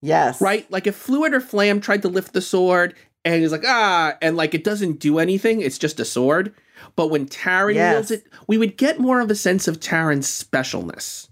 Yes. 0.04 0.42
Right? 0.42 0.70
Like 0.70 0.86
if 0.86 1.08
Fflewddur 1.08 1.42
Fflam 1.42 1.82
tried 1.82 2.02
to 2.02 2.10
lift 2.10 2.34
the 2.34 2.42
sword 2.42 2.94
and 3.24 3.42
he's 3.42 3.54
like, 3.54 3.64
ah, 3.66 4.18
and 4.22 4.36
like 4.36 4.54
it 4.54 4.64
doesn't 4.66 5.00
do 5.00 5.18
anything, 5.18 5.62
it's 5.62 5.78
just 5.78 6.00
a 6.00 6.06
sword. 6.06 6.54
But 6.98 7.08
when 7.10 7.26
Taran 7.26 7.76
Yes. 7.76 7.94
wields 7.94 8.12
it, 8.12 8.24
we 8.48 8.58
would 8.58 8.76
get 8.78 9.00
more 9.00 9.22
of 9.22 9.32
a 9.32 9.36
sense 9.36 9.68
of 9.68 9.80
Taran's 9.80 10.28
specialness. 10.28 11.30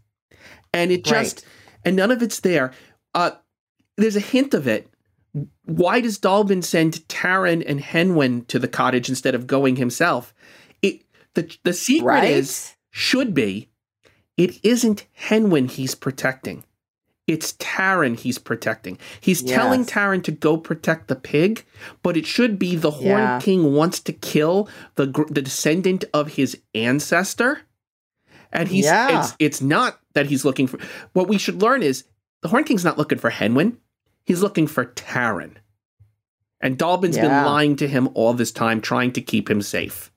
And 0.74 0.90
it 0.92 1.04
just, 1.04 1.38
Right. 1.40 1.46
and 1.84 1.96
none 1.98 2.12
of 2.12 2.22
it's 2.24 2.40
there. 2.40 2.72
Uh, 3.14 3.32
there's 3.98 4.16
a 4.16 4.22
hint 4.22 4.54
of 4.54 4.68
it. 4.68 4.88
Why 5.66 6.00
does 6.00 6.18
Dallben 6.18 6.64
send 6.64 6.94
Taran 7.10 7.64
and 7.68 7.82
Hen 7.82 8.16
Wen 8.16 8.46
to 8.46 8.58
the 8.58 8.68
cottage 8.70 9.10
instead 9.10 9.36
of 9.36 9.48
going 9.48 9.76
himself? 9.76 10.34
It 10.82 11.04
the 11.34 11.54
the 11.64 11.74
secret 11.74 12.06
Right? 12.06 12.32
is 12.32 12.74
should 12.90 13.34
be 13.34 13.70
it 14.38 14.60
isn't 14.64 15.06
Hen 15.14 15.50
Wen 15.50 15.68
he's 15.68 15.94
protecting. 15.96 16.64
It's 17.28 17.54
Taran 17.54 18.20
he's 18.20 18.38
protecting. 18.38 18.98
He's 19.22 19.42
telling 19.44 19.82
Yes. 19.82 19.90
Taran 19.92 20.24
to 20.24 20.32
go 20.32 20.58
protect 20.58 21.08
the 21.08 21.16
pig, 21.16 21.64
but 22.04 22.18
it 22.18 22.26
should 22.26 22.58
be 22.60 22.76
the 22.76 22.92
Horn 22.92 23.06
Yeah. 23.06 23.40
King 23.40 23.74
wants 23.74 24.00
to 24.02 24.12
kill 24.14 24.68
the 24.96 25.06
the 25.30 25.42
descendant 25.42 26.04
of 26.14 26.34
his 26.34 26.58
ancestor, 26.76 27.62
and 28.52 28.68
he's 28.70 28.86
Yeah. 28.86 29.20
it's 29.20 29.36
it's 29.40 29.62
not 29.62 30.00
that 30.14 30.26
he's 30.26 30.44
looking 30.44 30.68
for. 30.68 30.80
What 31.14 31.28
we 31.28 31.38
should 31.38 31.62
learn 31.62 31.84
is 31.84 32.04
the 32.42 32.50
Horn 32.50 32.64
King's 32.64 32.84
not 32.84 32.98
looking 32.98 33.20
for 33.20 33.30
Hen 33.30 33.54
Wen. 33.56 33.78
He's 34.26 34.42
looking 34.42 34.68
for 34.68 34.86
Taran, 34.86 35.54
and 36.60 36.78
Dallben's 36.78 37.18
been 37.18 37.46
lying 37.46 37.76
to 37.78 37.88
him 37.88 38.10
all 38.14 38.34
this 38.34 38.52
time, 38.52 38.82
trying 38.82 39.12
to 39.14 39.22
keep 39.22 39.50
him 39.50 39.62
safe. 39.62 40.12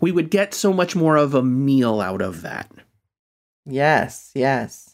We 0.00 0.12
would 0.12 0.30
get 0.30 0.54
so 0.54 0.72
much 0.72 0.96
more 0.96 1.16
of 1.16 1.34
a 1.34 1.42
meal 1.42 2.00
out 2.00 2.22
of 2.22 2.42
that. 2.42 2.70
Yes, 3.66 4.30
yes. 4.34 4.87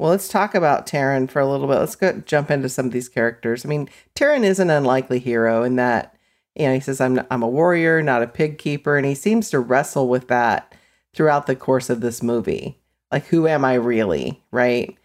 Well, 0.00 0.12
let's 0.12 0.28
talk 0.28 0.54
about 0.54 0.86
Taran 0.86 1.30
for 1.30 1.40
a 1.40 1.46
little 1.46 1.66
bit. 1.66 1.74
Let's 1.74 1.94
go 1.94 2.22
jump 2.24 2.50
into 2.50 2.70
some 2.70 2.86
of 2.86 2.92
these 2.92 3.10
characters. 3.10 3.66
I 3.66 3.68
mean, 3.68 3.86
Taran 4.14 4.44
is 4.44 4.58
an 4.58 4.70
unlikely 4.70 5.18
hero 5.18 5.62
in 5.62 5.76
that, 5.76 6.16
you 6.54 6.68
know, 6.68 6.72
he 6.72 6.80
says, 6.80 7.02
I'm, 7.02 7.20
I'm 7.30 7.42
a 7.42 7.48
warrior, 7.48 8.00
not 8.00 8.22
a 8.22 8.26
pig 8.26 8.56
keeper. 8.56 8.96
And 8.96 9.04
he 9.04 9.14
seems 9.14 9.50
to 9.50 9.60
wrestle 9.60 10.08
with 10.08 10.28
that 10.28 10.74
throughout 11.12 11.46
the 11.46 11.54
course 11.54 11.90
of 11.90 12.00
this 12.00 12.22
movie. 12.22 12.80
Like, 13.12 13.26
who 13.26 13.46
am 13.46 13.62
I 13.62 13.74
really? 13.74 14.42
Right. 14.50 14.96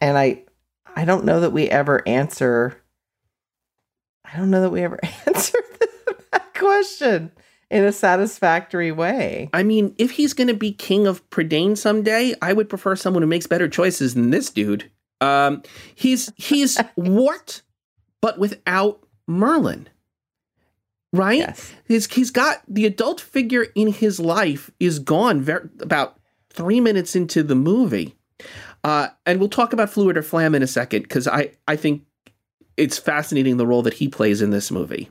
And 0.00 0.18
I, 0.18 0.42
I 0.96 1.04
don't 1.04 1.24
know 1.24 1.38
that 1.38 1.52
we 1.52 1.68
ever 1.68 2.02
answer, 2.08 2.82
I 4.24 4.36
don't 4.36 4.50
know 4.50 4.62
that 4.62 4.70
we 4.70 4.82
ever 4.82 4.98
answer 5.28 5.58
that 6.32 6.54
question 6.54 7.30
in 7.70 7.84
a 7.84 7.92
satisfactory 7.92 8.92
way. 8.92 9.48
I 9.52 9.62
mean, 9.62 9.94
if 9.98 10.12
he's 10.12 10.34
going 10.34 10.48
to 10.48 10.54
be 10.54 10.72
king 10.72 11.06
of 11.06 11.28
Prydain 11.30 11.76
someday, 11.76 12.34
I 12.42 12.52
would 12.52 12.68
prefer 12.68 12.96
someone 12.96 13.22
who 13.22 13.28
makes 13.28 13.46
better 13.46 13.68
choices 13.68 14.14
than 14.14 14.30
this 14.30 14.50
dude. 14.50 14.90
Um, 15.20 15.62
he's 15.94 16.32
he's 16.36 16.78
Wart, 16.96 17.62
but 18.20 18.38
without 18.38 19.02
Merlin. 19.26 19.88
Right? 21.12 21.38
Yes. 21.38 21.72
He's, 21.86 22.12
he's 22.12 22.30
got 22.30 22.62
the 22.68 22.86
adult 22.86 23.20
figure 23.20 23.66
in 23.74 23.88
his 23.88 24.20
life 24.20 24.70
is 24.78 25.00
gone 25.00 25.40
very, 25.40 25.68
about 25.80 26.20
three 26.50 26.80
minutes 26.80 27.16
into 27.16 27.42
the 27.42 27.56
movie. 27.56 28.14
Uh, 28.84 29.08
and 29.26 29.40
we'll 29.40 29.48
talk 29.48 29.72
about 29.72 29.90
Fflewddur 29.90 30.18
Fflam 30.18 30.54
in 30.54 30.62
a 30.62 30.68
second 30.68 31.02
because 31.02 31.26
I, 31.26 31.52
I 31.66 31.74
think 31.74 32.04
it's 32.76 32.96
fascinating 32.96 33.56
the 33.56 33.66
role 33.66 33.82
that 33.82 33.94
he 33.94 34.08
plays 34.08 34.40
in 34.40 34.50
this 34.50 34.70
movie. 34.70 35.10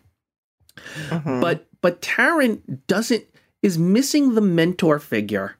Mhm. 1.09 1.41
But 1.41 1.67
but 1.81 2.01
Taran 2.01 2.79
doesn't 2.87 3.25
is 3.61 3.77
missing 3.77 4.35
the 4.35 4.41
mentor 4.41 4.99
figure 4.99 5.55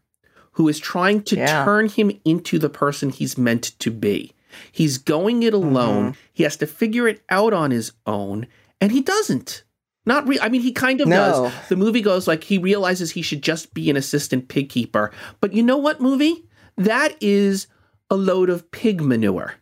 who 0.53 0.67
is 0.67 0.80
trying 0.80 1.22
to 1.24 1.36
Yeah. 1.38 1.63
turn 1.63 1.88
him 1.89 2.11
into 2.26 2.59
the 2.59 2.70
person 2.70 3.09
he's 3.09 3.38
meant 3.38 3.78
to 3.80 3.91
be. 3.91 4.34
He's 4.72 4.97
going 4.97 5.43
it 5.43 5.53
alone. 5.53 6.11
Mm-hmm. 6.13 6.20
He 6.34 6.43
has 6.43 6.57
to 6.57 6.67
figure 6.67 7.07
it 7.07 7.22
out 7.30 7.53
on 7.53 7.72
his 7.72 7.91
own, 8.05 8.47
and 8.82 8.91
he 8.91 9.01
doesn't. 9.01 9.63
Not 10.05 10.28
re- 10.28 10.39
I 10.41 10.49
mean, 10.49 10.61
he 10.61 10.72
kind 10.72 11.01
of 11.01 11.07
No. 11.07 11.15
does. 11.51 11.53
The 11.70 11.76
movie 11.76 12.01
goes 12.01 12.28
like 12.28 12.43
he 12.45 12.57
realizes 12.57 13.11
he 13.11 13.22
should 13.22 13.43
just 13.43 13.74
be 13.74 13.89
an 13.89 13.95
assistant 13.97 14.47
pig 14.47 14.70
keeper. 14.70 15.11
But 15.39 15.53
you 15.53 15.61
know 15.61 15.78
what, 15.78 16.01
movie? 16.01 16.45
That 16.78 17.15
is 17.22 17.67
a 18.09 18.15
load 18.15 18.49
of 18.49 18.72
pig 18.72 19.01
manure. 19.01 19.53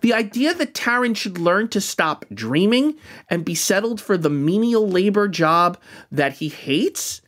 The 0.00 0.12
idea 0.12 0.52
that 0.54 0.74
Taran 0.74 1.16
should 1.16 1.38
learn 1.38 1.68
to 1.68 1.80
stop 1.80 2.24
dreaming 2.32 2.96
and 3.28 3.44
be 3.44 3.54
settled 3.54 4.00
for 4.00 4.18
the 4.18 4.30
menial 4.30 4.88
labor 4.88 5.28
job 5.28 5.78
that 6.10 6.34
he 6.34 6.48
hates 6.48 7.22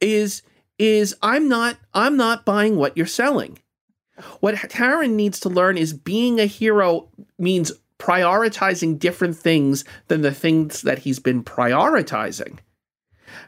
is 0.00 0.42
is 0.78 1.16
I'm 1.22 1.48
not 1.48 1.76
I'm 1.94 2.16
not 2.16 2.44
buying 2.44 2.76
what 2.76 2.96
you're 2.96 3.06
selling. 3.06 3.58
What 4.40 4.54
Taran 4.54 5.12
needs 5.12 5.40
to 5.40 5.48
learn 5.48 5.76
is 5.76 5.92
being 5.92 6.40
a 6.40 6.46
hero 6.46 7.08
means 7.38 7.72
prioritizing 7.98 8.98
different 8.98 9.36
things 9.36 9.84
than 10.08 10.22
the 10.22 10.32
things 10.32 10.82
that 10.82 11.00
he's 11.00 11.18
been 11.18 11.44
prioritizing. 11.44 12.58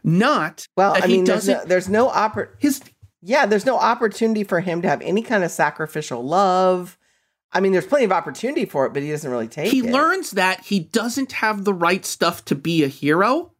Not 0.04 0.66
Well, 0.76 0.94
I 0.96 1.06
mean, 1.06 1.24
there's 1.24 1.48
no, 1.48 1.64
there's 1.64 1.88
no 1.88 2.08
oppor- 2.08 2.50
his 2.58 2.82
yeah, 3.20 3.46
there's 3.46 3.66
no 3.66 3.78
opportunity 3.78 4.44
for 4.44 4.60
him 4.60 4.82
to 4.82 4.88
have 4.88 5.00
any 5.02 5.22
kind 5.22 5.42
of 5.42 5.50
sacrificial 5.50 6.24
love. 6.24 6.98
I 7.52 7.60
mean, 7.60 7.72
there's 7.72 7.86
plenty 7.86 8.04
of 8.04 8.12
opportunity 8.12 8.64
for 8.66 8.84
it, 8.86 8.92
but 8.92 9.02
he 9.02 9.10
doesn't 9.10 9.30
really 9.30 9.48
take 9.48 9.70
he 9.72 9.78
it. 9.80 9.86
learns 9.90 10.32
that 10.32 10.60
he 10.64 10.80
doesn't 10.80 11.32
have 11.32 11.64
the 11.64 11.72
right 11.74 12.04
stuff 12.04 12.44
to 12.46 12.54
be 12.54 12.84
a 12.84 12.88
hero. 12.88 13.52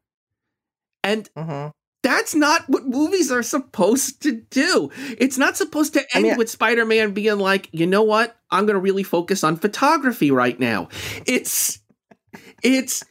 And 1.02 1.28
Mhm. 1.34 1.72
that's 2.02 2.34
not 2.34 2.68
what 2.68 2.86
movies 2.86 3.32
are 3.32 3.42
supposed 3.42 4.20
to 4.22 4.32
do. 4.50 4.90
It's 5.18 5.38
not 5.38 5.56
supposed 5.56 5.94
to 5.94 6.00
I 6.00 6.06
end 6.18 6.22
mean- 6.24 6.36
with 6.36 6.50
Spider 6.50 6.84
Man 6.84 7.12
being 7.12 7.38
like, 7.38 7.68
you 7.72 7.86
know 7.86 8.02
what? 8.02 8.36
I'm 8.50 8.66
going 8.66 8.74
to 8.74 8.80
really 8.80 9.02
focus 9.02 9.42
on 9.42 9.56
photography 9.56 10.30
right 10.30 10.58
now. 10.60 10.88
It's, 11.26 11.80
it's, 12.62 13.02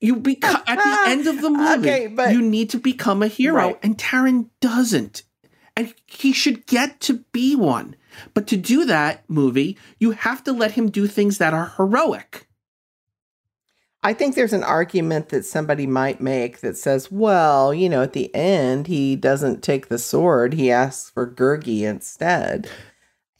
you 0.00 0.16
become 0.16 0.60
at 0.66 0.76
the 0.76 1.10
end 1.10 1.26
of 1.28 1.40
the 1.40 1.50
movie. 1.50 1.88
Okay, 1.88 2.06
but- 2.08 2.32
you 2.32 2.42
need 2.42 2.70
to 2.70 2.78
become 2.78 3.22
a 3.22 3.28
hero, 3.28 3.54
Right. 3.56 3.78
and 3.82 3.96
Taran 3.96 4.48
doesn't, 4.60 5.22
and 5.76 5.94
he 6.06 6.32
should 6.32 6.66
get 6.66 7.00
to 7.02 7.24
be 7.32 7.54
one. 7.54 7.94
But 8.32 8.46
to 8.48 8.56
do 8.56 8.84
that 8.84 9.24
movie, 9.28 9.76
you 9.98 10.12
have 10.12 10.42
to 10.44 10.52
let 10.52 10.72
him 10.72 10.90
do 10.90 11.06
things 11.06 11.38
that 11.38 11.54
are 11.54 11.72
heroic. 11.76 12.48
I 14.02 14.12
think 14.12 14.34
there's 14.34 14.52
an 14.52 14.62
argument 14.62 15.30
that 15.30 15.46
somebody 15.46 15.86
might 15.86 16.20
make 16.20 16.60
that 16.60 16.76
says, 16.76 17.10
well, 17.10 17.72
you 17.72 17.88
know, 17.88 18.02
at 18.02 18.12
the 18.12 18.32
end, 18.34 18.86
he 18.86 19.16
doesn't 19.16 19.62
take 19.62 19.88
the 19.88 19.98
sword, 19.98 20.52
he 20.52 20.70
asks 20.70 21.08
for 21.08 21.26
Gurgi 21.26 21.82
instead. 21.82 22.68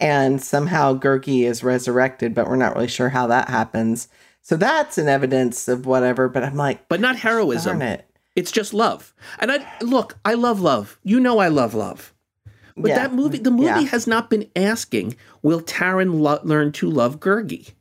And 0.00 0.42
somehow 0.42 0.94
Gurgi 0.98 1.42
is 1.44 1.62
resurrected, 1.62 2.34
but 2.34 2.48
we're 2.48 2.56
not 2.56 2.74
really 2.74 2.88
sure 2.88 3.10
how 3.10 3.26
that 3.26 3.48
happens. 3.50 4.08
So 4.40 4.56
that's 4.56 4.96
an 4.96 5.06
evidence 5.06 5.68
of 5.68 5.84
whatever, 5.84 6.30
but 6.30 6.42
I'm 6.42 6.56
like, 6.56 6.88
But 6.88 7.00
not 7.00 7.16
heroism. 7.16 7.80
darn 7.80 7.90
it. 7.90 8.08
It's 8.34 8.50
just 8.50 8.72
love. 8.72 9.14
And 9.38 9.52
I 9.52 9.66
look, 9.82 10.18
I 10.24 10.32
love 10.34 10.60
love. 10.62 10.98
You 11.04 11.20
know 11.20 11.38
I 11.38 11.48
love 11.48 11.74
love. 11.74 12.13
But 12.76 12.88
Yeah. 12.88 12.94
that 12.96 13.12
movie, 13.14 13.38
the 13.38 13.50
movie 13.50 13.64
Yeah. 13.66 13.80
has 13.82 14.06
not 14.06 14.28
been 14.30 14.48
asking, 14.56 15.16
will 15.42 15.60
Taran 15.60 16.20
lo- 16.20 16.40
learn 16.42 16.72
to 16.72 16.90
love 16.90 17.20
Gurgi? 17.20 17.72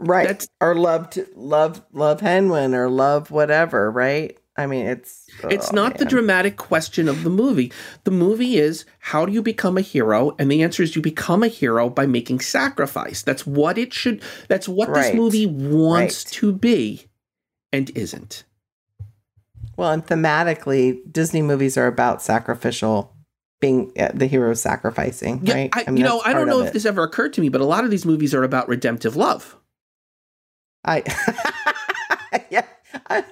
Right. 0.00 0.26
That's- 0.26 0.48
or 0.60 0.74
love 0.74 1.10
to 1.10 1.26
love 1.36 1.82
love 1.92 2.20
Hen 2.20 2.48
Wen 2.48 2.74
or 2.74 2.88
love 2.90 3.30
whatever, 3.30 3.90
right? 3.90 4.36
I 4.56 4.66
mean 4.66 4.84
it's 4.86 5.26
It's 5.48 5.68
oh, 5.70 5.74
not 5.76 5.98
the 5.98 6.04
dramatic 6.04 6.56
question 6.56 7.08
of 7.08 7.22
the 7.22 7.30
movie. 7.30 7.72
The 8.04 8.10
movie 8.10 8.58
is 8.58 8.84
how 8.98 9.24
do 9.24 9.32
you 9.32 9.40
become 9.42 9.78
a 9.78 9.80
hero? 9.80 10.34
And 10.38 10.50
the 10.50 10.62
answer 10.62 10.82
is 10.82 10.96
you 10.96 11.00
become 11.02 11.42
a 11.44 11.48
hero 11.48 11.88
by 11.88 12.06
making 12.06 12.40
sacrifice. 12.40 13.22
That's 13.22 13.46
what 13.46 13.78
it 13.78 13.94
should 13.94 14.20
that's 14.48 14.68
what 14.68 14.92
this 14.92 15.14
movie 15.14 15.46
wants 15.46 16.24
Right. 16.26 16.32
to 16.32 16.52
be 16.52 17.06
and 17.72 17.90
isn't. 17.94 18.42
Well, 19.76 19.90
and 19.92 20.04
thematically, 20.04 20.98
Disney 21.10 21.40
movies 21.42 21.78
are 21.78 21.86
about 21.86 22.20
sacrificial 22.22 23.11
being 23.62 23.90
uh, 23.98 24.10
the 24.12 24.26
hero 24.26 24.52
sacrificing, 24.52 25.40
Yeah, 25.46 25.54
right? 25.54 25.70
I, 25.72 25.84
mean, 25.90 25.96
you 25.98 26.04
know, 26.04 26.20
I 26.22 26.34
don't 26.34 26.46
know 26.46 26.60
if 26.60 26.68
it. 26.68 26.72
this 26.74 26.84
ever 26.84 27.02
occurred 27.04 27.32
to 27.34 27.40
me, 27.40 27.48
but 27.48 27.62
a 27.62 27.64
lot 27.64 27.84
of 27.84 27.90
these 27.90 28.04
movies 28.04 28.34
are 28.34 28.42
about 28.42 28.68
redemptive 28.68 29.16
love. 29.16 29.56
I 30.84 31.02
yeah. 32.50 32.66
I, 33.08 33.24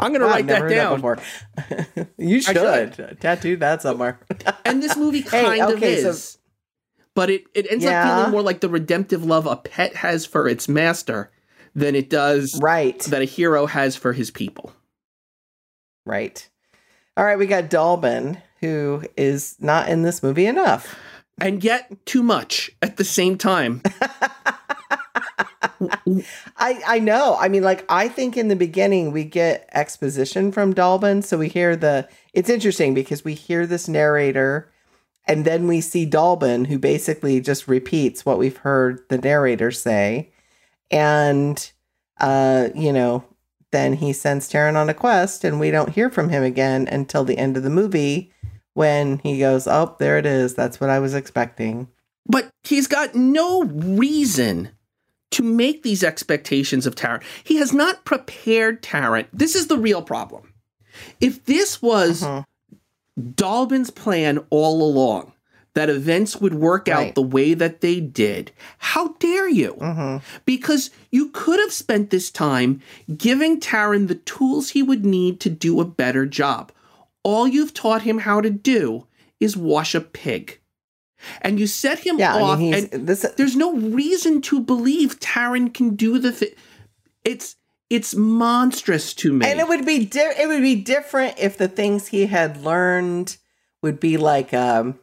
I'm 0.00 0.12
gonna 0.12 0.26
write 0.26 0.46
that 0.46 0.68
down. 0.68 0.96
before. 0.96 1.18
you 2.18 2.40
should. 2.40 2.94
should. 2.94 3.18
tattoo 3.20 3.56
that 3.56 3.82
somewhere. 3.82 4.20
And 4.64 4.80
this 4.82 4.96
movie 4.96 5.22
Hey, 5.22 5.42
kind 5.58 5.62
okay, 5.72 5.96
of 5.96 6.02
so- 6.02 6.08
is. 6.10 6.38
but 7.14 7.30
it, 7.30 7.44
it 7.54 7.66
ends 7.70 7.84
up 7.84 8.06
feeling 8.06 8.30
more 8.30 8.42
like 8.42 8.60
the 8.60 8.68
redemptive 8.68 9.24
love 9.24 9.46
a 9.46 9.56
pet 9.56 9.96
has 9.96 10.24
for 10.26 10.46
its 10.48 10.68
master 10.68 11.30
than 11.74 11.94
it 11.96 12.10
does 12.10 12.60
right. 12.60 12.98
that 13.00 13.22
a 13.22 13.24
hero 13.24 13.66
has 13.66 13.96
for 13.96 14.12
his 14.12 14.30
people. 14.30 14.72
Right. 16.04 16.46
All 17.16 17.24
right, 17.24 17.38
we 17.38 17.46
got 17.46 17.64
Dallben, 17.70 18.40
who 18.62 19.02
is 19.16 19.56
not 19.60 19.88
in 19.90 20.02
this 20.02 20.22
movie 20.22 20.46
enough. 20.46 20.96
and 21.40 21.62
yet 21.62 22.06
too 22.06 22.22
much 22.22 22.70
at 22.80 22.96
the 22.96 23.04
same 23.04 23.36
time. 23.36 23.82
I 26.56 26.80
I 26.86 26.98
know. 27.00 27.36
I 27.40 27.48
mean, 27.48 27.62
like 27.62 27.84
I 27.88 28.08
think 28.08 28.36
in 28.36 28.48
the 28.48 28.56
beginning 28.56 29.10
we 29.12 29.24
get 29.24 29.68
exposition 29.72 30.52
from 30.52 30.74
Dallben, 30.74 31.22
so 31.24 31.36
we 31.38 31.48
hear 31.48 31.74
the. 31.76 32.08
It's 32.32 32.48
interesting 32.50 32.94
because 32.94 33.24
we 33.24 33.34
hear 33.34 33.66
this 33.66 33.88
narrator, 33.88 34.70
and 35.26 35.44
then 35.44 35.66
we 35.66 35.80
see 35.80 36.06
Dallben, 36.06 36.66
who 36.68 36.78
basically 36.78 37.40
just 37.40 37.66
repeats 37.68 38.24
what 38.24 38.38
we've 38.38 38.58
heard 38.58 39.00
the 39.08 39.18
narrator 39.18 39.72
say, 39.72 40.30
and 40.90 41.72
uh, 42.20 42.68
you 42.74 42.92
know, 42.92 43.24
then 43.72 43.94
he 43.94 44.12
sends 44.12 44.48
Taran 44.48 44.76
on 44.76 44.88
a 44.88 44.94
quest, 44.94 45.42
and 45.42 45.58
we 45.58 45.70
don't 45.72 45.90
hear 45.90 46.10
from 46.10 46.28
him 46.28 46.44
again 46.44 46.86
until 46.86 47.24
the 47.24 47.38
end 47.38 47.56
of 47.56 47.64
the 47.64 47.70
movie, 47.70 48.32
when 48.74 49.18
he 49.18 49.38
goes, 49.38 49.66
"Oh, 49.66 49.96
there 49.98 50.18
it 50.18 50.26
is. 50.26 50.54
That's 50.54 50.80
what 50.80 50.90
I 50.90 50.98
was 50.98 51.14
expecting." 51.14 51.88
But 52.26 52.50
he's 52.62 52.86
got 52.86 53.14
no 53.14 53.64
reason 53.64 54.70
to 55.32 55.42
make 55.42 55.82
these 55.82 56.04
expectations 56.04 56.86
of 56.86 56.94
Taran. 56.94 57.22
He 57.42 57.56
has 57.56 57.72
not 57.72 58.04
prepared 58.04 58.82
Taran. 58.82 59.26
This 59.32 59.54
is 59.54 59.66
the 59.66 59.78
real 59.78 60.02
problem. 60.02 60.52
If 61.20 61.44
this 61.44 61.80
was. 61.82 62.24
Dallben's 63.20 63.90
plan 63.90 64.38
all 64.48 64.82
along, 64.82 65.32
that 65.74 65.90
events 65.90 66.40
would 66.40 66.54
work 66.54 66.88
out 66.88 67.14
the 67.14 67.20
way 67.22 67.52
that 67.52 67.82
they 67.82 68.00
did, 68.00 68.52
how 68.78 69.08
dare 69.18 69.48
you? 69.50 69.72
hmm 69.74 70.16
Because 70.46 70.90
you 71.10 71.28
could 71.28 71.60
have 71.60 71.74
spent 71.74 72.08
this 72.08 72.30
time 72.30 72.80
giving 73.14 73.60
Taran 73.60 74.08
the 74.08 74.14
tools 74.14 74.70
he 74.70 74.82
would 74.82 75.04
need 75.04 75.40
to 75.40 75.50
do 75.50 75.78
a 75.78 75.84
better 75.84 76.24
job. 76.24 76.72
All 77.24 77.46
you've 77.46 77.74
taught 77.74 78.02
him 78.02 78.18
how 78.18 78.40
to 78.40 78.50
do 78.50 79.06
is 79.40 79.56
wash 79.56 79.94
a 79.94 80.00
pig. 80.00 80.60
And 81.40 81.60
you 81.60 81.66
set 81.68 82.00
him 82.00 82.18
Yeah, 82.18 82.34
off 82.34 82.56
I 82.58 82.60
mean, 82.60 82.74
and 82.92 83.06
this. 83.06 83.24
there's 83.36 83.54
no 83.54 83.76
reason 83.76 84.40
to 84.42 84.60
believe 84.60 85.20
Taran 85.20 85.72
can 85.72 85.94
do 85.94 86.18
the 86.18 86.32
thing. 86.32 86.50
It's 87.24 87.56
it's 87.88 88.14
monstrous 88.14 89.12
to 89.14 89.32
me. 89.32 89.46
And 89.46 89.60
it 89.60 89.68
would 89.68 89.84
be 89.86 90.04
di- 90.06 90.34
it 90.40 90.48
would 90.48 90.62
be 90.62 90.76
different 90.76 91.38
if 91.38 91.58
the 91.58 91.68
things 91.68 92.08
he 92.08 92.26
had 92.26 92.64
learned 92.64 93.36
would 93.82 94.00
be 94.00 94.16
like 94.16 94.52
um, 94.54 94.98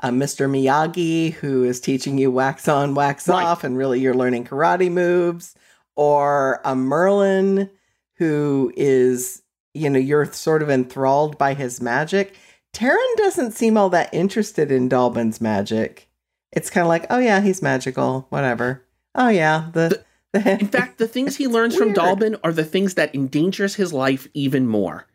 a 0.00 0.10
Mr. 0.10 0.48
Miyagi 0.48 1.32
who 1.32 1.64
is 1.64 1.80
teaching 1.80 2.18
you 2.18 2.30
wax 2.30 2.68
on, 2.68 2.94
wax 2.94 3.26
Right. 3.26 3.42
off, 3.44 3.64
and 3.64 3.76
really 3.76 3.98
you're 4.00 4.14
learning 4.14 4.44
karate 4.44 4.92
moves, 4.92 5.54
or 5.96 6.60
a 6.64 6.76
Merlin 6.76 7.70
who 8.18 8.72
is 8.76 9.42
you 9.74 9.90
know 9.90 9.98
you're 9.98 10.32
sort 10.32 10.62
of 10.62 10.70
enthralled 10.70 11.36
by 11.36 11.54
his 11.54 11.80
magic. 11.80 12.34
Taran 12.72 13.16
doesn't 13.16 13.52
seem 13.52 13.76
all 13.76 13.90
that 13.90 14.12
interested 14.12 14.72
in 14.72 14.88
Dallben's 14.88 15.40
magic. 15.40 16.08
It's 16.52 16.70
kind 16.70 16.84
of 16.84 16.88
like, 16.88 17.06
oh 17.10 17.18
yeah, 17.18 17.40
he's 17.40 17.62
magical, 17.62 18.26
whatever. 18.30 18.84
Oh 19.14 19.28
yeah, 19.28 19.70
the, 19.72 19.88
the 19.88 20.04
In 20.60 20.68
fact, 20.68 20.98
the 20.98 21.08
things 21.08 21.36
he 21.36 21.46
learns 21.46 21.76
from. 21.76 21.94
Dallben 21.94 22.38
are 22.42 22.52
the 22.52 22.64
things 22.64 22.94
that 22.94 23.14
endangers 23.14 23.76
his 23.76 23.92
life 23.92 24.26
even 24.34 24.66
more. 24.66 25.06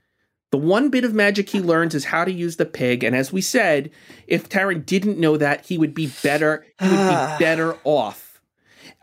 The 0.52 0.58
one 0.58 0.90
bit 0.90 1.04
of 1.04 1.14
magic 1.14 1.50
he 1.50 1.60
learns 1.60 1.94
is 1.94 2.06
how 2.06 2.26
to 2.26 2.32
use 2.32 2.56
the 2.56 2.66
pig, 2.66 3.04
and 3.04 3.16
as 3.16 3.32
we 3.32 3.42
said, 3.42 3.92
if 4.28 4.50
Taran 4.50 4.86
didn't 4.86 5.20
know 5.20 5.38
that, 5.38 5.66
he 5.66 5.78
would 5.78 5.94
be 5.94 6.12
better. 6.24 6.66
He 6.80 6.88
would 6.88 6.96
be 6.96 7.38
better 7.40 7.78
off. 7.84 8.42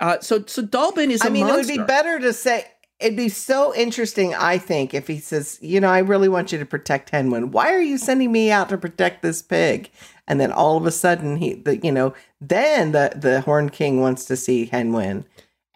Uh, 0.01 0.19
so, 0.21 0.45
so 0.47 0.63
Dallben 0.63 1.11
is 1.11 1.23
a 1.23 1.27
I 1.27 1.31
mean, 1.31 1.47
monster. 1.47 1.73
it 1.73 1.77
would 1.79 1.83
be 1.83 1.87
better 1.87 2.19
to 2.19 2.33
say. 2.33 2.67
It'd 2.99 3.17
be 3.17 3.29
so 3.29 3.75
interesting, 3.75 4.35
I 4.35 4.57
think, 4.57 4.95
if 4.95 5.07
he 5.07 5.19
says, 5.19 5.59
"You 5.61 5.81
know, 5.81 5.89
I 5.89 5.99
really 5.99 6.29
want 6.29 6.51
you 6.51 6.59
to 6.59 6.65
protect 6.65 7.11
Hen 7.11 7.31
Wen. 7.31 7.51
Why 7.51 7.73
are 7.73 7.81
you 7.81 7.99
sending 7.99 8.33
me 8.33 8.51
out 8.51 8.71
to 8.71 8.79
protect 8.79 9.23
this 9.23 9.43
pig?" 9.43 9.91
And 10.27 10.41
then 10.41 10.51
all 10.51 10.77
of 10.77 10.87
a 10.87 10.91
sudden, 10.91 11.37
he, 11.37 11.55
the, 11.55 11.77
you 11.77 11.93
know, 11.93 12.15
then 12.41 12.93
the 12.93 13.13
the 13.15 13.43
Horn 13.43 13.69
King 13.69 14.01
wants 14.01 14.25
to 14.27 14.37
see 14.37 14.67
Hen 14.67 14.93
Wen, 14.93 15.27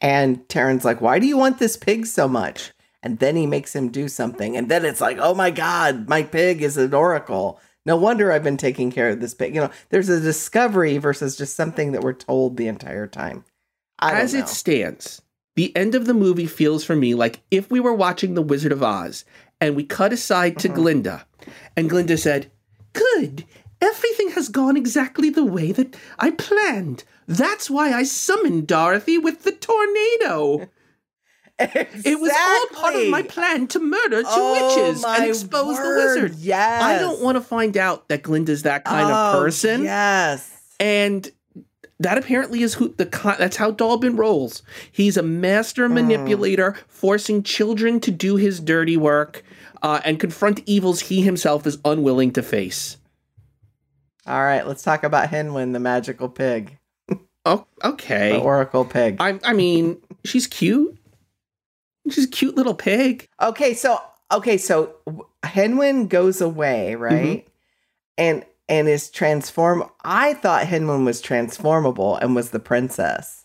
and 0.01 0.49
Taran's 0.49 0.85
like, 0.85 1.01
"Why 1.01 1.18
do 1.18 1.27
you 1.27 1.37
want 1.37 1.59
this 1.59 1.77
pig 1.77 2.07
so 2.07 2.27
much?" 2.27 2.73
And 3.03 3.18
then 3.18 3.37
he 3.37 3.47
makes 3.47 3.75
him 3.75 3.89
do 3.89 4.09
something, 4.09 4.57
and 4.57 4.68
then 4.71 4.85
it's 4.85 5.01
like, 5.01 5.18
"Oh 5.21 5.35
my 5.35 5.51
God, 5.51 6.09
my 6.09 6.23
pig 6.23 6.62
is 6.62 6.77
an 6.79 6.95
oracle." 6.95 7.61
No 7.87 7.97
wonder 7.97 8.31
I've 8.31 8.45
been 8.45 8.57
taking 8.57 8.91
care 8.91 9.09
of 9.09 9.21
this 9.21 9.35
pig. 9.35 9.55
You 9.55 9.62
know, 9.62 9.71
there's 9.89 10.09
a 10.09 10.21
discovery 10.21 10.99
versus 10.99 11.37
just 11.37 11.57
something 11.57 11.93
that 11.93 12.03
we're 12.03 12.12
told 12.12 12.57
the 12.57 12.68
entire 12.68 13.07
time. 13.07 13.45
As 14.01 14.35
know. 14.35 14.41
it 14.41 14.49
stands, 14.49 15.23
the 15.61 15.76
end 15.76 15.94
of 15.94 16.06
the 16.06 16.14
movie 16.14 16.46
feels 16.46 16.84
for 16.84 16.96
me 16.96 17.14
like 17.14 17.40
if 17.50 17.70
we 17.70 17.80
were 17.80 17.92
watching 17.92 18.32
The 18.32 18.40
Wizard 18.40 18.72
of 18.72 18.82
Oz 18.82 19.26
and 19.61 19.76
we 19.76 19.84
cut 19.84 20.11
aside 20.11 20.58
to 20.61 20.70
Mhm. 20.70 20.74
Glinda, 20.74 21.26
and 21.76 21.90
Glinda 21.90 22.16
said, 22.16 22.50
Good, 22.94 23.44
everything 23.82 24.30
has 24.30 24.48
gone 24.48 24.74
exactly 24.78 25.28
the 25.28 25.44
way 25.44 25.70
that 25.72 25.94
I 26.18 26.30
planned. 26.30 27.04
That's 27.28 27.68
why 27.68 27.92
I 27.92 28.04
summoned 28.04 28.68
Dorothy 28.68 29.18
with 29.18 29.42
the 29.42 29.52
tornado. 29.52 30.68
It 31.62 32.18
was 32.18 32.32
all 32.34 32.66
part 32.80 32.96
of 32.96 33.08
my 33.08 33.22
plan 33.22 33.66
to 33.66 33.80
murder 33.80 34.22
two 34.22 34.28
Oh, 34.30 34.52
witches 34.78 35.04
and 35.04 35.26
expose 35.26 35.76
the 35.76 35.88
wizard. 35.94 36.36
Yes. 36.38 36.82
I 36.82 36.98
don't 36.98 37.20
want 37.20 37.36
to 37.36 37.42
find 37.42 37.76
out 37.76 38.08
that 38.08 38.22
Glinda's 38.22 38.62
that 38.62 38.86
kind 38.86 39.06
of 39.11 39.34
Oh, 39.36 39.38
person. 39.42 39.82
Yes. 39.82 40.48
And 40.80 41.30
that 42.01 42.18
apparently 42.18 42.62
is 42.62 42.74
who 42.74 42.88
the 42.96 43.07
con- 43.07 43.36
that's 43.38 43.57
how 43.59 43.70
Dallben 43.70 44.18
rolls. 44.18 44.62
He's 44.90 45.16
a 45.16 45.22
master 45.22 45.86
Hmm. 45.86 45.94
manipulator, 45.94 46.76
forcing 46.88 47.42
children 47.44 48.01
to 48.01 48.11
do 48.11 48.34
his 48.36 48.59
dirty 48.59 48.96
work 48.96 49.44
uh, 49.82 50.01
and 50.05 50.18
confront 50.18 50.61
evils 50.66 51.01
he 51.03 51.22
himself 51.22 51.66
is 51.66 51.78
unwilling 51.84 52.32
to 52.32 52.42
face. 52.42 52.96
All 54.26 54.42
right, 54.42 54.66
let's 54.66 54.82
talk 54.82 55.03
about 55.05 55.28
Hen 55.30 55.55
Wen, 55.55 55.72
the 55.72 55.80
magical 55.80 56.28
pig, 56.28 56.76
Oh, 57.46 57.66
okay. 57.82 58.32
the 58.32 58.38
oracle 58.40 58.84
pig. 58.84 59.16
I, 59.18 59.40
I 59.44 59.55
mean, 59.55 59.96
she's 60.24 60.46
cute. 60.46 60.96
She's 62.11 62.24
a 62.26 62.28
cute 62.28 62.55
little 62.55 62.74
pig. 62.74 63.26
Okay, 63.40 63.72
so 63.74 63.98
okay, 64.30 64.59
so 64.59 64.94
Hen 65.42 65.76
Wen 65.78 66.07
goes 66.07 66.40
away, 66.40 66.92
Mm-hmm. 66.94 67.03
right? 67.03 67.48
And 68.18 68.44
and 68.71 68.89
is 68.89 69.11
transform. 69.11 69.85
I 70.05 70.35
thought 70.35 70.66
Hen 70.66 70.87
Wen 70.87 71.05
was 71.05 71.21
transformable 71.21 72.16
and 72.16 72.35
was 72.35 72.51
the 72.51 72.61
princess. 72.61 73.45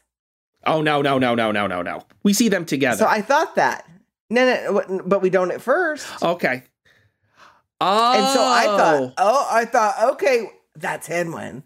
Oh 0.65 0.81
no, 0.81 1.01
no, 1.01 1.17
no, 1.17 1.35
no, 1.35 1.51
no, 1.51 1.67
no, 1.67 1.81
no. 1.81 2.03
We 2.23 2.31
see 2.31 2.47
them 2.47 2.65
together. 2.65 2.99
So 2.99 3.07
I 3.07 3.21
thought 3.21 3.55
that. 3.55 3.89
No, 4.29 4.45
no, 4.87 5.01
but 5.05 5.21
we 5.21 5.29
don't 5.29 5.51
at 5.51 5.61
first. 5.61 6.07
okay. 6.23 6.63
Oh, 7.81 8.13
And 8.13 8.33
so 8.33 8.41
I 8.41 8.63
thought, 8.65 9.01
oh, 9.01 9.13
oh 9.17 9.47
I 9.51 9.65
thought, 9.65 9.95
okay, 10.13 10.49
that's 10.75 11.07
Hen 11.07 11.31
Wen. 11.33 11.63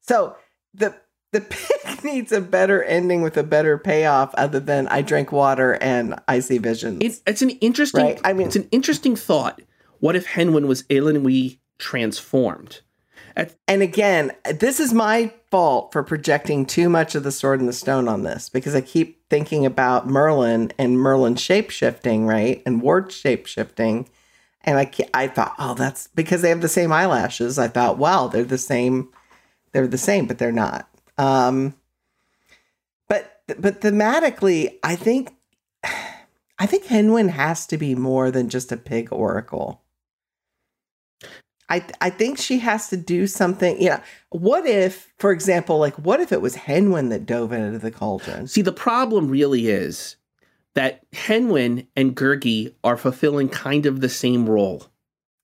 So 0.00 0.36
the 0.72 0.94
the 1.32 1.40
pig 1.84 2.04
needs 2.04 2.32
a 2.32 2.40
better 2.40 2.82
ending 2.82 3.22
with 3.22 3.36
a 3.36 3.42
better 3.42 3.78
payoff, 3.78 4.34
other 4.34 4.60
than 4.60 4.88
I 4.88 5.02
drink 5.02 5.30
water 5.32 5.74
and 5.80 6.18
I 6.28 6.40
see 6.40 6.58
visions. 6.58 7.02
It, 7.02 7.20
it's 7.26 7.42
an 7.42 7.50
interesting. 7.50 8.04
Right, 8.04 8.20
I 8.24 8.32
mean- 8.32 8.46
it's 8.46 8.56
an 8.56 8.68
interesting 8.70 9.16
thought. 9.16 9.60
What 10.00 10.16
if 10.16 10.26
Hen 10.26 10.52
Wen 10.52 10.66
was 10.66 10.82
Eilonwy 10.84 11.58
transformed? 11.78 12.80
And 13.36 13.82
again, 13.82 14.32
this 14.44 14.78
is 14.78 14.92
my 14.92 15.32
fault 15.50 15.92
for 15.92 16.02
projecting 16.02 16.66
too 16.66 16.88
much 16.88 17.14
of 17.14 17.22
the 17.22 17.32
sword 17.32 17.60
and 17.60 17.68
the 17.68 17.72
stone 17.72 18.08
on 18.08 18.22
this 18.22 18.48
because 18.48 18.74
I 18.74 18.80
keep 18.80 19.28
thinking 19.30 19.64
about 19.64 20.06
Merlin 20.06 20.72
and 20.78 20.98
Merlin 20.98 21.36
shape 21.36 21.70
shifting, 21.70 22.26
right? 22.26 22.62
And 22.66 22.82
Wart 22.82 23.12
shape 23.12 23.46
shifting. 23.46 24.08
And 24.64 24.78
I, 24.78 24.90
I 25.14 25.28
thought, 25.28 25.54
oh, 25.58 25.74
that's 25.74 26.08
because 26.08 26.42
they 26.42 26.50
have 26.50 26.60
the 26.60 26.68
same 26.68 26.92
eyelashes. 26.92 27.58
I 27.58 27.68
thought, 27.68 27.98
wow, 27.98 28.28
they're 28.28 28.44
the 28.44 28.58
same. 28.58 29.08
They're 29.72 29.88
the 29.88 29.98
same, 29.98 30.26
but 30.26 30.38
they're 30.38 30.52
not. 30.52 30.88
Um, 31.18 31.74
but 33.08 33.42
but 33.58 33.80
thematically, 33.80 34.78
I 34.82 34.96
think 34.96 35.34
I 36.58 36.66
think 36.66 36.84
Hen 36.84 37.12
Wen 37.12 37.28
has 37.28 37.66
to 37.68 37.76
be 37.76 37.94
more 37.94 38.30
than 38.30 38.48
just 38.48 38.70
a 38.70 38.76
pig 38.76 39.08
oracle. 39.12 39.81
I 41.72 41.82
I 42.02 42.10
think 42.10 42.38
she 42.38 42.58
has 42.58 42.88
to 42.90 42.98
do 42.98 43.26
something. 43.26 43.80
Yeah. 43.80 44.02
What 44.28 44.66
if, 44.66 45.12
for 45.18 45.32
example, 45.32 45.78
like 45.78 45.98
what 45.98 46.20
if 46.20 46.30
it 46.30 46.42
was 46.42 46.54
Hen 46.54 46.90
Wen 46.90 47.08
that 47.08 47.24
dove 47.24 47.52
into 47.52 47.78
the 47.78 47.90
cauldron? 47.90 48.46
See, 48.46 48.60
the 48.60 48.72
problem 48.72 49.28
really 49.28 49.68
is 49.68 50.16
that 50.74 51.02
Hen 51.14 51.48
Wen 51.48 51.86
and 51.96 52.14
Gurgi 52.14 52.74
are 52.84 52.98
fulfilling 52.98 53.48
kind 53.48 53.86
of 53.86 54.02
the 54.02 54.10
same 54.10 54.48
role 54.48 54.84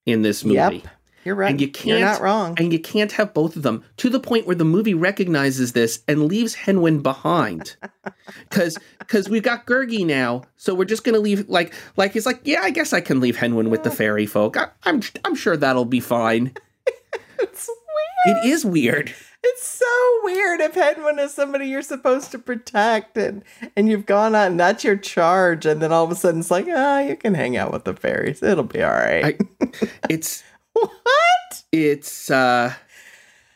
in 0.04 0.20
this 0.20 0.44
movie. 0.44 0.82
Yep. 0.84 0.86
You're 1.24 1.34
right. 1.34 1.50
And 1.50 1.60
you 1.60 1.66
You're 1.84 1.98
can't- 1.98 2.20
wrong. 2.22 2.54
And 2.58 2.72
you 2.72 2.78
can't 2.78 3.12
have 3.12 3.34
both 3.34 3.56
of 3.56 3.62
them 3.62 3.84
to 3.98 4.08
the 4.08 4.20
point 4.20 4.46
where 4.46 4.56
the 4.56 4.64
movie 4.64 4.94
recognizes 4.94 5.72
this 5.72 6.02
and 6.08 6.26
leaves 6.26 6.54
Hen 6.54 6.80
Wen 6.80 7.00
behind. 7.00 7.76
Cause 8.50 8.78
cause 9.08 9.28
we've 9.28 9.42
got 9.42 9.66
Gurgi 9.66 10.04
now, 10.06 10.42
so 10.56 10.74
we're 10.74 10.84
just 10.84 11.04
gonna 11.04 11.18
leave 11.18 11.48
like 11.48 11.72
like 11.96 12.12
he's 12.12 12.26
like, 12.26 12.40
yeah, 12.44 12.60
I 12.62 12.70
guess 12.70 12.92
I 12.92 13.00
can 13.00 13.20
leave 13.20 13.36
Hen 13.36 13.54
Wen 13.54 13.68
with 13.70 13.82
the 13.82 13.90
fairy 13.90 14.26
folk. 14.26 14.56
I, 14.56 14.68
I'm 14.84 15.02
I'm 15.24 15.34
sure 15.34 15.56
that'll 15.56 15.84
be 15.84 16.00
fine. 16.00 16.52
it's 17.38 17.68
weird. 17.68 18.36
It 18.44 18.48
is 18.48 18.64
weird. 18.64 19.14
It's 19.42 19.66
so 19.66 20.20
weird 20.24 20.60
if 20.60 20.74
Hen 20.74 21.04
Wen 21.04 21.18
is 21.18 21.32
somebody 21.32 21.66
you're 21.66 21.80
supposed 21.82 22.30
to 22.32 22.38
protect 22.38 23.16
and 23.16 23.44
and 23.76 23.88
you've 23.88 24.06
gone 24.06 24.34
on 24.34 24.52
and 24.52 24.60
that's 24.60 24.84
your 24.84 24.96
charge 24.96 25.64
and 25.66 25.80
then 25.80 25.92
all 25.92 26.04
of 26.04 26.10
a 26.10 26.14
sudden 26.16 26.40
it's 26.40 26.50
like, 26.50 26.66
ah, 26.68 27.00
you 27.00 27.16
can 27.16 27.34
hang 27.34 27.56
out 27.56 27.72
with 27.72 27.84
the 27.84 27.94
fairies. 27.94 28.42
It'll 28.42 28.64
be 28.64 28.82
all 28.82 28.90
right. 28.92 29.40
I- 29.62 29.68
It's 30.10 30.42
what? 30.80 31.62
it's 31.72 32.30
uh 32.30 32.74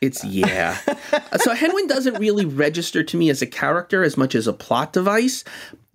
It's 0.02 0.24
yeah. 0.24 0.78
so 1.38 1.54
Hen 1.54 1.86
doesn't 1.86 2.18
really 2.18 2.44
register 2.44 3.04
to 3.04 3.16
me 3.16 3.30
as 3.30 3.40
a 3.40 3.46
character 3.46 4.02
as 4.02 4.16
much 4.16 4.34
as 4.34 4.48
a 4.48 4.52
plot 4.52 4.92
device. 4.92 5.44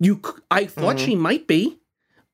You, 0.00 0.22
I 0.50 0.64
thought 0.64 0.96
mm-hmm. 0.96 1.04
she 1.04 1.14
might 1.14 1.46
be, 1.46 1.78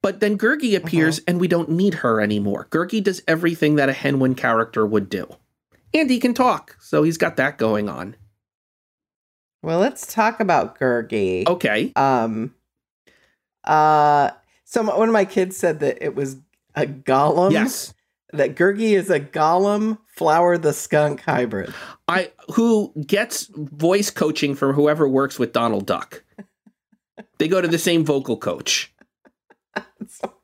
but 0.00 0.20
then 0.20 0.38
Gurgi 0.38 0.76
appears 0.76 1.18
mm-hmm. 1.18 1.30
and 1.30 1.40
we 1.40 1.48
don't 1.48 1.70
need 1.70 1.94
her 1.94 2.20
anymore. 2.20 2.68
Gurgi 2.70 3.02
does 3.02 3.22
everything 3.26 3.74
that 3.74 3.88
a 3.88 3.92
Hen 3.92 4.36
character 4.36 4.86
would 4.86 5.10
do, 5.10 5.26
and 5.92 6.08
he 6.08 6.20
can 6.20 6.32
talk, 6.32 6.76
so 6.80 7.02
he's 7.02 7.18
got 7.18 7.36
that 7.36 7.58
going 7.58 7.88
on. 7.88 8.14
Well, 9.62 9.80
let's 9.80 10.12
talk 10.12 10.38
about 10.38 10.78
Gurgi. 10.78 11.48
Okay. 11.48 11.92
Um. 11.96 12.54
Uh. 13.64 14.30
So 14.64 14.82
one 14.82 15.08
of 15.08 15.12
my 15.12 15.24
kids 15.24 15.56
said 15.56 15.80
that 15.80 16.04
it 16.04 16.14
was 16.14 16.36
a 16.76 16.86
Gollum. 16.86 17.50
Yes. 17.50 17.94
That 18.34 18.56
Gurgi 18.56 18.96
is 18.96 19.10
a 19.10 19.20
Gollum 19.20 19.98
Flower 20.06 20.58
the 20.58 20.72
Skunk 20.72 21.22
hybrid. 21.22 21.72
I 22.08 22.32
who 22.54 22.92
gets 23.06 23.48
voice 23.54 24.10
coaching 24.10 24.54
from 24.54 24.74
whoever 24.74 25.08
works 25.08 25.38
with 25.38 25.52
Donald 25.52 25.86
Duck. 25.86 26.24
they 27.38 27.48
go 27.48 27.60
to 27.60 27.68
the 27.68 27.78
same 27.78 28.04
vocal 28.04 28.36
coach. 28.36 28.92
That's 29.74 30.20
right. 30.22 30.34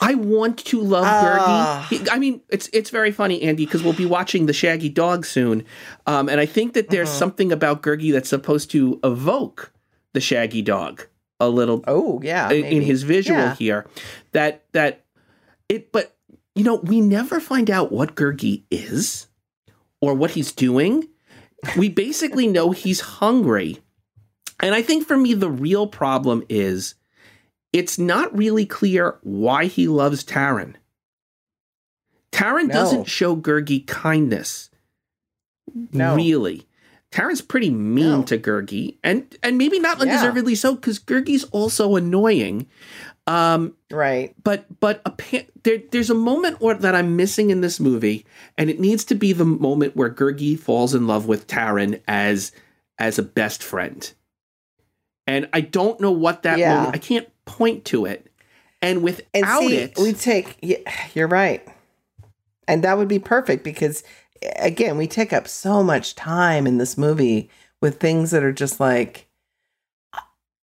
I 0.00 0.14
want 0.14 0.58
to 0.66 0.80
love 0.80 1.04
uh, 1.06 1.82
Gurgi. 1.88 2.08
I 2.10 2.18
mean, 2.18 2.40
it's 2.50 2.68
it's 2.72 2.90
very 2.90 3.10
funny, 3.10 3.42
Andy, 3.42 3.64
because 3.64 3.82
we'll 3.82 3.92
be 3.92 4.06
watching 4.06 4.46
the 4.46 4.52
Shaggy 4.52 4.88
Dog 4.88 5.24
soon, 5.24 5.64
um, 6.06 6.28
and 6.28 6.40
I 6.40 6.46
think 6.46 6.74
that 6.74 6.90
there's 6.90 7.08
uh-huh. 7.08 7.18
something 7.18 7.52
about 7.52 7.82
Gurgi 7.82 8.12
that's 8.12 8.28
supposed 8.28 8.70
to 8.72 9.00
evoke 9.02 9.72
the 10.12 10.20
Shaggy 10.20 10.62
Dog 10.62 11.06
a 11.40 11.48
little. 11.48 11.82
Oh 11.86 12.20
yeah, 12.22 12.50
in, 12.50 12.64
in 12.64 12.82
his 12.82 13.02
visual 13.02 13.38
yeah. 13.38 13.54
here, 13.54 13.86
that 14.32 14.64
that 14.72 15.03
it. 15.68 15.92
But 15.92 16.16
you 16.54 16.64
know, 16.64 16.76
we 16.76 17.00
never 17.00 17.40
find 17.40 17.70
out 17.70 17.92
what 17.92 18.14
Gurgi 18.14 18.64
is 18.70 19.26
or 20.00 20.14
what 20.14 20.32
he's 20.32 20.52
doing. 20.52 21.08
We 21.76 21.88
basically 21.88 22.46
know 22.46 22.72
he's 22.72 23.00
hungry, 23.00 23.78
and 24.60 24.74
I 24.74 24.82
think 24.82 25.06
for 25.06 25.16
me 25.16 25.34
the 25.34 25.50
real 25.50 25.86
problem 25.86 26.44
is 26.48 26.94
it's 27.72 27.98
not 27.98 28.36
really 28.36 28.66
clear 28.66 29.18
why 29.22 29.64
he 29.66 29.88
loves 29.88 30.24
Taran. 30.24 30.74
Taran 32.30 32.68
no. 32.68 32.74
doesn't 32.74 33.04
show 33.04 33.36
Gurgi 33.36 33.86
kindness. 33.86 34.70
No. 35.92 36.16
Really. 36.16 36.66
Taran's 37.14 37.40
pretty 37.40 37.70
mean 37.70 38.10
no. 38.10 38.22
to 38.24 38.36
Gurgi, 38.36 38.96
and 39.04 39.36
and 39.40 39.56
maybe 39.56 39.78
not 39.78 40.00
undeservedly 40.00 40.54
yeah. 40.54 40.58
so, 40.58 40.74
because 40.74 40.98
Gurgi's 40.98 41.44
also 41.44 41.94
annoying. 41.94 42.66
Um, 43.28 43.76
right. 43.88 44.34
But 44.42 44.66
but 44.80 45.00
a, 45.06 45.46
there, 45.62 45.80
there's 45.92 46.10
a 46.10 46.14
moment 46.14 46.60
where, 46.60 46.74
that 46.74 46.96
I'm 46.96 47.14
missing 47.14 47.50
in 47.50 47.60
this 47.60 47.78
movie, 47.78 48.26
and 48.58 48.68
it 48.68 48.80
needs 48.80 49.04
to 49.04 49.14
be 49.14 49.32
the 49.32 49.44
moment 49.44 49.94
where 49.94 50.10
Gurgi 50.10 50.58
falls 50.58 50.92
in 50.92 51.06
love 51.06 51.26
with 51.28 51.46
Taran 51.46 52.02
as 52.08 52.50
as 52.98 53.16
a 53.16 53.22
best 53.22 53.62
friend. 53.62 54.12
And 55.28 55.48
I 55.52 55.60
don't 55.60 56.00
know 56.00 56.10
what 56.10 56.42
that 56.42 56.58
yeah. 56.58 56.74
moment. 56.74 56.96
I 56.96 56.98
can't 56.98 57.28
point 57.44 57.84
to 57.86 58.06
it. 58.06 58.26
And 58.82 59.04
without 59.04 59.24
and 59.34 59.46
see, 59.46 59.76
it, 59.76 59.96
we 59.98 60.14
take. 60.14 60.56
Yeah, 60.60 60.78
you're 61.14 61.28
right, 61.28 61.64
and 62.66 62.82
that 62.82 62.98
would 62.98 63.06
be 63.06 63.20
perfect 63.20 63.62
because 63.62 64.02
again, 64.56 64.96
we 64.96 65.06
take 65.06 65.32
up 65.32 65.48
so 65.48 65.82
much 65.82 66.14
time 66.14 66.66
in 66.66 66.78
this 66.78 66.98
movie 66.98 67.50
with 67.80 68.00
things 68.00 68.30
that 68.30 68.42
are 68.42 68.52
just 68.52 68.80
like 68.80 69.28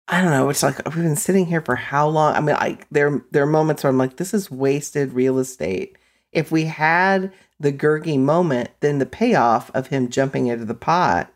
I 0.08 0.20
don't 0.20 0.30
know. 0.30 0.50
It's 0.50 0.62
like 0.62 0.84
we've 0.84 0.96
been 0.96 1.16
sitting 1.16 1.46
here 1.46 1.62
for 1.62 1.74
how 1.74 2.06
long? 2.08 2.34
I 2.34 2.40
mean, 2.40 2.56
I 2.56 2.78
there 2.90 3.24
there 3.30 3.44
are 3.44 3.46
moments 3.46 3.82
where 3.82 3.90
I'm 3.90 3.98
like, 3.98 4.16
this 4.16 4.34
is 4.34 4.50
wasted 4.50 5.14
real 5.14 5.38
estate. 5.38 5.96
If 6.32 6.50
we 6.50 6.64
had 6.64 7.32
the 7.58 7.72
Gurgi 7.72 8.18
moment, 8.18 8.70
then 8.80 8.98
the 8.98 9.06
payoff 9.06 9.70
of 9.74 9.86
him 9.86 10.10
jumping 10.10 10.48
into 10.48 10.64
the 10.64 10.74
pot 10.74 11.32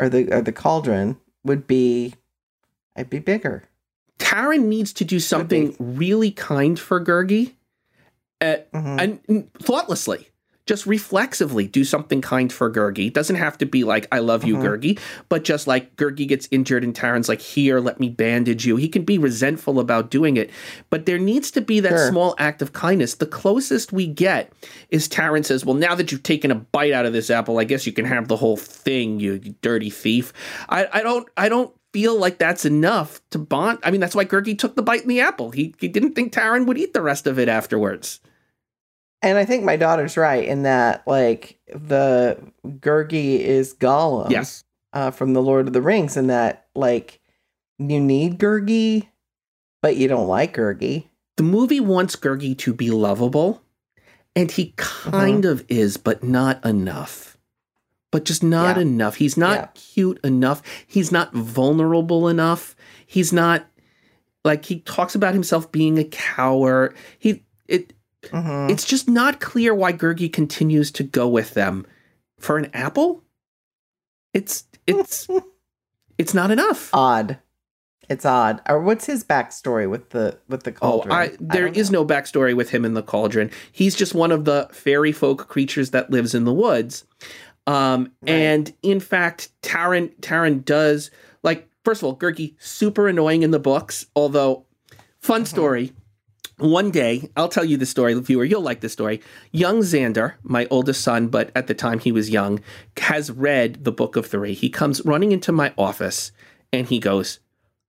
or 0.00 0.08
the 0.08 0.32
or 0.32 0.40
the 0.40 0.52
cauldron 0.52 1.18
would 1.44 1.66
be, 1.66 2.14
I'd 2.96 3.10
be 3.10 3.20
bigger. 3.20 3.68
Taran 4.18 4.64
needs 4.64 4.92
to 4.94 5.04
do 5.04 5.20
something 5.20 5.76
really 5.78 6.30
kind 6.30 6.80
for 6.80 7.04
Gurgi, 7.04 7.52
uh, 8.40 8.56
mm-hmm. 8.72 8.98
and 9.28 9.52
thoughtlessly 9.54 10.30
just 10.66 10.84
reflexively 10.84 11.66
do 11.66 11.84
something 11.84 12.20
kind 12.20 12.52
for 12.52 12.70
Gurgi. 12.70 13.12
Doesn't 13.12 13.36
have 13.36 13.56
to 13.58 13.66
be 13.66 13.84
like, 13.84 14.06
I 14.10 14.18
love 14.18 14.44
you, 14.44 14.56
uh-huh. 14.56 14.66
Gurgi, 14.66 14.98
but 15.28 15.44
just 15.44 15.66
like 15.66 15.94
Gurgi 15.96 16.26
gets 16.26 16.48
injured 16.50 16.82
and 16.84 16.94
Taran's 16.94 17.28
like, 17.28 17.40
here, 17.40 17.80
let 17.80 18.00
me 18.00 18.08
bandage 18.08 18.66
you. 18.66 18.76
He 18.76 18.88
can 18.88 19.04
be 19.04 19.16
resentful 19.16 19.78
about 19.78 20.10
doing 20.10 20.36
it, 20.36 20.50
but 20.90 21.06
there 21.06 21.18
needs 21.18 21.50
to 21.52 21.60
be 21.60 21.80
that 21.80 21.90
sure. 21.90 22.08
small 22.08 22.34
act 22.38 22.62
of 22.62 22.72
kindness. 22.72 23.14
The 23.14 23.26
closest 23.26 23.92
we 23.92 24.06
get 24.06 24.52
is 24.90 25.08
Taran 25.08 25.44
says, 25.44 25.64
well, 25.64 25.74
now 25.74 25.94
that 25.94 26.10
you've 26.10 26.24
taken 26.24 26.50
a 26.50 26.56
bite 26.56 26.92
out 26.92 27.06
of 27.06 27.12
this 27.12 27.30
apple, 27.30 27.58
I 27.58 27.64
guess 27.64 27.86
you 27.86 27.92
can 27.92 28.04
have 28.04 28.28
the 28.28 28.36
whole 28.36 28.56
thing, 28.56 29.20
you 29.20 29.38
dirty 29.38 29.90
thief. 29.90 30.32
I, 30.68 30.88
I 30.92 31.02
don't, 31.02 31.28
I 31.36 31.48
don't 31.48 31.72
feel 31.92 32.18
like 32.18 32.38
that's 32.38 32.64
enough 32.64 33.20
to 33.30 33.38
bond. 33.38 33.78
I 33.84 33.90
mean, 33.90 34.00
that's 34.00 34.14
why 34.14 34.24
Gurgi 34.24 34.58
took 34.58 34.74
the 34.74 34.82
bite 34.82 35.02
in 35.02 35.08
the 35.08 35.20
apple. 35.20 35.52
He, 35.52 35.74
he 35.78 35.88
didn't 35.88 36.14
think 36.14 36.32
Taran 36.32 36.66
would 36.66 36.76
eat 36.76 36.92
the 36.92 37.00
rest 37.00 37.26
of 37.26 37.38
it 37.38 37.48
afterwards. 37.48 38.20
And 39.22 39.38
I 39.38 39.44
think 39.44 39.64
my 39.64 39.76
daughter's 39.76 40.16
right 40.16 40.46
in 40.46 40.62
that, 40.64 41.06
like, 41.06 41.58
the 41.68 42.38
Gurgi 42.66 43.40
is 43.40 43.74
Gollum. 43.74 44.30
Yes. 44.30 44.62
Uh, 44.92 45.10
from 45.10 45.34
the 45.34 45.42
Lord 45.42 45.66
of 45.66 45.74
the 45.74 45.82
Rings, 45.82 46.16
and 46.16 46.30
that, 46.30 46.68
like, 46.74 47.20
you 47.78 48.00
need 48.00 48.38
Gurgi, 48.38 49.08
but 49.82 49.96
you 49.96 50.08
don't 50.08 50.26
like 50.26 50.56
Gurgi. 50.56 51.08
The 51.36 51.42
movie 51.42 51.80
wants 51.80 52.16
Gurgi 52.16 52.56
to 52.58 52.72
be 52.72 52.90
lovable, 52.90 53.62
and 54.34 54.50
he 54.50 54.72
kind 54.76 55.44
mm-hmm. 55.44 55.52
of 55.52 55.66
is, 55.68 55.98
but 55.98 56.24
not 56.24 56.64
enough. 56.64 57.36
But 58.10 58.24
just 58.24 58.42
not 58.42 58.76
yeah. 58.76 58.82
enough. 58.82 59.16
He's 59.16 59.36
not 59.36 59.58
yeah. 59.58 59.68
cute 59.74 60.20
enough. 60.24 60.62
He's 60.86 61.12
not 61.12 61.34
vulnerable 61.34 62.28
enough. 62.28 62.74
He's 63.04 63.34
not 63.34 63.66
like 64.44 64.64
he 64.64 64.80
talks 64.80 65.14
about 65.14 65.34
himself 65.34 65.70
being 65.70 65.98
a 65.98 66.04
coward. 66.04 66.96
He 67.18 67.44
it 67.66 67.92
Mm-hmm. 68.30 68.70
It's 68.70 68.84
just 68.84 69.08
not 69.08 69.40
clear 69.40 69.74
why 69.74 69.92
Gurgi 69.92 70.32
continues 70.32 70.90
to 70.92 71.02
go 71.02 71.28
with 71.28 71.54
them 71.54 71.86
for 72.38 72.58
an 72.58 72.70
apple. 72.74 73.22
It's 74.34 74.64
it's 74.86 75.28
it's 76.18 76.34
not 76.34 76.50
enough. 76.50 76.90
Odd. 76.92 77.38
It's 78.08 78.24
odd. 78.24 78.62
Or 78.68 78.80
what's 78.80 79.06
his 79.06 79.24
backstory 79.24 79.88
with 79.88 80.10
the 80.10 80.38
with 80.48 80.62
the 80.62 80.72
cauldron? 80.72 81.12
Oh, 81.12 81.14
I, 81.14 81.36
there 81.40 81.68
I 81.68 81.72
is 81.72 81.90
no 81.90 82.04
backstory 82.04 82.54
with 82.54 82.70
him 82.70 82.84
in 82.84 82.94
the 82.94 83.02
cauldron. 83.02 83.50
He's 83.72 83.94
just 83.94 84.14
one 84.14 84.32
of 84.32 84.44
the 84.44 84.68
fairy 84.72 85.12
folk 85.12 85.48
creatures 85.48 85.90
that 85.90 86.10
lives 86.10 86.34
in 86.34 86.44
the 86.44 86.52
woods. 86.52 87.04
Um, 87.66 88.12
right. 88.22 88.30
and 88.30 88.74
in 88.82 89.00
fact, 89.00 89.50
Taran 89.62 90.14
Taran 90.20 90.64
does 90.64 91.10
like 91.42 91.68
first 91.84 92.02
of 92.02 92.06
all, 92.06 92.16
Gurgi 92.16 92.54
super 92.58 93.08
annoying 93.08 93.42
in 93.42 93.50
the 93.50 93.58
books. 93.58 94.06
Although, 94.14 94.66
fun 95.18 95.42
mm-hmm. 95.42 95.50
One 96.58 96.90
day, 96.90 97.28
I'll 97.36 97.48
tell 97.48 97.64
you 97.64 97.76
the 97.76 97.84
story, 97.86 98.14
viewer. 98.14 98.44
You'll 98.44 98.62
like 98.62 98.80
the 98.80 98.88
story. 98.88 99.20
Young 99.52 99.80
Xander, 99.80 100.34
my 100.42 100.66
oldest 100.70 101.02
son, 101.02 101.28
but 101.28 101.50
at 101.54 101.66
the 101.66 101.74
time 101.74 101.98
he 101.98 102.12
was 102.12 102.30
young, 102.30 102.60
has 102.96 103.30
read 103.30 103.84
the 103.84 103.92
Book 103.92 104.16
of 104.16 104.26
Three. 104.26 104.54
He 104.54 104.70
comes 104.70 105.04
running 105.04 105.32
into 105.32 105.52
my 105.52 105.74
office 105.76 106.32
and 106.72 106.86
he 106.88 106.98
goes, 106.98 107.40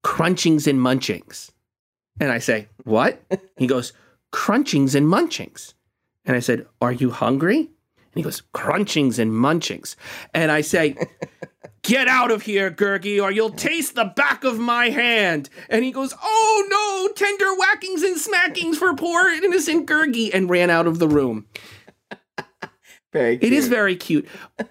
Crunchings 0.03 0.67
and 0.67 0.79
munchings. 0.79 1.51
And 2.19 2.31
I 2.31 2.39
say, 2.39 2.67
What? 2.83 3.21
he 3.57 3.67
goes, 3.67 3.93
Crunchings 4.33 4.95
and 4.95 5.07
munchings. 5.07 5.73
And 6.25 6.35
I 6.35 6.39
said, 6.39 6.65
Are 6.81 6.91
you 6.91 7.11
hungry? 7.11 7.69
And 8.17 8.21
he 8.21 8.23
goes, 8.23 8.41
Crunchings 8.51 9.19
and 9.19 9.31
munchings. 9.31 9.95
And 10.33 10.51
I 10.51 10.61
say, 10.61 10.95
Get 11.83 12.07
out 12.07 12.31
of 12.31 12.41
here, 12.41 12.71
Gurgi, 12.71 13.21
or 13.21 13.29
you'll 13.29 13.51
taste 13.51 13.93
the 13.93 14.05
back 14.05 14.43
of 14.43 14.57
my 14.57 14.89
hand. 14.89 15.51
And 15.69 15.85
he 15.85 15.91
goes, 15.91 16.15
Oh 16.19 16.67
no, 16.67 17.13
tender 17.13 17.55
whackings 17.55 18.01
and 18.01 18.17
smackings 18.17 18.75
for 18.75 18.95
poor 18.95 19.29
innocent 19.29 19.87
Gurgi, 19.87 20.31
and 20.33 20.49
ran 20.49 20.71
out 20.71 20.87
of 20.87 20.97
the 20.97 21.07
room. 21.07 21.45
Very 23.13 23.37
cute. 23.37 23.53
It 23.53 23.55
is 23.55 23.67
very 23.67 23.95
cute. 23.95 24.27
uh, 24.59 24.63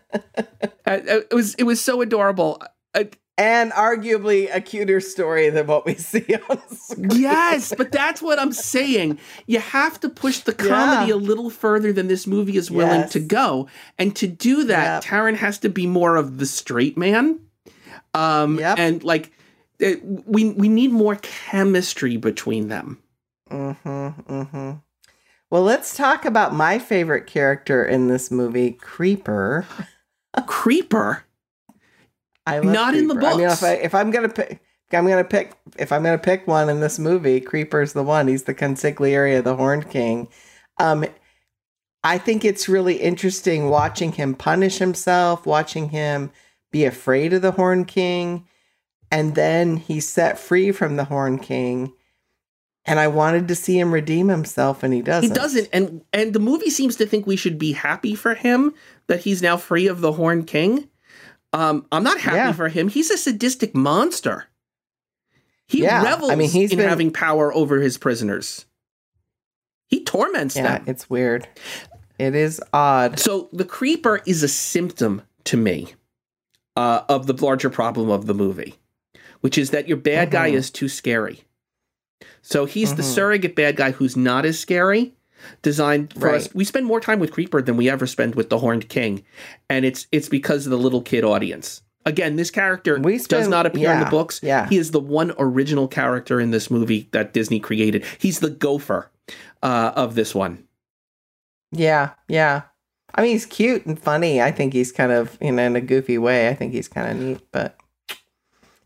it 0.84 1.32
was 1.32 1.54
it 1.54 1.62
was 1.62 1.80
so 1.80 2.00
adorable. 2.00 2.60
Uh, 2.94 3.04
and 3.38 3.70
arguably 3.72 4.48
a 4.54 4.60
cuter 4.60 5.00
story 5.00 5.50
than 5.50 5.66
what 5.66 5.84
we 5.84 5.94
see 5.96 6.24
on 6.48 6.60
screen. 6.76 7.10
Yes, 7.10 7.72
but 7.76 7.92
that's 7.92 8.22
what 8.22 8.38
I'm 8.38 8.52
saying. 8.52 9.18
You 9.46 9.60
have 9.60 10.00
to 10.00 10.08
push 10.08 10.40
the 10.40 10.54
comedy 10.54 11.10
yeah. 11.10 11.14
a 11.14 11.16
little 11.16 11.50
further 11.50 11.92
than 11.92 12.08
this 12.08 12.26
movie 12.26 12.56
is 12.56 12.70
willing 12.70 13.00
yes. 13.00 13.12
to 13.12 13.20
go. 13.20 13.68
And 13.98 14.14
to 14.16 14.26
do 14.26 14.64
that, 14.64 15.04
yep. 15.04 15.04
Taran 15.04 15.36
has 15.36 15.58
to 15.60 15.68
be 15.68 15.86
more 15.86 16.16
of 16.16 16.38
the 16.38 16.46
straight 16.46 16.96
man. 16.96 17.40
Um 18.14 18.58
yep. 18.58 18.78
and 18.78 19.04
like 19.04 19.32
it, 19.78 20.02
we 20.04 20.50
we 20.50 20.68
need 20.68 20.92
more 20.92 21.16
chemistry 21.16 22.16
between 22.16 22.68
them. 22.68 23.02
Mhm. 23.50 24.24
Mhm. 24.24 24.82
Well, 25.50 25.62
let's 25.62 25.96
talk 25.96 26.24
about 26.24 26.54
my 26.54 26.78
favorite 26.78 27.26
character 27.26 27.84
in 27.84 28.08
this 28.08 28.30
movie, 28.30 28.72
Creeper. 28.72 29.66
Creeper? 30.46 31.25
I 32.46 32.60
not 32.60 32.92
Creeper. 32.92 33.02
in 33.02 33.08
the 33.08 33.14
books. 33.14 33.34
I 33.34 33.38
mean, 33.38 33.48
if, 33.48 33.62
I, 33.62 33.72
if 33.72 33.94
I'm 33.94 34.10
gonna 34.10 34.28
pick, 34.28 34.60
I'm 34.92 35.06
gonna 35.06 35.24
pick. 35.24 35.52
If 35.78 35.92
I'm 35.92 36.02
gonna 36.02 36.18
pick 36.18 36.46
one 36.46 36.68
in 36.68 36.80
this 36.80 36.98
movie, 36.98 37.40
Creeper's 37.40 37.92
the 37.92 38.02
one. 38.02 38.28
He's 38.28 38.44
the 38.44 38.54
consigliere, 38.54 39.42
the 39.42 39.56
Horned 39.56 39.90
King. 39.90 40.28
Um, 40.78 41.04
I 42.06 42.18
think 42.18 42.44
it's 42.44 42.68
really 42.68 42.96
interesting 42.96 43.68
watching 43.68 44.12
him 44.12 44.36
punish 44.36 44.78
himself, 44.78 45.44
watching 45.44 45.88
him 45.88 46.30
be 46.70 46.84
afraid 46.84 47.32
of 47.32 47.42
the 47.42 47.50
Horn 47.50 47.84
King, 47.84 48.46
and 49.10 49.34
then 49.34 49.76
he's 49.76 50.08
set 50.08 50.38
free 50.38 50.70
from 50.70 50.94
the 50.94 51.06
Horn 51.06 51.40
King. 51.40 51.92
And 52.84 53.00
I 53.00 53.08
wanted 53.08 53.48
to 53.48 53.56
see 53.56 53.80
him 53.80 53.92
redeem 53.92 54.28
himself, 54.28 54.84
and 54.84 54.94
he 54.94 55.02
doesn't. 55.02 55.30
He 55.30 55.34
doesn't, 55.34 55.68
and 55.72 56.04
and 56.12 56.32
the 56.32 56.38
movie 56.38 56.70
seems 56.70 56.94
to 56.96 57.06
think 57.06 57.26
we 57.26 57.34
should 57.34 57.58
be 57.58 57.72
happy 57.72 58.14
for 58.14 58.34
him 58.34 58.72
that 59.08 59.20
he's 59.20 59.42
now 59.42 59.56
free 59.56 59.88
of 59.88 60.00
the 60.00 60.12
Horn 60.12 60.44
King. 60.44 60.88
Um, 61.52 61.86
I'm 61.92 62.02
not 62.02 62.20
happy 62.20 62.36
Yeah. 62.36 62.52
for 62.52 62.68
him. 62.68 62.88
He's 62.88 63.10
a 63.10 63.16
sadistic 63.16 63.74
monster. 63.74 64.46
He 65.68 65.82
Yeah, 65.82 66.00
I 66.00 66.04
revels 66.04 66.36
mean, 66.36 66.50
he's 66.50 66.70
in 66.70 66.78
been- 66.78 66.88
having 66.88 67.10
power 67.10 67.52
over 67.54 67.80
his 67.80 67.98
prisoners. 67.98 68.66
He 69.88 70.02
torments 70.04 70.56
Yeah, 70.56 70.78
them. 70.78 70.84
it's 70.86 71.08
weird. 71.08 71.48
It 72.18 72.34
is 72.34 72.60
odd. 72.72 73.18
So 73.18 73.48
the 73.52 73.64
creeper 73.64 74.20
is 74.26 74.42
a 74.42 74.48
symptom 74.48 75.22
to 75.44 75.56
me 75.56 75.94
uh, 76.76 77.02
of 77.08 77.26
the 77.26 77.32
larger 77.44 77.70
problem 77.70 78.10
of 78.10 78.26
the 78.26 78.34
movie, 78.34 78.74
which 79.40 79.56
is 79.56 79.70
that 79.70 79.88
your 79.88 79.96
bad 79.96 80.30
guy 80.30 80.50
Mhm. 80.50 80.54
is 80.54 80.70
too 80.70 80.88
scary. 80.88 81.44
So 82.42 82.64
he's 82.66 82.94
the 82.94 83.02
Mhm. 83.02 83.14
surrogate 83.14 83.56
bad 83.56 83.76
guy 83.76 83.92
who's 83.92 84.16
not 84.16 84.44
as 84.44 84.58
scary, 84.58 85.14
designed 85.62 86.12
for 86.14 86.30
us. 86.34 86.48
We 86.54 86.64
spend 86.64 86.86
more 86.86 87.00
time 87.00 87.18
with 87.18 87.32
Creeper 87.32 87.62
than 87.62 87.76
we 87.76 87.88
ever 87.90 88.06
spend 88.06 88.34
with 88.34 88.50
the 88.50 88.58
Horned 88.58 88.88
King, 88.88 89.24
and 89.68 89.84
it's 89.84 90.06
it's 90.12 90.28
because 90.28 90.66
of 90.66 90.70
the 90.70 90.78
little 90.78 91.02
kid 91.02 91.24
audience. 91.24 91.82
Again, 92.04 92.36
this 92.36 92.52
character 92.52 92.98
We 93.00 93.18
does 93.18 93.48
not 93.48 93.66
appear 93.66 93.92
in 93.92 93.98
the 93.98 94.06
books. 94.06 94.38
yeah. 94.40 94.68
He 94.68 94.76
is 94.76 94.92
the 94.92 95.00
one 95.00 95.32
original 95.38 95.88
character 95.88 96.40
in 96.40 96.52
this 96.52 96.70
movie 96.70 97.08
that 97.10 97.32
Disney 97.32 97.58
created. 97.58 98.04
He's 98.18 98.38
the 98.38 98.50
gopher 98.50 99.10
uh, 99.60 99.92
of 99.96 100.14
this 100.14 100.32
one. 100.32 100.62
Yeah, 101.72 102.10
yeah. 102.28 102.62
I 103.14 103.22
mean, 103.22 103.32
he's 103.32 103.46
cute 103.46 103.86
and 103.86 103.98
funny. 104.00 104.40
I 104.40 104.52
think 104.52 104.72
he's 104.72 104.92
kind 104.92 105.10
of, 105.10 105.36
you 105.40 105.50
know, 105.50 105.62
in 105.64 105.74
a 105.74 105.80
goofy 105.80 106.16
way. 106.18 106.48
I 106.48 106.54
think 106.54 106.72
he's 106.72 106.86
kind 106.86 107.10
of 107.10 107.16
neat, 107.20 107.40
but 107.50 107.76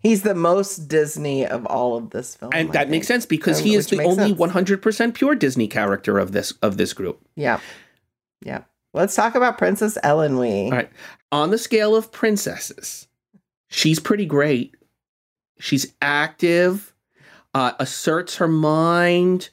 he's 0.01 0.23
the 0.23 0.35
most 0.35 0.89
Disney 0.89 1.47
of 1.47 1.65
all 1.67 1.97
of 1.97 2.11
this 2.11 2.35
film. 2.35 2.51
and 2.55 2.69
I 2.71 2.73
that 2.73 2.91
makes 2.91 3.07
sense 3.07 3.25
because 3.27 3.59
Um, 3.61 3.65
he 3.67 3.75
is 3.75 3.87
the 3.87 4.03
only 4.03 4.35
100% 4.35 5.15
pure 5.15 5.35
Disney 5.35 5.69
character 5.69 6.19
of 6.19 6.33
this 6.33 6.53
of 6.63 6.77
this 6.77 6.93
group. 6.93 7.21
Yeah, 7.37 7.61
yeah. 8.43 8.63
Let's 8.93 9.15
talk 9.15 9.35
about 9.37 9.57
Princess 9.57 9.97
Eilonwy. 10.03 10.65
All 10.65 10.71
right. 10.73 10.91
On 11.31 11.51
the 11.51 11.59
scale 11.59 11.95
of 11.95 12.11
princesses, 12.11 13.07
she's 13.69 14.01
pretty 14.01 14.27
great. 14.27 14.75
She's 15.61 15.93
active, 16.03 16.93
uh, 17.55 17.73
asserts 17.79 18.37
her 18.37 18.49
mind. 18.49 19.51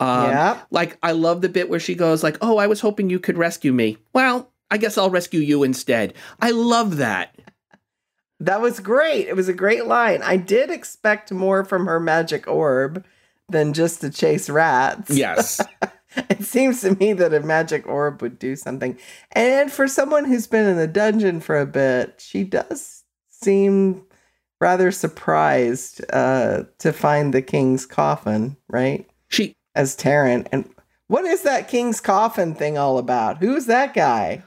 Um, 0.00 0.30
yeah, 0.30 0.60
Like 0.70 0.96
I 1.02 1.10
love 1.12 1.40
the 1.42 1.48
bit 1.48 1.68
where 1.68 1.80
she 1.80 1.94
goes 1.96 2.22
like, 2.22 2.38
"Oh, 2.40 2.56
I 2.58 2.66
was 2.68 2.80
hoping 2.80 3.10
you 3.10 3.18
could 3.18 3.36
rescue 3.36 3.72
me." 3.72 3.98
Well, 4.12 4.50
I 4.70 4.76
guess 4.78 4.96
I'll 4.96 5.10
rescue 5.10 5.40
you 5.40 5.64
instead. 5.64 6.14
I 6.40 6.52
love 6.52 6.98
that. 6.98 7.34
That 8.40 8.60
was 8.60 8.80
great. 8.80 9.26
It 9.26 9.36
was 9.36 9.48
a 9.48 9.54
great 9.54 9.86
line. 9.86 10.22
I 10.22 10.36
did 10.36 10.70
expect 10.70 11.32
more 11.32 11.64
from 11.64 11.86
her 11.86 11.98
magic 11.98 12.46
orb 12.46 13.04
than 13.48 13.72
just 13.72 14.00
to 14.02 14.10
chase 14.10 14.48
rats. 14.48 15.10
Yes. 15.10 15.60
it 16.16 16.44
seems 16.44 16.80
to 16.82 16.94
me 16.96 17.12
that 17.14 17.34
a 17.34 17.40
magic 17.40 17.86
orb 17.86 18.22
would 18.22 18.38
do 18.38 18.54
something. 18.54 18.98
And 19.32 19.72
for 19.72 19.88
someone 19.88 20.24
who's 20.24 20.46
been 20.46 20.66
in 20.66 20.76
the 20.76 20.86
dungeon 20.86 21.40
for 21.40 21.58
a 21.58 21.66
bit, 21.66 22.22
she 22.24 22.44
does 22.44 23.04
seem 23.30 24.04
rather 24.60 24.90
surprised 24.90 26.04
uh, 26.12 26.64
to 26.78 26.92
find 26.92 27.32
the 27.32 27.42
king's 27.42 27.86
coffin, 27.86 28.56
right? 28.68 29.08
she 29.28 29.54
As 29.74 29.96
Taran. 29.96 30.46
And 30.52 30.68
what 31.06 31.24
is 31.24 31.42
that 31.42 31.68
king's 31.68 32.00
coffin 32.00 32.54
thing 32.54 32.76
all 32.76 32.98
about? 32.98 33.38
Who's 33.38 33.66
that 33.66 33.94
guy? 33.94 34.42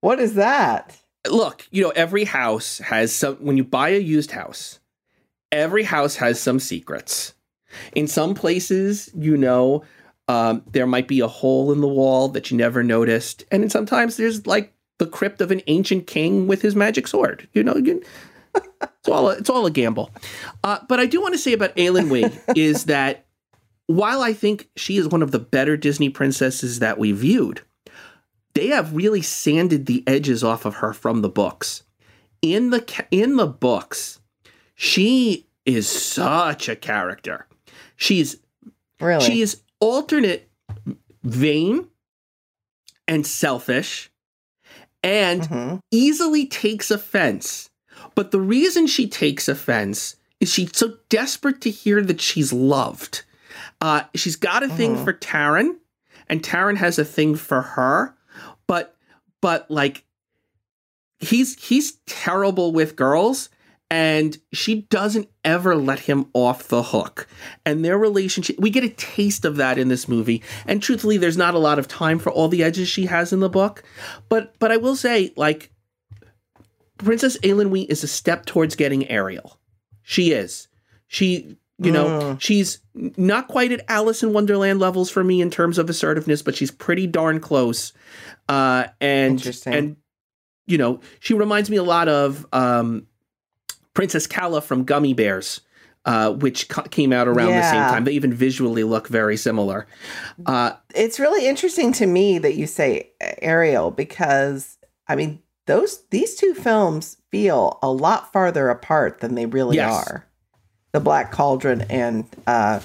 What 0.00 0.18
is 0.18 0.34
that? 0.34 0.98
Look, 1.28 1.66
you 1.70 1.82
know, 1.82 1.90
every 1.90 2.24
house 2.24 2.78
has 2.78 3.14
some 3.14 3.36
when 3.36 3.56
you 3.56 3.64
buy 3.64 3.90
a 3.90 3.98
used 3.98 4.32
house, 4.32 4.80
every 5.50 5.84
house 5.84 6.16
has 6.16 6.40
some 6.40 6.58
secrets. 6.58 7.34
In 7.94 8.06
some 8.06 8.34
places, 8.34 9.10
you 9.14 9.36
know, 9.36 9.84
um, 10.28 10.62
there 10.70 10.86
might 10.86 11.08
be 11.08 11.20
a 11.20 11.28
hole 11.28 11.72
in 11.72 11.80
the 11.80 11.88
wall 11.88 12.28
that 12.28 12.50
you 12.50 12.56
never 12.56 12.82
noticed, 12.82 13.44
and 13.50 13.62
then 13.62 13.70
sometimes 13.70 14.16
there's 14.16 14.46
like 14.46 14.72
the 14.98 15.06
crypt 15.06 15.40
of 15.40 15.50
an 15.50 15.62
ancient 15.66 16.06
king 16.06 16.46
with 16.46 16.62
his 16.62 16.76
magic 16.76 17.06
sword. 17.08 17.48
You 17.52 17.62
know, 17.62 17.76
you, 17.76 18.02
it's 18.82 19.08
all 19.08 19.30
a, 19.30 19.36
it's 19.36 19.50
all 19.50 19.66
a 19.66 19.70
gamble. 19.70 20.10
Uh, 20.62 20.78
but 20.88 21.00
I 21.00 21.06
do 21.06 21.20
want 21.20 21.34
to 21.34 21.38
say 21.38 21.52
about 21.52 21.74
Eilonwy 21.76 22.40
is 22.56 22.84
that 22.84 23.26
while 23.86 24.22
I 24.22 24.32
think 24.32 24.68
she 24.76 24.96
is 24.96 25.08
one 25.08 25.22
of 25.22 25.30
the 25.30 25.38
better 25.38 25.76
Disney 25.76 26.08
princesses 26.08 26.78
that 26.78 26.98
we 26.98 27.12
viewed, 27.12 27.62
they 28.54 28.68
have 28.68 28.94
really 28.94 29.22
sanded 29.22 29.86
the 29.86 30.02
edges 30.06 30.42
off 30.44 30.64
of 30.64 30.76
her 30.76 30.92
from 30.92 31.22
the 31.22 31.28
books. 31.28 31.82
In 32.40 32.70
the 32.70 33.06
in 33.10 33.36
the 33.36 33.46
books, 33.46 34.20
she 34.74 35.46
is 35.64 35.88
such 35.88 36.68
a 36.68 36.76
character. 36.76 37.46
She's 37.96 38.36
Really? 39.00 39.24
she 39.24 39.40
is 39.42 39.62
alternate 39.80 40.50
vain 41.22 41.88
and 43.08 43.26
selfish 43.26 44.10
and 45.02 45.42
Mhm. 45.42 45.80
easily 45.90 46.46
takes 46.46 46.90
offense. 46.90 47.70
But 48.14 48.30
the 48.30 48.40
reason 48.40 48.86
she 48.86 49.06
takes 49.08 49.48
offense 49.48 50.16
is 50.40 50.52
she's 50.52 50.76
so 50.76 50.98
desperate 51.08 51.60
to 51.62 51.70
hear 51.70 52.02
that 52.02 52.20
she's 52.20 52.52
loved. 52.52 53.22
Uh, 53.80 54.02
she's 54.14 54.36
got 54.36 54.62
a 54.62 54.68
thing 54.68 54.96
Mhm. 54.96 55.04
for 55.04 55.12
Taran, 55.12 55.76
and 56.28 56.42
Taran 56.42 56.76
has 56.76 56.98
a 56.98 57.04
thing 57.04 57.34
for 57.36 57.62
her. 57.62 58.14
But 58.66 58.96
but 59.40 59.70
like 59.70 60.04
he's 61.18 61.62
he's 61.64 61.92
terrible 62.06 62.72
with 62.72 62.96
girls, 62.96 63.48
and 63.90 64.38
she 64.52 64.82
doesn't 64.82 65.28
ever 65.44 65.76
let 65.76 66.00
him 66.00 66.26
off 66.32 66.68
the 66.68 66.82
hook. 66.82 67.26
And 67.66 67.84
their 67.84 67.98
relationship, 67.98 68.58
we 68.58 68.70
get 68.70 68.84
a 68.84 68.88
taste 68.88 69.44
of 69.44 69.56
that 69.56 69.78
in 69.78 69.88
this 69.88 70.08
movie. 70.08 70.42
And 70.66 70.82
truthfully, 70.82 71.18
there's 71.18 71.36
not 71.36 71.54
a 71.54 71.58
lot 71.58 71.78
of 71.78 71.88
time 71.88 72.18
for 72.18 72.30
all 72.30 72.48
the 72.48 72.62
edges 72.62 72.88
she 72.88 73.06
has 73.06 73.32
in 73.32 73.40
the 73.40 73.48
book. 73.48 73.82
But 74.28 74.54
but 74.58 74.72
I 74.72 74.78
will 74.78 74.96
say, 74.96 75.32
like, 75.36 75.70
Princess 76.98 77.36
Eilonwy 77.38 77.86
is 77.88 78.02
a 78.02 78.08
step 78.08 78.46
towards 78.46 78.76
getting 78.76 79.08
Ariel. 79.10 79.58
She 80.02 80.32
is. 80.32 80.68
She, 81.06 81.58
you 81.78 81.90
know, 81.92 82.06
Mm. 82.06 82.40
she's 82.40 82.78
not 82.94 83.48
quite 83.48 83.72
at 83.72 83.84
Alice 83.88 84.22
in 84.22 84.32
Wonderland 84.32 84.78
levels 84.78 85.10
for 85.10 85.24
me 85.24 85.40
in 85.40 85.50
terms 85.50 85.78
of 85.78 85.88
assertiveness, 85.90 86.42
but 86.42 86.54
she's 86.54 86.70
pretty 86.70 87.06
darn 87.06 87.40
close. 87.40 87.92
Uh, 88.48 88.84
and 89.00 89.32
Interesting. 89.38 89.72
and 89.74 89.96
you 90.66 90.78
know, 90.78 91.00
she 91.20 91.34
reminds 91.34 91.68
me 91.70 91.76
a 91.76 91.82
lot 91.82 92.08
of 92.08 92.46
um, 92.52 93.06
Princess 93.94 94.26
Calla 94.26 94.60
from 94.60 94.84
Gummi 94.86 95.14
Bears. 95.14 95.60
Uh, 96.04 96.32
which 96.32 96.68
ca- 96.68 96.82
came 96.82 97.12
out 97.12 97.28
around 97.28 97.52
the 97.52 97.62
same 97.62 97.80
time. 97.82 98.02
They 98.02 98.10
even 98.14 98.34
visually 98.34 98.82
look 98.82 99.06
very 99.06 99.36
similar. 99.36 99.86
Uh, 100.44 100.72
it's 100.96 101.20
really 101.20 101.46
interesting 101.46 101.92
to 101.92 102.06
me 102.06 102.38
that 102.40 102.56
you 102.56 102.66
say 102.66 103.12
Ariel 103.40 103.92
because 103.92 104.78
I 105.06 105.14
mean 105.14 105.38
those 105.66 106.02
these 106.10 106.34
two 106.34 106.54
films 106.54 107.18
feel 107.30 107.78
a 107.84 107.92
lot 107.92 108.32
farther 108.32 108.68
apart 108.68 109.20
than 109.20 109.36
they 109.36 109.46
really 109.46 109.76
Yes. 109.76 110.08
are. 110.08 110.26
The 110.92 111.00
Black 111.00 111.32
Cauldron 111.32 111.82
and 111.82 112.24
uh 112.46 112.80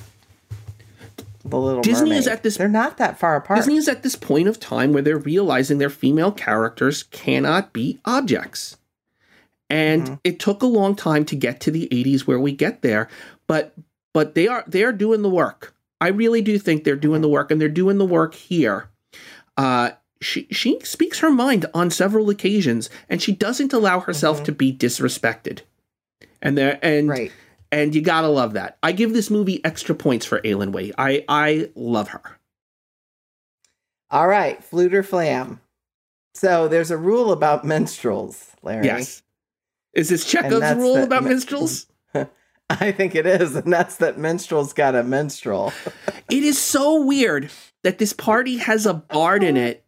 the 1.46 1.58
Little 1.58 1.82
Disney 1.82 2.10
Mermaid. 2.10 2.20
is 2.20 2.28
at 2.28 2.44
this- 2.44 2.58
They're 2.58 2.68
not 2.68 2.98
that 2.98 3.18
far 3.20 3.38
apart. 3.38 3.60
Disney 3.60 3.78
is 3.78 3.88
at 3.88 4.04
this 4.04 4.16
point 4.18 4.50
of 4.50 4.60
time 4.60 4.92
where 4.92 5.02
they're 5.02 5.18
realizing 5.18 5.78
their 5.78 5.90
female 5.90 6.32
characters 6.34 7.04
cannot 7.04 7.72
be 7.72 8.00
objects. 8.04 8.76
And 9.70 10.04
Mhm. 10.08 10.20
it 10.26 10.40
took 10.40 10.62
a 10.62 10.66
long 10.68 10.94
time 10.96 11.24
to 11.26 11.36
get 11.38 11.62
to 11.62 11.72
the 11.72 11.88
80s 11.92 12.28
where 12.28 12.40
we 12.40 12.52
get 12.52 12.82
there, 12.82 13.08
but 13.48 13.74
but 14.14 14.36
they 14.36 14.48
are 14.48 14.64
they 14.68 14.84
are 14.84 14.92
doing 14.94 15.22
the 15.22 15.30
work. 15.30 15.74
I 16.02 16.08
really 16.10 16.42
do 16.42 16.58
think 16.60 16.84
they're 16.84 16.96
doing 16.96 17.22
the 17.22 17.30
work 17.30 17.50
and 17.52 17.60
they're 17.62 17.70
doing 17.70 17.98
the 17.98 18.06
work 18.06 18.34
here. 18.36 18.88
Uh 19.58 19.92
she 20.22 20.48
she 20.52 20.80
speaks 20.84 21.20
her 21.20 21.30
mind 21.32 21.66
on 21.74 21.92
several 21.92 22.30
occasions 22.30 22.90
and 23.10 23.22
she 23.22 23.32
doesn't 23.32 23.74
allow 23.74 24.00
herself 24.00 24.42
Mhm. 24.42 24.46
to 24.46 24.52
be 24.54 24.74
disrespected. 24.74 25.60
And 26.42 26.58
there 26.58 26.80
and 26.82 27.08
right. 27.10 27.32
And 27.72 27.94
you 27.94 28.02
gotta 28.02 28.30
love 28.30 28.54
that. 28.54 28.78
I 28.82 28.92
give 28.92 29.14
this 29.14 29.30
movie 29.30 29.64
extra 29.66 29.94
points 29.94 30.26
for 30.26 30.40
Eilonwy. 30.42 30.94
I 30.98 31.26
I 31.28 31.70
love 31.76 32.10
her. 32.10 32.22
All 34.10 34.28
right, 34.28 34.62
Fflewddur 34.62 35.06
Fflam. 35.06 35.60
So 36.34 36.68
there's 36.68 36.92
a 36.92 36.98
rule 36.98 37.32
about 37.32 37.66
minstrels, 37.66 38.52
Larry. 38.62 38.86
Yes. 38.86 39.24
Is 39.94 40.10
this 40.10 40.24
Chekhov's 40.24 40.78
rule 40.78 40.98
about 40.98 41.24
minstrels? 41.24 41.88
I 42.70 42.92
think 42.92 43.16
it 43.16 43.26
is, 43.26 43.56
and 43.56 43.72
that's 43.72 43.98
that 43.98 44.18
minstrels 44.18 44.74
got 44.74 44.96
a 44.96 45.04
minstrel. 45.04 45.74
It 46.30 46.44
is 46.44 46.60
so 46.60 47.06
weird 47.06 47.50
that 47.84 48.00
this 48.00 48.12
party 48.12 48.58
has 48.58 48.86
a 48.86 48.94
bard 48.94 49.44
in 49.44 49.56
it, 49.56 49.86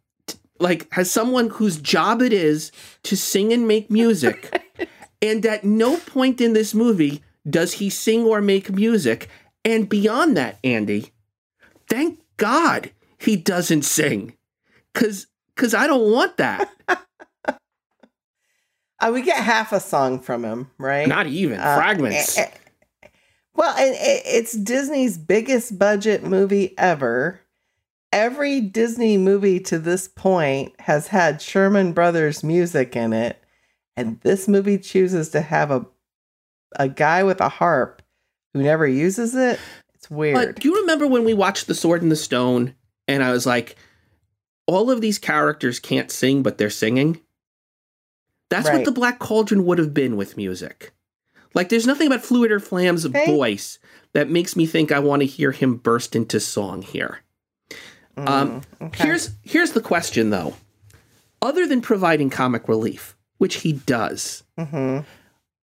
like 0.57 0.87
has 0.93 1.11
someone 1.11 1.49
whose 1.49 1.75
job 1.75 2.21
it 2.21 2.31
is 2.31 2.71
to 3.03 3.17
sing 3.17 3.51
and 3.51 3.67
make 3.67 3.91
music. 3.91 4.63
and 5.21 5.45
at 5.45 5.65
no 5.65 5.97
point 5.97 6.39
in 6.39 6.53
this 6.53 6.73
movie 6.73 7.21
does 7.49 7.73
he 7.73 7.89
sing 7.89 8.23
or 8.25 8.41
make 8.41 8.71
music. 8.71 9.29
And 9.65 9.89
beyond 9.89 10.37
that, 10.37 10.57
Andy, 10.63 11.11
thank 11.89 12.19
God 12.37 12.91
he 13.17 13.35
doesn't 13.35 13.83
sing. 13.83 14.33
Cause 14.93 15.27
cause 15.55 15.73
I 15.73 15.87
don't 15.87 16.11
want 16.11 16.37
that. 16.37 16.69
Uh, 19.01 19.11
we 19.13 19.21
get 19.21 19.41
half 19.41 19.71
a 19.71 19.79
song 19.79 20.19
from 20.19 20.43
him, 20.43 20.69
right? 20.77 21.07
Not 21.07 21.25
even 21.27 21.57
Uh, 21.57 21.77
fragments. 21.77 22.37
eh, 22.37 22.49
eh, 23.03 23.07
well, 23.55 23.73
and 23.77 23.95
it's 23.97 24.51
Disney's 24.51 25.17
biggest 25.17 25.79
budget 25.79 26.23
movie 26.25 26.77
ever. 26.77 27.39
Every 28.11 28.59
Disney 28.59 29.17
movie 29.17 29.61
to 29.61 29.79
this 29.79 30.09
point 30.09 30.73
has 30.81 31.07
had 31.07 31.41
Sherman 31.41 31.93
Brothers 31.93 32.43
music 32.43 32.93
in 32.95 33.13
it, 33.13 33.41
and 33.95 34.19
this 34.19 34.49
movie 34.49 34.77
chooses 34.77 35.29
to 35.29 35.39
have 35.39 35.71
a 35.71 35.85
a 36.75 36.87
guy 36.87 37.23
with 37.23 37.41
a 37.41 37.49
harp 37.49 38.01
who 38.53 38.61
never 38.63 38.87
uses 38.87 39.35
it. 39.35 39.59
It's 39.95 40.09
weird. 40.09 40.35
But 40.35 40.55
do 40.61 40.69
you 40.69 40.75
remember 40.81 41.07
when 41.07 41.23
we 41.25 41.33
watched 41.33 41.67
The 41.67 41.75
Sword 41.75 42.01
and 42.01 42.11
the 42.11 42.15
Stone 42.15 42.75
and 43.07 43.23
I 43.23 43.31
was 43.31 43.45
like, 43.45 43.75
all 44.67 44.91
of 44.91 45.01
these 45.01 45.17
characters 45.17 45.79
can't 45.79 46.11
sing, 46.11 46.43
but 46.43 46.57
they're 46.57 46.69
singing? 46.69 47.19
That's 48.49 48.69
what 48.69 48.85
the 48.85 48.91
Black 48.91 49.19
Cauldron 49.19 49.65
would 49.65 49.77
have 49.77 49.93
been 49.93 50.15
with 50.17 50.37
music. 50.37 50.91
Like, 51.53 51.69
there's 51.69 51.85
nothing 51.87 52.07
about 52.07 52.21
Fflewddur 52.23 52.59
Fflam's 52.67 53.05
Okay. 53.05 53.25
voice 53.25 53.79
that 54.13 54.29
makes 54.29 54.55
me 54.55 54.65
think 54.65 54.91
I 54.91 54.99
want 54.99 55.21
to 55.21 55.25
hear 55.27 55.51
him 55.51 55.75
burst 55.75 56.15
into 56.15 56.39
song 56.39 56.81
here. 56.81 57.19
um, 58.17 58.61
Mm, 58.81 58.87
okay. 58.87 59.03
Here's 59.03 59.29
here's 59.43 59.71
the 59.71 59.81
question 59.81 60.29
though. 60.29 60.55
Other 61.41 61.65
than 61.65 61.79
providing 61.81 62.29
comic 62.29 62.67
relief, 62.67 63.15
which 63.37 63.57
he 63.57 63.71
does, 63.73 64.43
Mhm. 64.59 65.05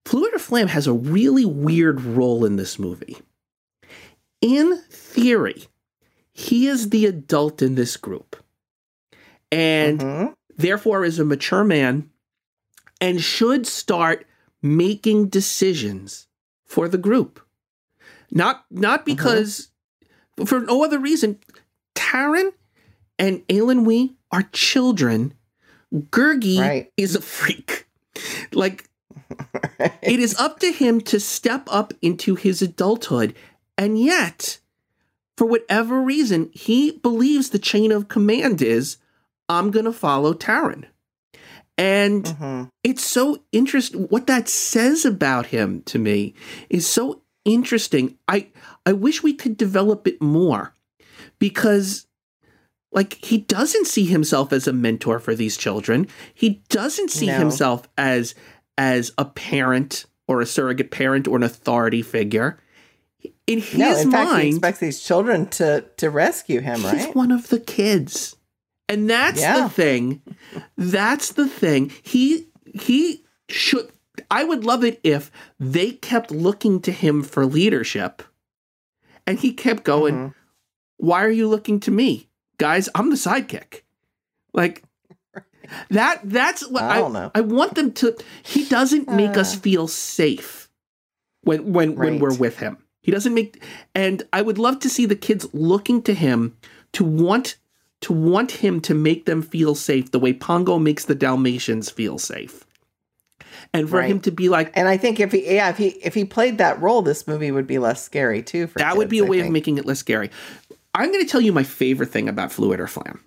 Fflewddur 0.06 0.34
Fflam 0.38 0.68
has 0.68 0.86
a 0.86 0.92
really 0.92 1.44
weird 1.44 2.00
role 2.00 2.44
in 2.44 2.54
this 2.56 2.78
movie. 2.78 3.16
In 4.40 4.80
theory, 4.88 5.66
he 6.32 6.68
is 6.68 6.90
the 6.90 7.06
adult 7.06 7.60
in 7.60 7.74
this 7.74 7.96
group 7.96 8.36
and 9.50 9.98
Mhm. 10.00 10.34
therefore 10.56 11.04
is 11.04 11.18
a 11.18 11.24
mature 11.24 11.64
man 11.64 12.08
and 13.00 13.20
should 13.20 13.66
start 13.66 14.26
making 14.62 15.28
decisions 15.28 16.28
for 16.64 16.88
the 16.88 16.98
group. 16.98 17.40
Not 18.30 18.64
not 18.70 19.04
because 19.04 19.68
for 20.44 20.60
no 20.60 20.84
other 20.84 20.98
reason. 21.00 21.38
Taran 21.96 22.52
and 23.18 23.46
Eilonwy 23.48 24.14
are 24.30 24.42
children. 24.52 25.34
Gurgi 25.92 26.60
Right. 26.60 26.92
is 26.96 27.16
a 27.16 27.20
freak. 27.20 27.88
Like 28.52 28.88
it 30.02 30.20
is 30.20 30.34
up 30.38 30.58
to 30.60 30.72
him 30.72 31.00
to 31.02 31.20
step 31.20 31.66
up 31.70 31.92
into 32.02 32.34
his 32.34 32.62
adulthood. 32.62 33.34
And 33.78 33.98
yet, 33.98 34.58
for 35.36 35.46
whatever 35.46 36.00
reason, 36.00 36.50
he 36.52 36.92
believes 36.92 37.50
the 37.50 37.58
chain 37.58 37.92
of 37.92 38.08
command 38.08 38.62
is 38.62 38.96
I'm 39.48 39.70
going 39.70 39.84
to 39.84 39.92
follow 39.92 40.32
Taran. 40.34 40.84
And 41.78 42.24
Mhm. 42.24 42.70
it's 42.82 43.04
so 43.04 43.42
interesting 43.52 44.02
what 44.04 44.26
that 44.28 44.48
says 44.48 45.04
about 45.04 45.46
him 45.46 45.82
to 45.86 45.98
me 45.98 46.34
is 46.70 46.86
so 46.86 47.22
interesting. 47.44 48.16
I 48.26 48.48
I 48.86 48.92
wish 48.92 49.22
we 49.22 49.34
could 49.34 49.56
develop 49.56 50.06
it 50.06 50.22
more 50.22 50.72
because 51.38 52.06
like 52.92 53.22
he 53.24 53.38
doesn't 53.38 53.86
see 53.86 54.06
himself 54.06 54.52
as 54.54 54.66
a 54.66 54.72
mentor 54.72 55.18
for 55.18 55.34
these 55.34 55.56
children. 55.58 56.08
He 56.32 56.62
doesn't 56.70 57.10
see 57.10 57.26
No. 57.26 57.38
himself 57.38 57.88
as 57.98 58.34
as 58.78 59.12
a 59.18 59.24
parent 59.24 60.06
or 60.28 60.40
a 60.40 60.46
surrogate 60.46 60.90
parent 60.90 61.26
or 61.28 61.36
an 61.36 61.42
authority 61.42 62.02
figure. 62.02 62.58
In 63.46 63.60
his 63.60 63.78
No, 63.78 63.96
in 63.96 64.10
fact, 64.10 64.28
he 64.28 64.34
mind, 64.34 64.48
expects 64.48 64.78
these 64.80 65.00
children 65.02 65.46
to 65.50 65.84
to 65.98 66.10
rescue 66.10 66.60
him, 66.60 66.80
he's 66.80 66.92
right? 67.06 67.14
one 67.16 67.30
of 67.30 67.48
the 67.48 67.60
kids. 67.60 68.36
And 68.88 69.08
that's 69.10 69.40
Yeah. 69.40 69.62
the 69.64 69.68
thing. 69.68 70.22
That's 70.76 71.32
the 71.32 71.48
thing. 71.48 71.92
He 72.02 72.48
he 72.74 73.24
should 73.48 73.90
I 74.30 74.44
would 74.44 74.64
love 74.64 74.82
it 74.84 74.98
if 75.04 75.30
they 75.60 75.92
kept 75.92 76.30
looking 76.30 76.80
to 76.82 76.92
him 76.92 77.22
for 77.22 77.44
leadership. 77.46 78.22
And 79.26 79.38
he 79.38 79.52
kept 79.52 79.84
going, 79.84 80.14
Mhm. 80.14 80.34
"Why 80.98 81.24
are 81.24 81.30
you 81.30 81.48
looking 81.48 81.80
to 81.80 81.90
me? 81.90 82.28
Guys, 82.58 82.88
I'm 82.94 83.10
the 83.10 83.16
sidekick." 83.16 83.82
Like 84.52 84.82
that 85.90 86.20
that's 86.24 86.66
what 86.68 86.82
I 86.82 86.96
I 86.96 86.98
don't 86.98 87.12
know. 87.12 87.30
I 87.34 87.40
want 87.40 87.74
them 87.74 87.92
to 87.92 88.16
he 88.42 88.64
doesn't 88.68 89.08
make 89.08 89.36
us 89.36 89.56
Uh. 89.56 89.60
feel 89.60 89.88
safe 89.88 90.68
when 91.42 91.72
when 91.72 91.96
when 91.96 92.18
we're 92.18 92.34
with 92.36 92.58
him. 92.58 92.78
He 93.02 93.12
doesn't 93.12 93.34
make 93.34 93.62
and 93.94 94.22
I 94.32 94.42
would 94.42 94.58
love 94.58 94.80
to 94.80 94.88
see 94.90 95.06
the 95.06 95.14
kids 95.16 95.46
looking 95.52 96.02
to 96.02 96.14
him 96.14 96.56
to 96.92 97.04
want 97.04 97.56
to 98.02 98.12
want 98.12 98.50
him 98.50 98.80
to 98.82 98.94
make 98.94 99.24
them 99.26 99.42
feel 99.42 99.74
safe 99.74 100.10
the 100.10 100.18
way 100.18 100.32
Pongo 100.32 100.78
makes 100.78 101.04
the 101.06 101.14
Dalmatians 101.14 101.88
feel 101.90 102.18
safe. 102.18 102.64
And 103.72 103.88
for 103.88 103.98
Right. 103.98 104.10
him 104.10 104.20
to 104.20 104.30
be 104.30 104.48
like 104.48 104.72
And 104.74 104.88
I 104.88 104.96
think 104.96 105.18
if 105.20 105.32
he, 105.32 105.54
yeah, 105.54 105.70
if 105.70 105.76
he 105.78 105.88
if 106.02 106.14
he 106.14 106.24
played 106.24 106.58
that 106.58 106.80
role, 106.82 107.02
this 107.02 107.26
movie 107.26 107.50
would 107.50 107.66
be 107.66 107.78
less 107.78 108.02
scary 108.02 108.42
too. 108.42 108.66
For 108.66 108.78
that 108.80 108.96
would 108.96 109.08
be 109.08 109.18
kids, 109.18 109.22
a 109.24 109.26
I 109.26 109.30
way 109.30 109.40
of 109.40 109.50
making 109.50 109.78
it 109.78 109.86
less 109.86 109.98
scary. 109.98 110.30
I'm 110.94 111.12
going 111.12 111.24
to 111.24 111.30
tell 111.30 111.40
you 111.40 111.52
my 111.52 111.62
favorite 111.62 112.08
thing 112.10 112.28
about 112.28 112.50
Fflewddur 112.50 112.88
Fflam. 112.88 113.20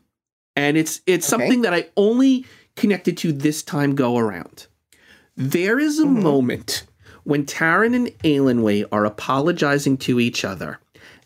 And 0.59 0.75
it's 0.75 0.99
it's 1.05 1.31
Okay. 1.31 1.41
something 1.43 1.61
that 1.61 1.73
I 1.73 1.85
only 1.95 2.45
connected 2.75 3.15
to 3.19 3.31
this 3.31 3.63
time 3.63 3.95
go 3.95 4.17
around. 4.17 4.67
There 5.37 5.79
is 5.79 5.99
a 5.99 6.03
Mhm. 6.05 6.21
moment 6.21 6.83
when 7.23 7.45
Taran 7.45 7.95
and 7.95 8.07
Eilonwy 8.25 8.83
are 8.91 9.05
apologizing 9.05 9.95
to 9.99 10.19
each 10.19 10.43
other. 10.43 10.79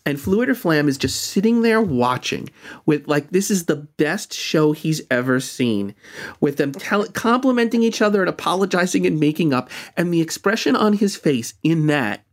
And 0.05 0.19
Fflewddur 0.19 0.53
Fflam 0.55 0.88
is 0.88 0.97
just 0.99 1.19
sitting 1.19 1.61
there 1.63 1.81
watching 1.81 2.49
with 2.86 3.07
like 3.07 3.31
this 3.31 3.49
is 3.49 3.65
the 3.65 3.88
best 3.97 4.34
show 4.36 4.73
he's 4.73 5.01
ever 5.09 5.39
seen 5.39 5.95
with 6.39 6.57
them 6.57 6.71
tell- 6.73 7.07
complimenting 7.07 7.81
each 7.81 8.01
other 8.03 8.19
and 8.21 8.29
apologizing 8.29 9.07
and 9.07 9.19
making 9.19 9.51
up 9.51 9.69
and 9.97 10.13
the 10.13 10.21
expression 10.21 10.75
on 10.75 10.93
his 10.93 11.15
face 11.15 11.55
in 11.63 11.88
that 11.88 12.23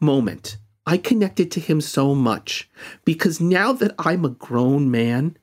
moment 0.00 0.56
I 0.86 0.96
connected 0.96 1.50
to 1.52 1.60
him 1.60 1.82
so 1.82 2.14
much 2.14 2.68
because 3.04 3.40
now 3.42 3.72
that 3.74 3.94
I'm 3.98 4.24
a 4.24 4.30
grown 4.30 4.90
man 4.90 5.36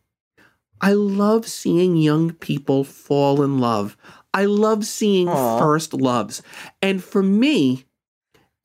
I 0.85 0.93
love 0.93 1.47
seeing 1.47 1.97
young 1.97 2.33
people 2.33 2.83
fall 2.83 3.41
in 3.41 3.57
love. 3.57 3.97
I 4.35 4.45
love 4.45 4.85
seeing 4.85 5.27
Aw. 5.29 5.57
first 5.57 5.95
loves. 5.95 6.43
And 6.79 7.03
for 7.03 7.23
me, 7.23 7.85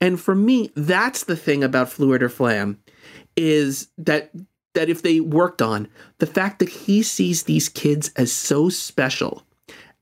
and 0.02 0.20
for 0.20 0.34
me, 0.34 0.70
that's 0.76 1.24
the 1.24 1.36
thing 1.36 1.64
about 1.64 1.88
Fflewddur 1.88 2.30
Fflam 2.30 2.76
is 3.36 3.88
that 3.96 4.30
that 4.74 4.90
if 4.90 5.00
they 5.02 5.18
worked 5.18 5.62
on 5.62 5.88
the 6.18 6.26
fact 6.26 6.58
that 6.58 6.68
he 6.68 7.02
sees 7.02 7.44
these 7.44 7.68
kids 7.70 8.12
as 8.16 8.30
so 8.30 8.68
special, 8.68 9.42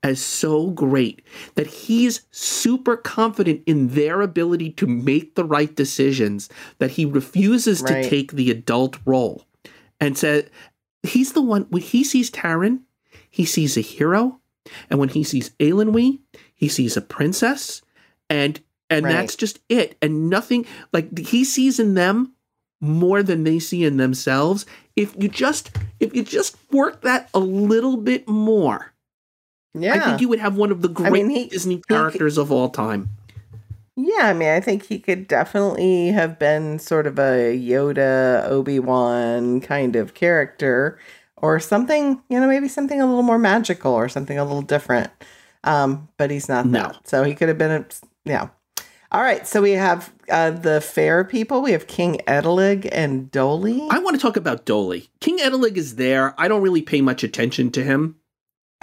as 0.03 0.21
so 0.21 0.71
great, 0.71 1.21
that 1.55 1.67
he's 1.67 2.27
super 2.31 2.97
confident 2.97 3.63
in 3.65 3.87
their 3.89 4.21
ability 4.21 4.71
to 4.71 4.85
make 4.85 5.35
the 5.35 5.45
right 5.45 5.73
decisions, 5.75 6.49
that 6.79 6.91
he 6.91 7.05
refuses 7.05 7.81
Right. 7.81 8.03
to 8.03 8.09
take 8.09 8.33
the 8.33 8.51
adult 8.51 8.97
role 9.05 9.45
and 9.99 10.17
said 10.17 10.49
he's 11.03 11.33
the 11.33 11.41
one 11.41 11.63
when 11.69 11.81
he 11.81 12.03
sees 12.03 12.29
Taran, 12.31 12.81
he 13.29 13.45
sees 13.45 13.77
a 13.77 13.81
hero, 13.81 14.39
and 14.89 14.99
when 14.99 15.09
he 15.09 15.23
sees 15.23 15.49
Eilonwy, 15.59 16.19
he 16.53 16.67
sees 16.67 16.97
a 16.97 17.01
princess, 17.01 17.81
and 18.29 18.59
and 18.89 19.05
Right. 19.05 19.13
that's 19.13 19.35
just 19.35 19.59
it. 19.69 19.95
And 20.01 20.29
nothing 20.29 20.65
like 20.93 21.17
he 21.19 21.43
sees 21.43 21.79
in 21.79 21.93
them 21.93 22.33
more 22.81 23.21
than 23.21 23.43
they 23.43 23.59
see 23.59 23.83
in 23.83 23.97
themselves. 23.97 24.65
If 24.95 25.15
you 25.17 25.29
just 25.29 25.69
if 25.99 26.15
you 26.15 26.23
just 26.23 26.55
work 26.71 27.01
that 27.01 27.29
a 27.33 27.39
little 27.39 27.97
bit 27.97 28.27
more, 28.27 28.93
Yeah, 29.73 29.93
I 29.95 29.99
think 29.99 30.21
you 30.21 30.29
would 30.29 30.39
have 30.39 30.55
one 30.57 30.71
of 30.71 30.81
the 30.81 30.87
great 30.89 31.11
mean, 31.11 31.29
he- 31.29 31.47
Disney 31.47 31.81
characters 31.87 32.37
of 32.37 32.51
all 32.51 32.69
time. 32.69 33.09
Yeah. 34.01 34.27
I 34.27 34.33
mean, 34.33 34.49
I 34.49 34.59
think 34.59 34.85
he 34.85 34.99
could 34.99 35.27
definitely 35.27 36.07
have 36.09 36.39
been 36.39 36.79
sort 36.79 37.05
of 37.07 37.19
a 37.19 37.57
Yoda, 37.57 38.45
Obi 38.47 38.79
Wan 38.79 39.59
kind 39.61 39.95
of 39.95 40.13
character, 40.13 40.97
or 41.37 41.59
something. 41.59 42.21
You 42.29 42.39
know, 42.39 42.47
maybe 42.47 42.67
something 42.67 43.01
a 43.01 43.05
little 43.05 43.23
more 43.23 43.39
magical 43.39 43.93
or 43.93 44.07
something 44.09 44.37
a 44.37 44.43
little 44.45 44.61
different. 44.61 45.11
Um, 45.63 46.07
but 46.17 46.31
he's 46.31 46.47
not 46.47 46.65
No. 46.65 46.83
that. 46.83 47.07
So 47.07 47.23
he 47.23 47.35
could 47.35 47.49
have 47.49 47.57
been 47.57 47.71
a 47.71 47.85
yeah. 48.25 48.49
All 49.11 49.23
right, 49.23 49.47
so 49.47 49.59
we 49.63 49.71
have 49.71 50.13
uh, 50.29 50.51
the 50.51 50.81
fair 50.81 51.23
people. 51.23 51.63
We 51.63 51.71
have 51.71 51.87
King 51.87 52.21
Eiddileg 52.27 52.87
and 52.91 53.31
Doli. 53.31 53.87
I 53.89 53.97
want 53.97 54.15
to 54.15 54.21
talk 54.21 54.37
about 54.37 54.67
Doli. 54.67 55.07
King 55.19 55.39
Eiddileg 55.39 55.77
is 55.77 55.95
there. 55.95 56.35
I 56.39 56.47
don't 56.47 56.61
really 56.61 56.83
pay 56.83 57.01
much 57.01 57.23
attention 57.23 57.71
to 57.71 57.83
him. 57.83 58.17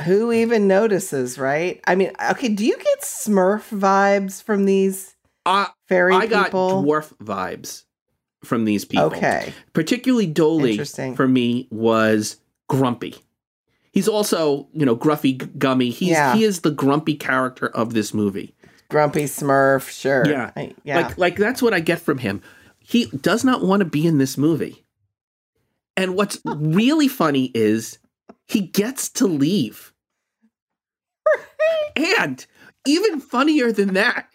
Who 0.04 0.30
even 0.32 0.68
notices, 0.68 1.38
right? 1.38 1.80
I 1.86 1.94
mean, 1.94 2.12
okay, 2.32 2.48
do 2.48 2.64
you 2.66 2.76
get 2.76 3.00
Smurf 3.00 3.70
vibes 3.70 4.42
from 4.42 4.66
these 4.66 5.16
I 5.46 5.68
fairy 5.88 6.14
I 6.14 6.26
got 6.26 6.46
people? 6.46 6.82
dwarf 6.84 7.14
vibes 7.16 7.84
from 8.44 8.64
these 8.66 8.84
people. 8.84 9.06
Okay. 9.06 9.52
Particularly 9.72 10.30
Doli 10.32 10.70
Interesting. 10.72 11.16
for 11.16 11.26
me 11.26 11.66
was 11.70 12.36
grumpy. 12.68 13.14
He's 13.92 14.06
also, 14.08 14.68
you 14.74 14.84
know, 14.84 14.94
gruffy 14.94 15.38
g- 15.40 15.46
gummy. 15.56 15.88
He's 15.88 16.10
Yeah. 16.10 16.34
he 16.34 16.44
is 16.44 16.60
the 16.60 16.70
grumpy 16.70 17.14
character 17.14 17.68
of 17.68 17.94
this 17.94 18.12
movie. 18.12 18.54
Grumpy 18.90 19.24
Smurf, 19.24 19.88
sure. 19.88 20.28
Yeah. 20.28 20.50
I- 20.54 20.74
yeah. 20.84 21.00
Like 21.00 21.18
like 21.18 21.36
that's 21.36 21.62
what 21.62 21.72
I 21.72 21.80
get 21.80 22.00
from 22.00 22.18
him. 22.18 22.42
He 22.78 23.06
does 23.06 23.42
not 23.44 23.64
want 23.64 23.80
to 23.80 23.86
be 23.86 24.06
in 24.06 24.18
this 24.18 24.36
movie. 24.36 24.84
And 25.96 26.14
what's 26.14 26.38
really 26.44 27.08
funny 27.08 27.50
is 27.54 27.98
he 28.46 28.60
gets 28.60 29.08
to 29.10 29.26
leave. 29.26 29.92
And 31.96 32.44
even 32.86 33.20
funnier 33.20 33.72
than 33.72 33.94
that, 33.94 34.28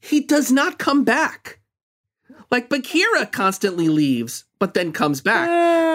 he 0.00 0.20
does 0.20 0.52
not 0.52 0.78
come 0.78 1.04
back. 1.04 1.60
Like 2.50 2.68
Bagheera 2.68 3.26
constantly 3.26 3.88
leaves, 3.88 4.44
but 4.58 4.74
then 4.74 4.92
comes 4.92 5.20
back. 5.20 5.48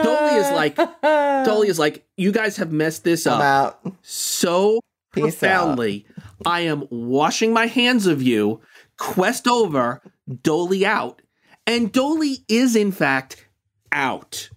Doli 0.05 0.37
is 0.37 0.51
like, 0.51 0.75
Doli 1.03 1.67
is 1.67 1.79
like, 1.79 2.05
you 2.17 2.31
guys 2.31 2.57
have 2.57 2.71
messed 2.71 3.03
this 3.03 3.25
I'm 3.27 3.33
up 3.33 3.41
out. 3.41 3.93
so 4.01 4.79
Peace 5.13 5.23
profoundly. 5.23 6.05
I 6.45 6.61
am 6.61 6.87
washing 6.89 7.53
my 7.53 7.67
hands 7.67 8.07
of 8.07 8.21
you. 8.21 8.61
Quest 8.97 9.47
over, 9.47 10.01
Doli 10.29 10.83
out. 10.83 11.21
And 11.67 11.93
Doli 11.93 12.43
is, 12.47 12.75
in 12.75 12.91
fact, 12.91 13.45
out. 13.91 14.49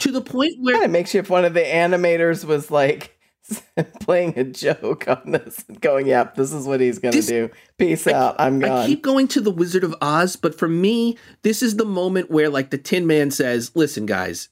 To 0.00 0.12
the 0.12 0.20
point 0.20 0.54
Kind 0.54 0.64
where 0.64 0.84
of 0.84 0.90
makes 0.90 1.14
you 1.14 1.20
if 1.20 1.30
one 1.30 1.44
of 1.44 1.54
the 1.54 1.60
animators 1.60 2.44
was 2.44 2.70
like 2.70 3.18
playing 4.00 4.38
a 4.38 4.44
joke 4.44 5.06
on 5.08 5.32
this 5.32 5.64
and 5.68 5.80
going, 5.80 6.06
"Yep, 6.06 6.36
this 6.36 6.52
is 6.52 6.66
what 6.66 6.80
he's 6.80 6.98
gonna 6.98 7.12
This- 7.16 7.26
do. 7.26 7.50
Peace 7.78 8.06
out. 8.06 8.36
I'm 8.38 8.62
I 8.64 8.68
gone." 8.68 8.86
keep 8.86 9.02
going 9.02 9.28
to 9.28 9.40
the 9.40 9.50
Wizard 9.50 9.84
of 9.84 9.94
Oz, 10.00 10.36
but 10.36 10.56
for 10.58 10.68
me, 10.68 11.16
this 11.42 11.62
is 11.62 11.76
the 11.76 11.84
moment 11.84 12.30
where, 12.30 12.48
like, 12.48 12.70
the 12.70 12.78
Tin 12.78 13.06
Man 13.06 13.30
says, 13.30 13.72
Listen, 13.74 14.06
guys, 14.06 14.48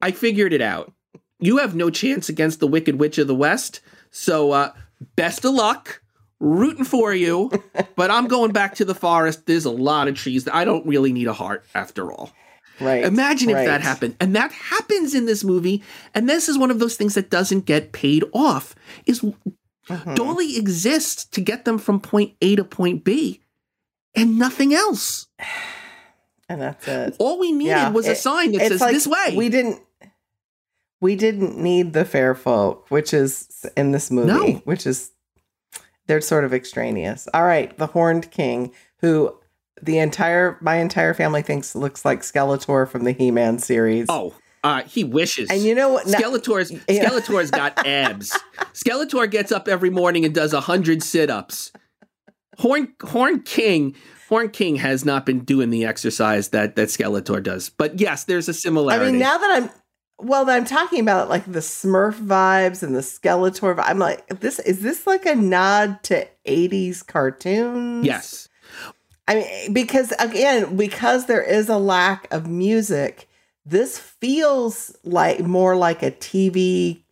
I 0.00 0.10
figured 0.10 0.52
it 0.52 0.60
out. 0.60 0.92
You 1.40 1.56
have 1.58 1.74
no 1.74 1.90
chance 1.90 2.28
against 2.28 2.60
the 2.60 2.68
Wicked 2.68 3.00
Witch 3.00 3.18
of 3.18 3.26
the 3.26 3.34
West. 3.34 3.80
So, 4.10 4.52
uh, 4.52 4.72
best 5.16 5.44
of 5.44 5.54
luck. 5.54 6.00
Rooting 6.38 6.84
for 6.84 7.14
you, 7.14 7.50
but 7.96 8.10
I'm 8.10 8.26
going 8.26 8.50
back 8.52 8.74
to 8.76 8.84
the 8.84 8.96
forest. 8.96 9.46
There's 9.46 9.64
a 9.64 9.70
lot 9.70 10.08
of 10.08 10.16
trees. 10.16 10.48
I 10.52 10.64
don't 10.64 10.84
really 10.84 11.12
need 11.12 11.28
a 11.28 11.32
heart 11.32 11.64
after 11.72 12.12
all. 12.12 12.32
Right. 12.82 13.04
Imagine 13.04 13.50
if 13.50 13.64
that 13.64 13.80
happened. 13.80 14.16
And 14.20 14.34
that 14.36 14.52
happens 14.52 15.14
in 15.14 15.26
this 15.26 15.44
movie. 15.44 15.82
And 16.14 16.28
this 16.28 16.48
is 16.48 16.58
one 16.58 16.70
of 16.70 16.78
those 16.78 16.96
things 16.96 17.14
that 17.14 17.30
doesn't 17.30 17.64
get 17.66 17.92
paid 17.92 18.24
off. 18.32 18.74
Is 19.06 19.20
Mhm. 19.20 20.14
Doli 20.16 20.56
exists 20.58 21.24
to 21.24 21.40
get 21.40 21.64
them 21.64 21.78
from 21.78 22.00
point 22.00 22.34
A 22.40 22.54
to 22.56 22.64
point 22.64 23.02
B 23.04 23.40
and 24.14 24.38
nothing 24.38 24.72
else. 24.72 25.26
And 26.48 26.60
that's 26.60 26.86
it. 26.86 27.16
All 27.18 27.38
we 27.38 27.50
needed 27.52 27.70
Yeah, 27.70 27.90
was 27.90 28.06
a 28.06 28.14
sign 28.14 28.52
that 28.52 28.60
says 28.68 28.80
like 28.80 28.92
this 28.94 29.06
way. 29.06 29.34
We 29.36 29.48
didn't. 29.48 29.80
We 31.00 31.16
didn't 31.16 31.58
need 31.58 31.94
the 31.94 32.04
fair 32.04 32.34
folk, 32.34 32.88
which 32.90 33.12
is 33.12 33.66
in 33.76 33.90
this 33.90 34.08
movie, 34.10 34.28
No. 34.28 34.62
which 34.64 34.86
is 34.86 35.10
they're 36.06 36.20
sort 36.20 36.44
of 36.44 36.54
extraneous. 36.54 37.26
All 37.34 37.42
right, 37.44 37.76
the 37.76 37.88
Horned 37.88 38.30
King, 38.30 38.72
who 38.98 39.36
the 39.80 39.98
entire 39.98 40.58
my 40.60 40.76
entire 40.76 41.14
family 41.14 41.42
thinks 41.42 41.74
looks 41.74 42.04
like 42.04 42.20
Skeletor 42.20 42.88
from 42.88 43.04
the 43.04 43.12
He-Man 43.12 43.58
series. 43.58 44.06
oh, 44.08 44.34
uh, 44.64 44.82
he 44.82 45.02
wishes. 45.02 45.50
and 45.50 45.62
you 45.62 45.74
know 45.74 45.88
what? 45.88 46.06
Skeletor's 46.06 46.70
Yeah. 46.88 47.08
Skeletor's 47.08 47.50
got 47.50 47.84
abs. 47.86 48.38
Skeletor 48.74 49.30
gets 49.30 49.50
up 49.50 49.66
every 49.68 49.90
morning 49.90 50.24
and 50.24 50.34
does 50.34 50.52
a 50.52 50.60
hundred 50.60 51.02
sit-ups. 51.02 51.72
Horn 52.58 52.92
Horn 53.02 53.40
King 53.42 53.96
Horn 54.28 54.50
King 54.50 54.76
has 54.76 55.04
not 55.04 55.26
been 55.26 55.40
doing 55.40 55.70
the 55.70 55.84
exercise 55.84 56.50
that 56.50 56.76
that 56.76 56.88
Skeletor 56.88 57.42
does. 57.42 57.70
But 57.70 57.98
yes, 57.98 58.24
there's 58.24 58.48
a 58.48 58.54
similarity. 58.54 59.06
I 59.06 59.10
mean, 59.10 59.18
now 59.18 59.38
that 59.38 59.62
I'm 59.62 59.70
well, 60.24 60.44
that 60.44 60.54
I'm 60.56 60.64
talking 60.64 61.00
about 61.00 61.28
like 61.28 61.44
the 61.50 61.58
Smurf 61.58 62.14
vibes 62.14 62.82
and 62.84 62.94
the 62.94 63.00
Skeletor. 63.00 63.74
vi- 63.74 63.82
I'm 63.82 63.98
like, 63.98 64.26
this 64.40 64.58
is 64.60 64.80
this 64.80 65.06
like 65.06 65.26
a 65.26 65.34
nod 65.34 66.02
to 66.04 66.28
'80s 66.46 67.04
cartoons? 67.04 68.06
yes. 68.06 68.48
I 69.28 69.34
mean, 69.36 69.72
because 69.72 70.12
again, 70.18 70.76
because 70.76 71.26
there 71.26 71.42
is 71.42 71.68
a 71.68 71.78
lack 71.78 72.32
of 72.32 72.46
music, 72.48 73.28
this 73.64 73.98
feels 73.98 74.96
like 75.04 75.40
more 75.40 75.76
like 75.76 76.02
a 76.02 76.10
TV 76.10 77.02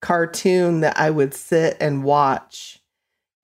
cartoon 0.00 0.80
that 0.80 0.98
I 0.98 1.10
would 1.10 1.34
sit 1.34 1.76
and 1.80 2.04
watch 2.04 2.80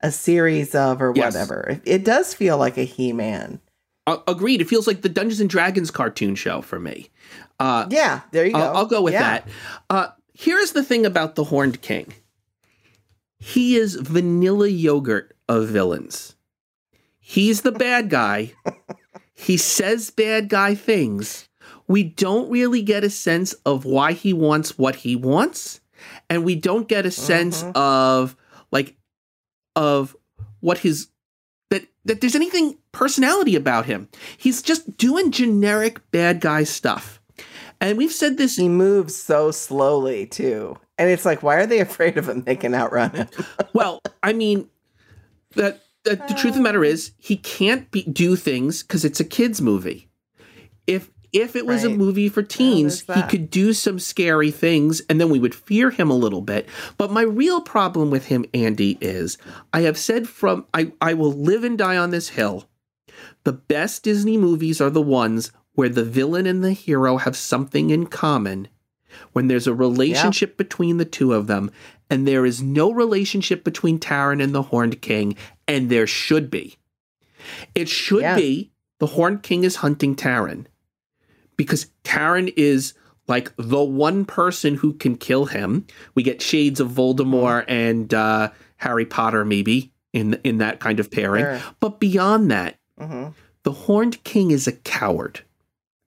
a 0.01 0.11
series 0.11 0.75
of 0.75 1.03
or 1.03 1.12
Yes. 1.14 1.35
whatever. 1.35 1.66
It, 1.70 1.83
it 1.85 2.05
does 2.05 2.33
feel 2.35 2.57
like 2.59 2.77
a 2.79 2.85
He-Man. 2.85 3.61
A- 4.07 4.18
agreed. 4.29 4.61
It 4.61 4.68
feels 4.68 4.87
like 4.87 5.03
the 5.03 5.09
Dungeons 5.09 5.41
and 5.41 5.49
Dragons 5.51 5.91
cartoon 5.91 6.35
show 6.35 6.61
for 6.62 6.79
me. 6.79 7.11
Uh, 7.59 7.87
Yeah, 7.91 8.20
there 8.33 8.45
you 8.47 8.53
go. 8.53 8.59
I'll, 8.59 8.77
I'll 8.79 8.87
go 8.87 9.03
with 9.03 9.14
Yeah. 9.14 9.22
that. 9.22 9.49
Uh, 9.91 10.09
here's 10.35 10.72
the 10.72 10.83
thing 10.85 11.05
about 11.07 11.35
the 11.37 11.45
Horned 11.45 11.81
King. 11.83 12.12
He 13.39 13.77
is 13.77 13.95
vanilla 13.97 14.68
yogurt 14.68 15.37
of 15.49 15.68
villains. 15.68 16.35
He's 17.27 17.62
the 17.62 17.72
bad 17.72 18.11
guy. 18.11 18.53
he 19.33 19.57
says 19.57 20.11
bad 20.11 20.51
guy 20.51 20.75
things. 20.75 21.49
We 21.89 22.03
don't 22.03 22.51
really 22.51 22.83
get 22.83 23.03
a 23.03 23.09
sense 23.11 23.55
of 23.64 23.87
why 23.87 24.12
he 24.12 24.33
wants 24.35 24.77
what 24.79 24.97
he 24.97 25.16
wants, 25.16 25.81
and 26.29 26.45
we 26.45 26.55
don't 26.55 26.87
get 26.87 27.07
a 27.07 27.11
sense 27.11 27.62
Mhm. 27.62 27.75
of 27.77 28.37
like 28.70 28.95
of 29.75 30.14
what 30.61 30.79
his 30.79 31.09
that 31.70 31.87
that 32.05 32.20
there's 32.20 32.35
anything 32.37 32.77
personality 32.93 33.57
about 33.57 33.87
him. 33.87 34.09
He's 34.37 34.61
just 34.62 34.97
doing 34.99 35.31
generic 35.31 35.99
bad 36.11 36.41
guy 36.41 36.64
stuff. 36.64 37.20
And 37.81 37.97
we've 37.99 38.12
said 38.12 38.37
this 38.37 38.57
He 38.57 38.68
moves 38.68 39.16
so 39.16 39.51
slowly 39.51 40.27
too. 40.27 40.79
And 40.99 41.11
it's 41.11 41.25
like, 41.25 41.43
why 41.43 41.57
are 41.57 41.66
they 41.66 41.81
afraid 41.81 42.16
of 42.18 42.29
him? 42.29 42.43
They 42.43 42.55
can 42.57 42.75
outrun 42.75 43.11
him. 43.11 43.29
well, 43.72 44.01
I 44.22 44.33
mean, 44.33 44.68
that, 45.57 45.83
that 46.05 46.28
the 46.28 46.34
truth 46.34 46.52
of 46.52 46.57
the 46.57 46.62
matter 46.62 46.84
is 46.84 47.12
he 47.18 47.36
can't 47.36 47.90
be, 47.90 48.02
do 48.05 48.36
things 48.36 48.82
because 48.82 49.05
it's 49.05 49.20
a 49.20 49.24
kids 49.24 49.61
movie. 49.61 50.09
If 50.86 51.11
if 51.32 51.57
it 51.57 51.66
was 51.66 51.82
a 51.82 51.90
movie 51.90 52.28
for 52.28 52.44
teens, 52.44 53.05
he 53.12 53.22
could 53.22 53.50
do 53.50 53.72
some 53.72 53.98
scary 53.98 54.52
things, 54.52 55.02
and 55.09 55.20
then 55.20 55.30
we 55.30 55.40
would 55.40 55.55
fear 55.55 55.90
him 55.90 56.09
a 56.09 56.16
little 56.16 56.42
bit. 56.42 56.68
But 56.96 57.11
my 57.11 57.22
real 57.22 57.61
problem 57.61 58.11
with 58.11 58.26
him, 58.26 58.44
Andy, 58.55 58.98
is 59.00 59.36
I 59.72 59.80
have 59.80 59.98
said 59.98 60.28
from 60.28 60.64
I 60.72 60.92
I 61.00 61.14
will 61.14 61.32
live 61.32 61.64
and 61.64 61.76
die 61.76 61.96
on 61.96 62.11
this 62.11 62.28
hill. 62.28 62.68
The 63.42 63.52
best 63.52 64.05
Disney 64.05 64.36
movies 64.36 64.80
are 64.80 64.90
the 64.90 65.02
ones 65.02 65.50
where 65.72 65.88
the 65.88 66.05
villain 66.05 66.46
and 66.46 66.62
the 66.62 66.72
hero 66.72 67.16
have 67.16 67.36
something 67.36 67.90
in 67.90 68.07
common. 68.07 68.68
When 69.32 69.48
there's 69.48 69.66
a 69.66 69.74
relationship 69.74 70.57
between 70.57 70.98
the 70.98 71.05
two 71.05 71.32
of 71.32 71.46
them, 71.46 71.70
and 72.11 72.26
there 72.26 72.46
is 72.46 72.62
no 72.62 72.92
relationship 72.92 73.64
between 73.64 73.98
Taran 73.98 74.42
and 74.42 74.55
the 74.55 74.62
Horned 74.62 75.00
King, 75.00 75.36
and 75.69 75.91
there 75.91 76.07
should 76.07 76.51
be. 76.51 76.77
It 77.75 77.89
should 77.89 78.23
Yeah. 78.23 78.37
be 78.37 78.71
the 79.01 79.07
Horned 79.07 79.43
King 79.43 79.65
is 79.65 79.77
hunting 79.77 80.15
Taran 80.17 80.67
because 81.57 81.87
Taran 82.05 82.53
is 82.57 82.95
like 83.27 83.53
the 83.57 83.83
one 83.83 84.25
person 84.25 84.77
who 84.77 84.93
can 84.95 85.17
kill 85.17 85.47
him. 85.47 85.87
We 86.15 86.23
get 86.23 86.43
shades 86.43 86.81
of 86.81 86.91
Voldemort 86.91 87.65
and 87.69 88.12
uh, 88.12 88.51
Harry 88.77 89.07
Potter, 89.07 89.45
maybe 89.45 89.93
in 90.12 90.35
in 90.45 90.59
that 90.59 90.81
kind 90.81 91.01
of 91.01 91.11
pairing. 91.11 91.45
Sure. 91.45 91.61
But 91.81 92.01
beyond 92.01 92.51
that, 92.51 92.77
hmm 92.99 93.29
the 93.62 93.73
Horned 93.73 94.23
King 94.25 94.51
is 94.51 94.67
a 94.67 94.73
coward. 94.73 95.41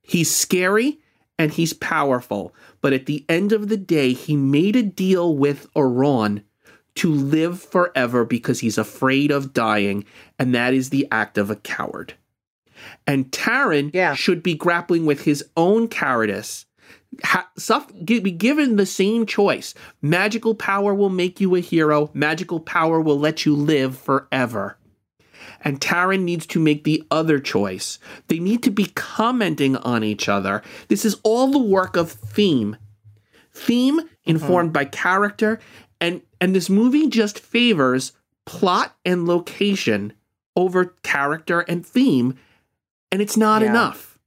He's 0.04 0.34
scary 0.34 1.00
and 1.40 1.52
he's 1.52 1.74
powerful, 1.74 2.54
but 2.82 2.94
at 2.94 3.08
the 3.08 3.26
end 3.28 3.52
of 3.52 3.68
the 3.68 3.78
day, 3.78 4.14
he 4.14 4.36
made 4.36 4.76
a 4.76 4.84
deal 4.84 5.36
with 5.36 5.66
Arawn 5.76 6.44
to 6.98 7.12
live 7.12 7.62
forever 7.62 8.26
because 8.26 8.60
he's 8.60 8.78
afraid 8.78 9.32
of 9.32 9.54
dying, 9.54 10.06
and 10.38 10.54
that 10.54 10.74
is 10.74 10.90
the 10.90 11.08
act 11.12 11.38
of 11.38 11.50
a 11.50 11.56
coward. 11.56 12.14
And 13.06 13.32
Taran 13.32 13.92
Yeah. 13.94 14.14
should 14.14 14.44
be 14.44 14.54
grappling 14.54 15.06
with 15.06 15.24
his 15.24 15.44
own 15.56 15.88
cowardice. 15.88 16.66
Ha- 17.24 17.50
suff- 17.58 17.92
be 18.06 18.20
given 18.32 18.76
the 18.76 18.86
same 18.86 19.26
choice. 19.26 19.74
Magical 20.02 20.54
power 20.54 20.94
will 20.94 21.10
make 21.10 21.42
you 21.42 21.56
a 21.56 21.60
hero. 21.60 22.12
Magical 22.14 22.60
power 22.60 23.02
will 23.02 23.20
let 23.20 23.46
you 23.46 23.56
live 23.56 23.98
forever 23.98 24.78
and 25.62 25.80
Taran 25.80 26.22
needs 26.22 26.46
to 26.48 26.60
make 26.60 26.84
the 26.84 27.04
other 27.12 27.40
choice. 27.40 28.00
They 28.28 28.40
need 28.40 28.64
to 28.64 28.72
be 28.72 28.86
commenting 28.96 29.76
on 29.78 30.04
each 30.04 30.30
other. 30.30 30.62
This 30.88 31.06
is 31.06 31.20
all 31.24 31.48
the 31.48 31.60
work 31.60 31.96
of 31.96 32.12
theme. 32.12 32.78
Theme 33.54 34.00
mm-hmm. 34.00 34.08
informed 34.26 34.74
by 34.74 34.86
character 34.86 35.60
and 36.02 36.22
and 36.40 36.56
this 36.56 36.70
movie 36.70 37.08
just 37.08 37.40
favors 37.40 38.12
plot 38.46 38.96
and 39.06 39.28
location 39.28 40.14
over 40.56 40.86
character 41.04 41.62
and 41.62 41.86
theme 41.86 42.38
and 43.12 43.22
it's 43.22 43.38
not 43.38 43.62
Yeah. 43.62 43.70
enough. 43.70 44.20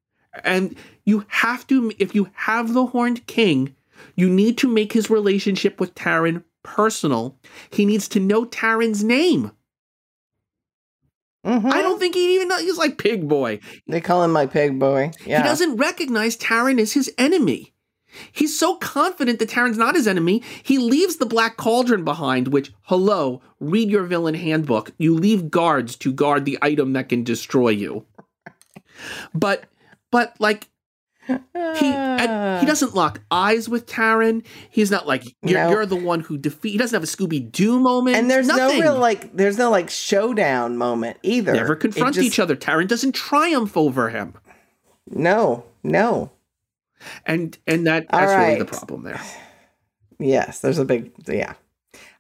And 0.45 0.77
you 1.05 1.25
have 1.29 1.67
to 1.69 1.93
if 1.99 2.15
you 2.15 2.31
have 2.35 2.73
the 2.73 2.87
horned 2.87 3.27
king, 3.27 3.75
you 4.17 4.29
need 4.29 4.57
to 4.59 4.69
make 4.69 4.93
his 4.93 5.11
relationship 5.11 5.81
with 5.81 5.95
Taran 5.95 6.45
personal. 6.63 7.37
He 7.71 7.85
needs 7.87 8.09
to 8.09 8.21
know 8.21 8.45
Taran's 8.45 9.03
name. 9.03 9.53
Mm-hmm. 11.47 11.69
I 11.73 11.81
don't 11.81 11.99
think 11.99 12.15
he 12.15 12.35
even 12.35 12.49
knows. 12.49 12.61
He's 12.61 12.77
like 12.77 12.99
Pig 12.99 13.27
Boy. 13.27 13.61
They 13.87 14.01
call 14.03 14.23
him 14.23 14.31
my 14.33 14.45
pig 14.47 14.79
boy. 14.79 15.13
Yeah. 15.25 15.39
He 15.39 15.49
doesn't 15.49 15.77
recognize 15.77 16.37
Taran 16.37 16.79
as 16.79 16.93
his 16.93 17.11
enemy. 17.17 17.73
He's 18.33 18.59
so 18.59 18.77
confident 18.77 19.39
that 19.39 19.49
Taran's 19.51 19.79
not 19.79 19.95
his 19.95 20.07
enemy, 20.09 20.43
he 20.63 20.79
leaves 20.79 21.17
the 21.17 21.27
Black 21.27 21.57
Cauldron 21.57 22.05
behind, 22.05 22.49
which, 22.49 22.73
hello, 22.83 23.41
read 23.61 23.91
your 23.91 24.03
villain 24.05 24.35
handbook. 24.35 24.91
You 24.99 25.15
leave 25.15 25.51
guards 25.51 25.97
to 25.97 26.13
guard 26.13 26.45
the 26.45 26.59
item 26.61 26.93
that 26.95 27.09
can 27.09 27.23
destroy 27.25 27.69
you. 27.71 28.05
But, 29.35 29.65
but 30.11 30.35
like, 30.39 30.69
He 31.27 31.35
and 31.87 32.61
he 32.61 32.67
doesn't 32.73 32.95
lock 32.95 33.21
eyes 33.31 33.69
with 33.69 33.87
Taran. 33.87 34.45
He's 34.71 34.91
not 34.91 35.07
like 35.07 35.25
you're, 35.43 35.59
No. 35.61 35.71
you're 35.71 35.87
the 35.87 35.95
one 35.97 36.21
who 36.21 36.37
defeat. 36.37 36.73
He 36.73 36.79
doesn't 36.79 36.95
have 36.97 37.05
a 37.05 37.07
Scooby 37.07 37.51
Doo 37.53 37.79
moment. 37.79 38.17
and 38.17 38.29
there's 38.31 38.49
nothing. 38.49 38.79
no 38.81 38.85
real 38.93 38.99
like 38.99 39.37
there's 39.37 39.57
no 39.57 39.71
like 39.71 39.89
showdown 39.91 40.77
moment 40.77 41.19
either. 41.23 41.53
never 41.53 41.77
confront 41.77 42.17
just- 42.17 42.27
each 42.27 42.39
other. 42.41 42.57
Taran 42.57 42.89
doesn't 42.89 43.15
triumph 43.15 43.77
over 43.77 44.09
him, 44.11 44.35
No, 45.09 45.65
no. 45.85 46.33
And 47.27 47.57
and 47.67 47.87
that 47.87 48.07
All 48.11 48.21
that's 48.21 48.33
really 48.35 48.59
the 48.59 48.65
problem 48.65 49.03
there. 49.05 49.21
Yes, 50.19 50.61
there's 50.61 50.79
a 50.79 50.85
big 50.85 51.13
yeah. 51.27 51.55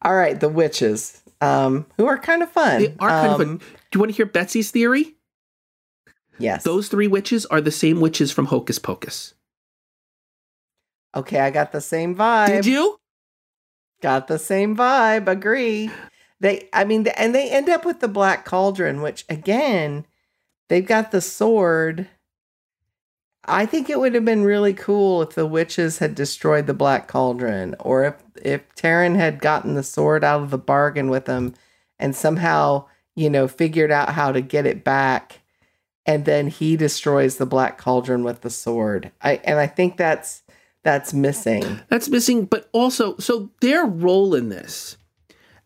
All 0.03 0.14
right, 0.14 0.39
the 0.39 0.49
witches, 0.49 1.22
um, 1.41 1.87
who 1.97 2.07
are 2.07 2.18
kind 2.18 2.43
of 2.43 2.51
fun. 2.51 2.81
They 2.81 2.95
are 2.99 3.09
kind 3.09 3.33
of. 3.33 3.41
Um, 3.41 3.55
A, 3.57 3.59
do 3.59 3.64
you 3.95 4.01
want 4.01 4.11
to 4.11 4.16
hear 4.16 4.26
Betsy's 4.26 4.70
theory? 4.70 5.16
Yes. 6.39 6.64
Those 6.64 6.89
three 6.89 7.07
witches 7.07 7.45
are 7.47 7.61
the 7.61 7.70
same 7.70 8.01
witches 8.01 8.33
from 8.33 8.47
Hocus 8.47 8.78
Pocus. 8.78 9.35
okay, 11.14 11.41
I 11.41 11.51
got 11.51 11.72
the 11.72 11.81
same 11.83 12.16
vibe. 12.16 12.47
Did 12.47 12.66
you? 12.66 12.99
Got 14.01 14.28
the 14.28 14.39
same 14.39 14.74
vibe. 14.74 15.28
Agree. 15.28 15.91
They, 16.41 16.68
I 16.72 16.85
mean, 16.85 17.07
and 17.09 17.35
they 17.35 17.51
end 17.51 17.68
up 17.68 17.85
with 17.85 18.01
the 18.01 18.09
black 18.09 18.47
cauldron, 18.47 19.03
which 19.03 19.26
again, 19.28 20.07
they've 20.68 20.87
got 20.87 21.11
the 21.11 21.20
sword. 21.20 22.09
I 23.45 23.66
think 23.66 23.88
it 23.88 23.99
would 23.99 24.14
have 24.14 24.24
been 24.24 24.45
really 24.45 24.74
cool 24.74 25.22
if 25.22 25.34
the 25.34 25.47
witches 25.47 25.99
had 25.99 26.14
destroyed 26.14 26.66
the 26.66 26.74
black 26.74 27.09
cauldron, 27.09 27.74
or 27.80 28.05
if 28.05 28.14
if 28.43 28.74
Taran 28.74 29.16
had 29.16 29.41
gotten 29.41 29.74
the 29.74 29.82
sword 29.82 30.24
out 30.24 30.43
of 30.43 30.51
the 30.51 30.59
bargain 30.59 31.11
with 31.11 31.24
them, 31.24 31.55
and 31.99 32.14
somehow 32.14 32.86
you 33.14 33.30
know 33.30 33.49
figured 33.49 33.91
out 33.91 34.11
how 34.11 34.30
to 34.32 34.41
get 34.41 34.66
it 34.66 34.84
back, 34.84 35.41
and 36.05 36.24
then 36.24 36.49
he 36.49 36.76
destroys 36.76 37.36
the 37.36 37.47
black 37.47 37.78
cauldron 37.78 38.24
with 38.24 38.43
the 38.43 38.51
sword. 38.51 39.11
I 39.22 39.41
and 39.45 39.59
I 39.59 39.66
think 39.66 39.97
that's 39.97 40.43
that's 40.82 41.12
missing. 41.12 41.80
That's 41.88 42.09
missing, 42.09 42.47
but 42.47 42.68
also, 42.72 43.16
so 43.18 43.51
their 43.61 43.84
role 43.84 44.34
in 44.34 44.49
this 44.49 44.97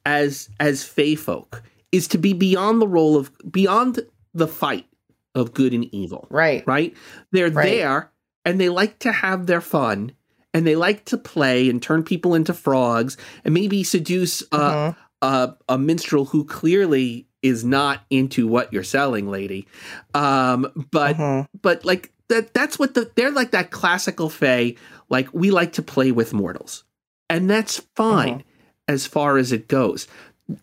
as 0.05 0.49
as 0.61 0.85
Fey 0.85 1.15
folk 1.15 1.63
is 1.93 2.09
to 2.09 2.19
be 2.19 2.33
beyond 2.33 2.81
the 2.81 2.89
role 2.89 3.17
of 3.17 3.31
beyond 3.51 4.01
the 4.33 4.49
fight 4.49 4.87
of 5.35 5.53
good 5.55 5.73
and 5.75 5.85
evil, 5.95 6.27
Right. 6.31 6.63
right? 6.67 6.95
They're 7.33 7.51
Right. 7.51 7.71
there 7.71 8.11
and 8.45 8.61
they 8.61 8.69
like 8.69 8.99
to 9.01 9.13
have 9.13 9.47
their 9.47 9.61
fun 9.61 10.13
and 10.53 10.67
they 10.67 10.77
like 10.77 11.05
to 11.07 11.17
play 11.19 11.69
and 11.69 11.83
turn 11.83 12.03
people 12.05 12.35
into 12.35 12.55
frogs 12.55 13.17
and 13.45 13.53
maybe 13.55 13.83
seduce 13.83 14.43
uh, 14.53 14.93
Mhm. 14.93 14.97
a, 15.23 15.55
a 15.71 15.79
minstrel 15.79 16.27
who 16.27 16.45
clearly 16.45 17.27
is 17.43 17.65
not 17.65 18.03
into 18.11 18.47
what 18.47 18.73
you're 18.73 18.83
selling, 18.83 19.29
lady. 19.31 19.67
Um, 20.15 20.67
but 20.91 21.17
Mhm. 21.17 21.47
but 21.61 21.85
like 21.85 22.13
that 22.29 22.55
that's 22.55 22.79
what 22.79 22.95
the 22.95 23.11
they're 23.17 23.31
like 23.31 23.51
that 23.51 23.71
classical 23.71 24.31
fae 24.31 24.75
like 25.11 25.29
we 25.35 25.51
like 25.51 25.73
to 25.75 25.83
play 25.83 26.11
with 26.11 26.33
mortals 26.33 26.85
and 27.29 27.51
that's 27.51 27.83
fine 27.97 28.43
as 28.89 29.07
far 29.07 29.37
as 29.37 29.53
it 29.53 29.69
goes 29.69 30.09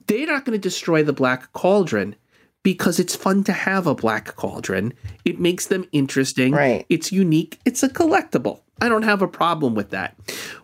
they're 0.07 0.25
not 0.25 0.43
going 0.43 0.59
to 0.59 0.61
destroy 0.69 1.03
the 1.03 1.13
black 1.13 1.53
cauldron 1.53 2.15
because 2.63 2.99
it's 2.99 3.15
fun 3.15 3.43
to 3.45 3.53
have 3.53 3.87
a 3.87 3.95
black 3.95 4.35
cauldron 4.35 4.93
it 5.25 5.39
makes 5.39 5.67
them 5.67 5.85
interesting 5.91 6.53
Right. 6.53 6.85
it's 6.89 7.11
unique 7.11 7.59
it's 7.65 7.83
a 7.83 7.89
collectible 7.89 8.61
i 8.81 8.89
don't 8.89 9.03
have 9.03 9.21
a 9.21 9.27
problem 9.27 9.75
with 9.75 9.89
that 9.91 10.15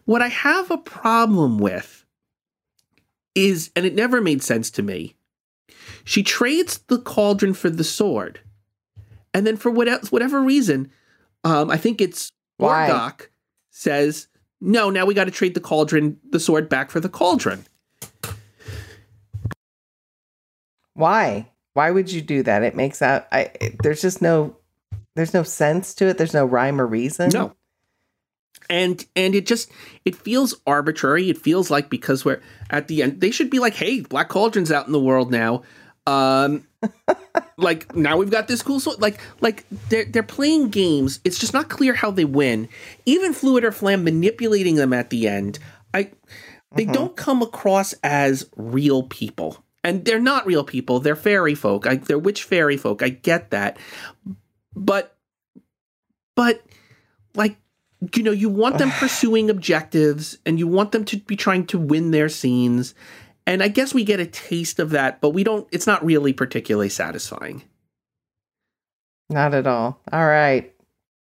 what 0.05 0.21
i 0.21 0.27
have 0.27 0.71
a 0.71 0.77
problem 0.77 1.57
with 1.57 2.05
is 3.35 3.71
and 3.75 3.85
it 3.85 3.95
never 3.95 4.21
made 4.21 4.41
sense 4.43 4.71
to 4.71 4.83
me 4.83 5.15
she 6.03 6.23
trades 6.23 6.79
the 6.87 6.99
cauldron 6.99 7.53
for 7.53 7.69
the 7.69 7.83
sword 7.83 8.39
and 9.33 9.45
then 9.45 9.55
for 9.55 9.69
whatever, 9.69 10.03
whatever 10.07 10.41
reason, 10.41 10.89
um, 11.43 11.69
I 11.69 11.77
think 11.77 12.01
it's 12.01 12.31
Why? 12.57 12.89
Orgoch 12.89 13.27
says, 13.69 14.27
no, 14.59 14.89
now 14.89 15.05
we 15.05 15.13
got 15.13 15.25
to 15.25 15.31
trade 15.31 15.53
the 15.53 15.59
cauldron, 15.59 16.17
the 16.31 16.39
sword 16.39 16.67
back 16.69 16.89
for 16.89 16.99
the 16.99 17.09
cauldron. 17.09 17.65
Why? 20.93 21.51
Why 21.77 21.91
would 21.91 22.11
you 22.11 22.23
do 22.23 22.41
that? 22.41 22.63
It 22.63 22.75
makes 22.75 23.03
out 23.03 23.27
I 23.31 23.51
it- 23.61 23.75
there's 23.83 24.01
just 24.01 24.19
no 24.19 24.55
there's 25.15 25.35
no 25.35 25.43
sense 25.43 25.93
to 25.93 26.07
it. 26.07 26.17
There's 26.17 26.33
no 26.33 26.43
rhyme 26.43 26.81
or 26.81 26.87
reason. 26.87 27.29
No. 27.29 27.53
And 28.67 29.05
and 29.15 29.35
it 29.35 29.45
just 29.45 29.71
it 30.03 30.15
feels 30.15 30.55
arbitrary. 30.65 31.29
It 31.29 31.37
feels 31.37 31.69
like 31.69 31.91
because 31.91 32.25
we're 32.25 32.41
at 32.71 32.87
the 32.87 33.03
end, 33.03 33.21
they 33.21 33.29
should 33.29 33.51
be 33.51 33.59
like, 33.59 33.75
hey, 33.75 34.01
Black 34.01 34.27
Cauldron's 34.27 34.71
out 34.71 34.87
in 34.87 34.91
the 34.91 34.99
world 34.99 35.31
now. 35.31 35.61
Um 36.07 36.65
like 37.59 37.95
now 37.95 38.17
we've 38.17 38.31
got 38.31 38.47
this 38.47 38.63
cool 38.63 38.79
sword. 38.79 38.99
Like 38.99 39.19
like 39.41 39.63
they're 39.89 40.05
they're 40.05 40.23
playing 40.23 40.69
games. 40.69 41.19
It's 41.23 41.37
just 41.37 41.53
not 41.53 41.69
clear 41.69 41.93
how 41.93 42.09
they 42.09 42.25
win. 42.25 42.69
Even 43.05 43.35
Fflewddur 43.35 43.69
Fflam 43.69 44.01
manipulating 44.01 44.77
them 44.77 44.93
at 44.93 45.11
the 45.11 45.27
end. 45.27 45.59
I 45.93 46.09
they 46.75 46.85
don't 46.85 47.15
come 47.15 47.43
across 47.43 47.93
as 48.03 48.49
real 48.55 49.03
people. 49.03 49.63
And 49.87 50.03
they're 50.03 50.19
not 50.19 50.45
real 50.45 50.65
people. 50.65 50.99
They're 50.99 51.15
fairy 51.15 51.55
folk. 51.55 51.87
I, 51.87 51.95
they're 51.95 52.19
witch 52.19 52.43
fairy 52.43 52.75
folk. 52.75 53.01
I 53.01 53.09
get 53.09 53.51
that. 53.51 53.77
But 54.75 55.15
but 56.35 56.61
like 57.35 57.57
you 58.15 58.23
know 58.23 58.31
you 58.31 58.49
want 58.49 58.77
them 58.77 58.91
pursuing 58.99 59.49
objectives 59.49 60.37
and 60.45 60.59
you 60.59 60.67
want 60.67 60.91
them 60.91 61.05
to 61.05 61.17
be 61.17 61.35
trying 61.35 61.65
to 61.67 61.77
win 61.77 62.11
their 62.11 62.29
scenes 62.29 62.93
and 63.45 63.63
i 63.63 63.67
guess 63.67 63.93
we 63.93 64.03
get 64.03 64.19
a 64.19 64.25
taste 64.25 64.79
of 64.79 64.91
that 64.91 65.19
but 65.19 65.31
we 65.31 65.43
don't 65.43 65.67
it's 65.71 65.87
not 65.87 66.05
really 66.05 66.33
particularly 66.33 66.89
satisfying 66.89 67.63
Not 69.29 69.53
at 69.53 69.67
all. 69.67 69.99
All 70.11 70.25
right. 70.25 70.73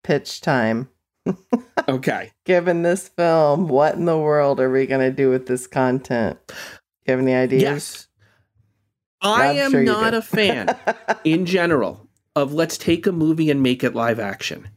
Pitch 0.05 0.41
time. 0.41 0.89
okay 1.89 2.33
Given 2.45 2.83
this 2.83 3.09
film, 3.09 3.69
what 3.69 3.95
in 3.95 4.05
the 4.05 4.19
world 4.19 4.61
are 4.61 4.71
we 4.71 4.87
gonna 4.87 5.11
do 5.11 5.31
with 5.31 5.47
this 5.47 5.67
content? 5.67 6.39
Do 6.49 6.55
you 7.07 7.13
have 7.13 7.21
any 7.21 7.35
ideas? 7.35 7.63
yes 7.63 8.06
i 9.23 9.61
I'm 9.61 9.71
sure 9.71 9.83
not 9.83 10.15
a 10.15 10.23
fan 10.23 10.77
in 11.25 11.47
general 11.47 12.07
of 12.35 12.53
let's 12.53 12.77
take 12.79 13.07
a 13.07 13.13
movie 13.13 13.51
and 13.51 13.63
make 13.63 13.83
it 13.83 13.95
live 13.95 14.21
action 14.21 14.69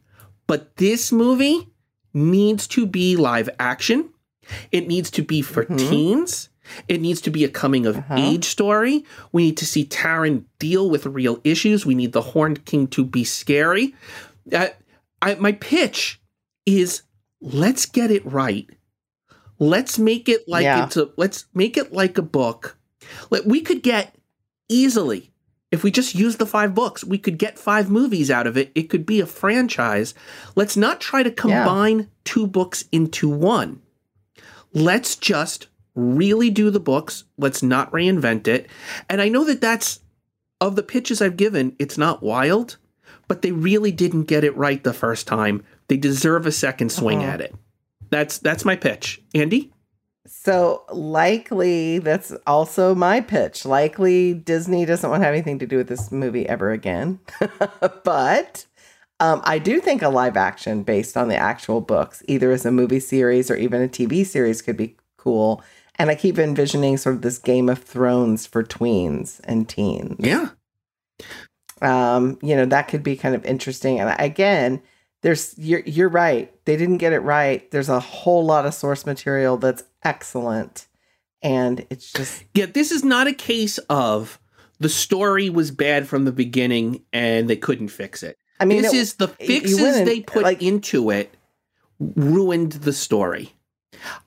but 0.46 0.76
this 0.76 1.12
movie 1.12 1.68
needs 2.14 2.66
to 2.68 2.86
be 2.86 3.16
live 3.16 3.48
action 3.58 4.10
it 4.72 4.88
needs 4.88 5.10
to 5.12 5.22
be 5.22 5.42
for 5.42 5.64
Mhm. 5.66 5.78
teens 5.78 6.48
It 6.86 7.00
needs 7.00 7.20
to 7.22 7.30
be 7.30 7.42
a 7.44 7.48
coming 7.48 7.84
of 7.84 7.96
Uh-huh. 7.96 8.14
age 8.16 8.44
story. 8.44 9.04
We 9.32 9.42
need 9.42 9.56
to 9.56 9.66
see 9.66 9.84
Taran 9.84 10.44
deal 10.60 10.88
with 10.88 11.04
real 11.04 11.40
issues. 11.42 11.84
We 11.84 11.96
need 11.96 12.12
the 12.12 12.20
Horned 12.22 12.64
King 12.64 12.86
to 12.94 13.04
be 13.04 13.24
scary. 13.24 13.92
Uh, 14.52 14.68
I, 15.20 15.34
my 15.34 15.50
pitch 15.52 16.20
is 16.66 17.02
let's 17.40 17.86
get 17.86 18.12
it 18.12 18.24
right. 18.24 18.68
Let's 19.58 19.98
make 19.98 20.28
it 20.28 20.46
like 20.48 20.62
Yeah. 20.62 20.84
it's 20.86 20.96
a 20.96 21.10
let's 21.16 21.46
make 21.54 21.76
it 21.76 21.92
like 21.92 22.16
a 22.18 22.22
book. 22.22 22.76
Like 23.30 23.42
we 23.44 23.60
could 23.62 23.82
get 23.82 24.14
easily 24.70 25.26
if 25.70 25.84
we 25.84 25.90
just 25.92 26.16
use 26.16 26.36
the 26.36 26.46
five 26.46 26.74
books, 26.74 27.04
we 27.04 27.16
could 27.16 27.38
get 27.38 27.56
five 27.56 27.88
movies 27.90 28.28
out 28.28 28.48
of 28.48 28.56
it. 28.56 28.72
It 28.74 28.84
could 28.90 29.06
be 29.06 29.20
a 29.20 29.26
franchise. 29.26 30.14
Let's 30.56 30.76
not 30.76 31.00
try 31.00 31.22
to 31.22 31.30
combine 31.30 32.10
two 32.24 32.48
books 32.48 32.86
into 32.90 33.28
one. 33.28 33.80
Let's 34.72 35.14
just 35.14 35.68
really 35.94 36.50
do 36.50 36.70
the 36.70 36.80
books. 36.80 37.22
Let's 37.38 37.62
not 37.62 37.90
reinvent 37.92 38.48
it. 38.48 38.68
And 39.08 39.20
I 39.22 39.28
know 39.28 39.44
that 39.44 39.60
that's 39.60 40.00
of 40.60 40.74
the 40.74 40.82
pitches 40.82 41.22
I've 41.22 41.36
given, 41.36 41.76
it's 41.78 41.96
not 41.96 42.20
wild, 42.22 42.76
but 43.28 43.42
they 43.42 43.52
really 43.52 43.92
didn't 43.92 44.24
get 44.24 44.42
it 44.44 44.56
right 44.56 44.82
the 44.82 44.92
first 44.92 45.28
time. 45.28 45.64
They 45.86 45.96
deserve 45.96 46.46
a 46.46 46.52
second 46.52 46.90
swing 46.90 47.20
Uh-huh. 47.20 47.28
at 47.30 47.40
it. 47.40 47.54
That's 48.10 48.38
that's 48.38 48.64
my 48.64 48.74
pitch. 48.74 49.22
Andy? 49.34 49.72
So 50.32 50.84
likely 50.92 51.98
that's 51.98 52.32
also 52.46 52.94
my 52.94 53.20
pitch. 53.20 53.66
Likely 53.66 54.32
Disney 54.32 54.84
doesn't 54.84 55.10
want 55.10 55.22
to 55.22 55.24
have 55.24 55.34
anything 55.34 55.58
to 55.58 55.66
do 55.66 55.76
with 55.76 55.88
this 55.88 56.12
movie 56.12 56.48
ever 56.48 56.70
again. 56.70 57.18
but 58.04 58.64
um, 59.18 59.42
I 59.44 59.58
do 59.58 59.80
think 59.80 60.02
a 60.02 60.08
live 60.08 60.36
action 60.36 60.84
based 60.84 61.16
on 61.16 61.28
the 61.28 61.36
actual 61.36 61.80
books, 61.80 62.22
either 62.28 62.52
as 62.52 62.64
a 62.64 62.70
movie 62.70 63.00
series 63.00 63.50
or 63.50 63.56
even 63.56 63.82
a 63.82 63.88
TV 63.88 64.24
series, 64.24 64.62
could 64.62 64.76
be 64.76 64.96
cool. 65.18 65.62
And 65.96 66.10
I 66.10 66.14
keep 66.14 66.38
envisioning 66.38 66.96
sort 66.96 67.16
of 67.16 67.22
this 67.22 67.38
Game 67.38 67.68
of 67.68 67.82
Thrones 67.82 68.46
for 68.46 68.62
tweens 68.62 69.40
and 69.44 69.68
teens. 69.68 70.16
Yeah. 70.20 70.50
Um, 71.82 72.38
you 72.40 72.54
know, 72.54 72.66
that 72.66 72.86
could 72.86 73.02
be 73.02 73.16
kind 73.16 73.34
of 73.34 73.44
interesting. 73.44 73.98
And 73.98 74.14
again, 74.18 74.80
there's 75.22 75.54
you're 75.58 75.80
you're 75.80 76.08
right. 76.08 76.52
They 76.64 76.76
didn't 76.76 76.98
get 76.98 77.12
it 77.12 77.20
right. 77.20 77.70
There's 77.70 77.88
a 77.88 78.00
whole 78.00 78.44
lot 78.44 78.66
of 78.66 78.74
source 78.74 79.04
material 79.06 79.56
that's 79.56 79.82
excellent. 80.02 80.86
And 81.42 81.86
it's 81.90 82.12
just 82.12 82.44
Yeah, 82.54 82.66
this 82.66 82.90
is 82.90 83.04
not 83.04 83.26
a 83.26 83.32
case 83.32 83.78
of 83.90 84.38
the 84.78 84.88
story 84.88 85.50
was 85.50 85.70
bad 85.70 86.08
from 86.08 86.24
the 86.24 86.32
beginning 86.32 87.02
and 87.12 87.48
they 87.50 87.56
couldn't 87.56 87.88
fix 87.88 88.22
it. 88.22 88.36
I 88.58 88.64
mean 88.64 88.82
this 88.82 88.94
it- 88.94 88.96
is 88.98 89.14
the 89.14 89.28
fixes 89.28 90.04
they 90.04 90.20
put 90.20 90.42
like- 90.42 90.62
into 90.62 91.10
it 91.10 91.34
ruined 91.98 92.72
the 92.72 92.92
story. 92.92 93.52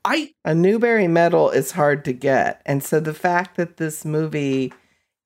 I 0.05 0.33
a 0.45 0.53
Newbery 0.53 1.07
medal 1.07 1.49
is 1.49 1.71
hard 1.71 2.05
to 2.05 2.13
get. 2.13 2.61
And 2.65 2.83
so 2.83 2.99
the 2.99 3.13
fact 3.13 3.57
that 3.57 3.77
this 3.77 4.05
movie 4.05 4.71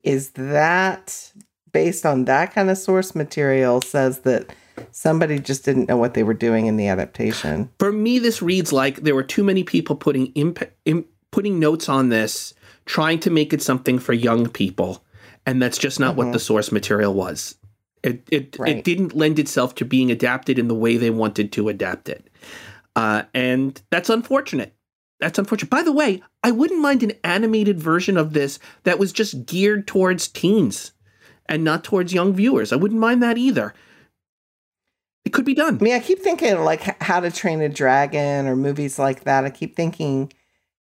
is 0.03 0.29
that 0.31 1.33
based 1.73 2.05
on 2.05 2.25
that 2.25 2.53
kind 2.53 2.69
of 2.69 2.77
source 2.77 3.13
material 3.13 3.81
says 3.81 4.19
that 4.19 4.53
Somebody 4.91 5.39
just 5.39 5.65
didn't 5.65 5.89
know 5.89 5.97
what 5.97 6.13
they 6.13 6.23
were 6.23 6.33
doing 6.33 6.67
in 6.67 6.77
the 6.77 6.87
adaptation. 6.87 7.69
For 7.79 7.91
me, 7.91 8.19
this 8.19 8.41
reads 8.41 8.71
like 8.73 8.97
there 8.97 9.15
were 9.15 9.23
too 9.23 9.43
many 9.43 9.63
people 9.63 9.95
putting 9.95 10.27
imp- 10.33 10.71
imp- 10.85 11.07
putting 11.31 11.59
notes 11.59 11.89
on 11.89 12.09
this, 12.09 12.53
trying 12.85 13.19
to 13.21 13.29
make 13.29 13.53
it 13.53 13.61
something 13.61 13.99
for 13.99 14.13
young 14.13 14.47
people, 14.47 15.03
and 15.45 15.61
that's 15.61 15.77
just 15.77 15.99
not 15.99 16.11
mm-hmm. 16.11 16.17
what 16.17 16.33
the 16.33 16.39
source 16.39 16.71
material 16.71 17.13
was. 17.13 17.55
It 18.03 18.27
it 18.31 18.57
right. 18.59 18.77
it 18.77 18.83
didn't 18.83 19.15
lend 19.15 19.39
itself 19.39 19.75
to 19.75 19.85
being 19.85 20.11
adapted 20.11 20.59
in 20.59 20.67
the 20.67 20.75
way 20.75 20.97
they 20.97 21.09
wanted 21.09 21.51
to 21.53 21.69
adapt 21.69 22.09
it, 22.09 22.29
uh, 22.95 23.23
and 23.33 23.81
that's 23.89 24.09
unfortunate. 24.09 24.73
That's 25.19 25.39
unfortunate. 25.39 25.71
By 25.71 25.81
the 25.81 25.91
way, 25.91 26.21
I 26.43 26.51
wouldn't 26.51 26.81
mind 26.81 27.01
an 27.01 27.13
animated 27.23 27.79
version 27.79 28.17
of 28.17 28.33
this 28.33 28.59
that 28.83 28.99
was 28.99 29.11
just 29.11 29.45
geared 29.47 29.87
towards 29.87 30.27
teens 30.27 30.91
and 31.47 31.63
not 31.63 31.83
towards 31.83 32.13
young 32.13 32.33
viewers. 32.33 32.71
I 32.71 32.75
wouldn't 32.75 32.99
mind 32.99 33.23
that 33.23 33.37
either. 33.37 33.73
It 35.27 35.33
could 35.33 35.43
be 35.43 35.55
done. 35.55 35.77
I 35.77 35.83
mean, 35.83 35.93
I 35.93 35.99
keep 35.99 36.19
thinking 36.19 36.57
like 36.61 37.03
How 37.03 37.19
to 37.19 37.29
Train 37.29 37.59
a 37.59 37.67
Dragon 37.67 38.47
or 38.47 38.55
movies 38.55 38.97
like 38.97 39.25
that. 39.25 39.43
I 39.43 39.49
keep 39.49 39.75
thinking 39.75 40.31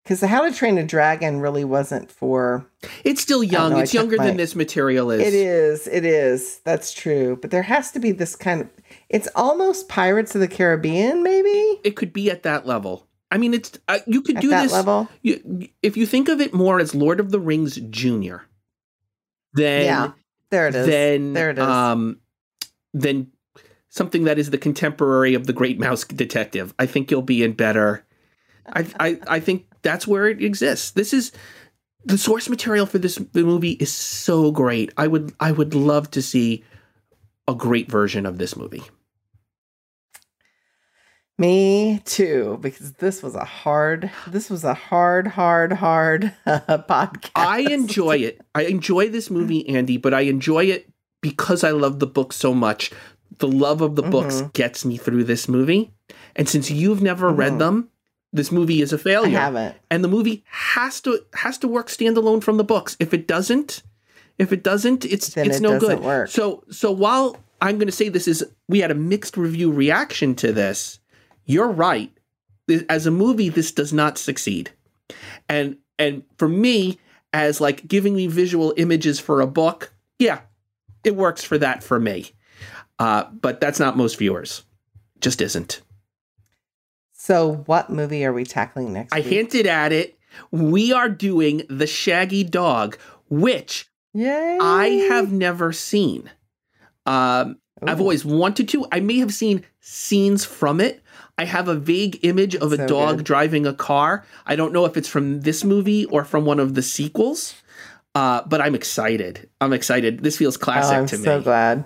because 0.03 0.22
How 0.22 0.47
to 0.47 0.53
Train 0.53 0.77
a 0.77 0.85
Dragon 0.85 1.39
really 1.39 1.63
wasn't 1.63 2.11
for. 2.11 2.69
It's 3.03 3.23
still 3.23 3.43
young. 3.43 3.72
Know, 3.72 3.80
it's 3.80 3.91
younger 3.91 4.17
my, 4.17 4.27
than 4.27 4.38
this 4.38 4.55
material 4.55 5.09
is. 5.09 5.22
It 5.22 5.34
is. 5.34 5.88
It 5.88 6.05
is. 6.05 6.59
That's 6.59 6.93
true. 6.93 7.39
But 7.41 7.49
there 7.49 7.63
has 7.63 7.91
to 7.93 7.99
be 7.99 8.11
this 8.11 8.35
kind 8.35 8.61
of. 8.61 8.69
It's 9.09 9.27
almost 9.35 9.89
Pirates 9.89 10.35
of 10.35 10.41
the 10.41 10.47
Caribbean, 10.47 11.23
maybe. 11.23 11.80
It 11.84 11.95
could 11.95 12.13
be 12.13 12.30
at 12.30 12.43
that 12.43 12.67
level. 12.67 13.07
I 13.31 13.39
mean, 13.39 13.55
it's 13.55 13.80
uh, 13.88 13.97
you 14.05 14.22
could 14.22 14.35
At 14.35 14.41
do 14.43 14.49
this 14.49 14.72
level. 14.72 15.09
You, 15.23 15.69
if 15.81 15.97
you 15.97 16.05
think 16.05 16.30
of 16.30 16.39
it 16.39 16.53
more 16.53 16.80
as 16.80 16.93
Lord 16.93 17.19
of 17.19 17.31
the 17.31 17.39
Rings 17.39 17.77
Junior, 17.89 18.45
then 19.53 19.85
yeah, 19.85 20.11
there 20.51 20.67
it 20.67 20.76
is. 20.76 20.85
Then 20.85 21.34
there 21.34 21.49
it 21.49 21.57
is. 21.57 21.63
Um, 21.63 22.19
then 22.93 23.31
something 23.95 24.26
that 24.26 24.38
is 24.38 24.49
the 24.49 24.57
contemporary 24.57 25.34
of 25.34 25.47
the 25.47 25.53
Great 25.53 25.80
Mouse 25.80 26.03
Detective. 26.03 26.73
I 26.77 26.85
think 26.85 27.09
you'll 27.09 27.22
be 27.22 27.43
in 27.43 27.53
better. 27.53 28.05
I 28.67 28.85
I, 28.99 29.19
I 29.27 29.39
think 29.39 29.67
that's 29.81 30.05
where 30.05 30.27
it 30.27 30.43
exists. 30.43 30.91
This 30.91 31.13
is 31.13 31.31
the 32.03 32.17
source 32.17 32.49
material 32.49 32.85
for 32.85 32.99
this 32.99 33.19
movie 33.34 33.72
is 33.72 33.91
so 33.91 34.51
great. 34.51 34.91
I 34.97 35.07
would 35.07 35.34
I 35.39 35.51
would 35.51 35.73
love 35.73 36.11
to 36.11 36.22
see 36.22 36.63
a 37.47 37.55
great 37.55 37.89
version 37.89 38.26
of 38.26 38.38
this 38.38 38.55
movie. 38.55 38.84
Me 41.38 42.01
too, 42.05 42.57
because 42.61 42.93
this 42.93 43.22
was 43.22 43.35
a 43.35 43.43
hard, 43.43 44.09
this 44.26 44.49
was 44.49 44.63
a 44.63 44.73
hard, 44.73 45.27
hard, 45.27 45.73
hard 45.73 46.34
uh, 46.45 46.59
podcast. 46.89 47.31
I 47.35 47.59
enjoy 47.59 48.17
it. 48.19 48.39
I 48.55 48.63
enjoy 48.63 49.09
this 49.09 49.30
movie, 49.30 49.67
Andy, 49.67 49.97
but 49.97 50.13
I 50.13 50.22
enjoy 50.22 50.65
it 50.65 50.89
because 51.19 51.65
I 51.65 51.72
love 51.72 51.99
the 51.99 52.07
book 52.07 52.31
so 52.31 52.53
much. 52.53 52.89
The 53.39 53.47
love 53.47 53.81
of 53.81 53.95
the 53.95 54.02
mm-hmm. 54.02 54.11
books 54.11 54.41
gets 54.53 54.85
me 54.85 54.97
through 54.97 55.26
this 55.26 55.47
movie. 55.47 55.91
And 56.35 56.47
since 56.47 56.72
you've 56.72 57.02
never 57.02 57.30
mm-hmm. 57.30 57.39
read 57.39 57.60
them, 57.60 57.89
this 58.31 58.52
movie 58.52 58.81
is 58.81 58.93
a 58.93 58.97
failure. 58.97 59.38
I 59.38 59.41
haven't. 59.41 59.77
And 59.89 60.03
the 60.03 60.07
movie 60.07 60.43
has 60.49 61.02
to 61.02 61.22
has 61.34 61.57
to 61.60 61.68
work 61.68 61.88
standalone 61.88 62.43
from 62.43 62.57
the 62.57 62.64
books. 62.64 62.97
If 62.99 63.14
it 63.14 63.27
doesn't, 63.27 63.84
if 64.38 64.52
it 64.52 64.64
doesn't, 64.64 65.06
it's 65.06 65.30
then 65.30 65.47
it's 65.47 65.57
it 65.57 65.61
no 65.61 65.80
good. 65.80 65.99
Work. 66.02 66.30
So 66.30 66.64
so 66.69 66.91
while 66.91 67.38
I'm 67.61 67.77
going 67.77 67.88
to 67.88 67.93
say 67.93 68.10
this 68.10 68.27
is 68.27 68.45
we 68.68 68.80
had 68.80 68.91
a 68.91 68.95
mixed 68.95 69.38
review 69.38 69.72
reaction 69.72 70.35
to 70.35 70.52
this 70.52 70.99
you're 71.45 71.69
right. 71.69 72.11
As 72.89 73.06
a 73.06 73.11
movie, 73.11 73.49
this 73.49 73.72
does 73.72 73.93
not 73.93 74.18
succeed. 74.18 74.72
And 75.47 75.77
and 75.99 76.23
for 76.38 76.47
me, 76.47 76.99
as 77.31 77.61
like 77.61 77.88
giving 77.88 78.15
me 78.15 78.27
visual 78.27 78.73
images 78.76 79.19
for 79.19 79.39
a 79.39 79.47
book, 79.47 79.93
yeah, 80.18 80.41
it 81.03 81.15
works 81.15 81.43
for 81.43 81.57
that 81.60 81.84
for 81.84 81.99
me. 81.99 82.31
Uh, 82.99 83.26
but 83.26 83.59
that's 83.59 83.80
not 83.80 83.97
most 83.97 84.17
viewers. 84.17 84.63
Just 85.19 85.41
isn't. 85.41 85.81
So, 87.11 87.63
what 87.65 87.89
movie 87.89 88.23
are 88.26 88.34
we 88.34 88.43
tackling 88.45 88.93
next? 88.93 89.13
I 89.13 89.17
week? 89.17 89.27
hinted 89.27 89.67
at 89.67 89.91
it. 89.91 90.17
We 90.51 90.93
are 90.93 91.09
doing 91.09 91.63
The 91.69 91.88
Shaggy 91.88 92.43
Dog, 92.43 92.97
which 93.30 93.89
Yay. 94.13 94.57
I 94.61 94.88
have 95.09 95.31
never 95.31 95.72
seen. 95.72 96.30
Um, 97.05 97.57
I've 97.81 98.01
always 98.01 98.26
wanted 98.26 98.69
to. 98.69 98.85
I 98.91 98.99
may 98.99 99.19
have 99.19 99.34
seen 99.34 99.65
scenes 99.80 100.45
from 100.45 100.81
it, 100.81 101.03
I 101.38 101.45
have 101.45 101.67
a 101.67 101.76
vague 101.76 102.19
image 102.23 102.55
of 102.55 102.72
a 102.72 102.77
so 102.77 102.88
dog 102.88 103.17
good. 103.17 103.26
driving 103.26 103.65
a 103.65 103.73
car. 103.73 104.26
I 104.45 104.55
don't 104.55 104.72
know 104.72 104.85
if 104.85 104.95
it's 104.95 105.07
from 105.07 105.41
this 105.41 105.63
movie 105.63 106.05
or 106.05 106.23
from 106.23 106.45
one 106.45 106.59
of 106.59 106.76
the 106.76 106.81
sequels, 106.81 107.55
uh, 108.13 108.43
but 108.45 108.61
I'm 108.61 108.76
excited. 108.76 109.49
I'm 109.59 109.73
excited. 109.73 110.23
This 110.23 110.38
feels 110.38 110.55
classic 110.55 110.95
oh, 110.95 110.99
I'm 111.01 111.05
to 111.07 111.17
me. 111.17 111.23
so 111.23 111.41
glad. 111.41 111.85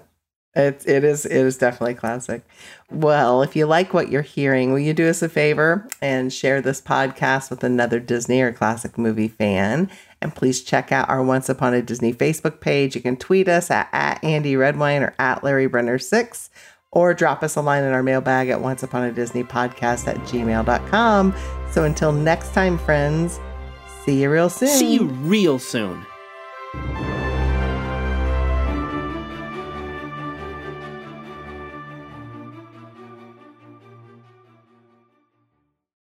It, 0.55 0.83
it 0.87 1.03
is 1.03 1.25
it 1.25 1.37
is 1.37 1.57
definitely 1.57 1.93
classic. 1.93 2.43
Well, 2.89 3.43
if 3.43 3.55
you 3.55 3.67
like 3.67 3.93
what 3.93 4.09
you're 4.09 4.23
hearing, 4.23 4.71
will 4.71 4.79
you 4.79 4.93
do 4.93 5.07
us 5.07 5.21
a 5.21 5.29
favor 5.29 5.87
and 6.01 6.33
share 6.33 6.59
this 6.59 6.81
podcast 6.81 7.51
with 7.51 7.63
another 7.63 7.99
Disney 7.99 8.41
or 8.41 8.51
classic 8.51 8.97
movie 8.97 9.27
fan? 9.27 9.89
And 10.21 10.35
please 10.35 10.63
check 10.63 10.91
out 10.91 11.07
our 11.07 11.23
Once 11.23 11.49
Upon 11.49 11.73
a 11.73 11.81
Disney 11.81 12.13
Facebook 12.13 12.59
page. 12.59 12.95
You 12.95 13.01
can 13.01 13.15
tweet 13.15 13.47
us 13.47 13.69
at, 13.69 13.89
at 13.93 14.23
Andy 14.23 14.55
Redwine 14.55 15.03
or 15.03 15.13
at 15.19 15.43
Larry 15.43 15.67
Brenner 15.67 15.99
6 15.99 16.49
or 16.91 17.13
drop 17.13 17.43
us 17.43 17.55
a 17.55 17.61
line 17.61 17.83
in 17.83 17.93
our 17.93 18.03
mailbag 18.03 18.49
at 18.49 18.61
once 18.61 18.83
upon 18.83 19.03
a 19.03 19.11
Disney 19.11 19.43
podcast 19.43 20.07
at 20.07 20.17
gmail.com. 20.21 21.35
So 21.71 21.83
until 21.83 22.11
next 22.11 22.53
time, 22.53 22.77
friends, 22.77 23.39
see 24.03 24.23
you 24.23 24.31
real 24.31 24.49
soon. 24.49 24.69
See 24.69 24.95
you 24.95 25.05
real 25.05 25.59
soon. 25.59 26.05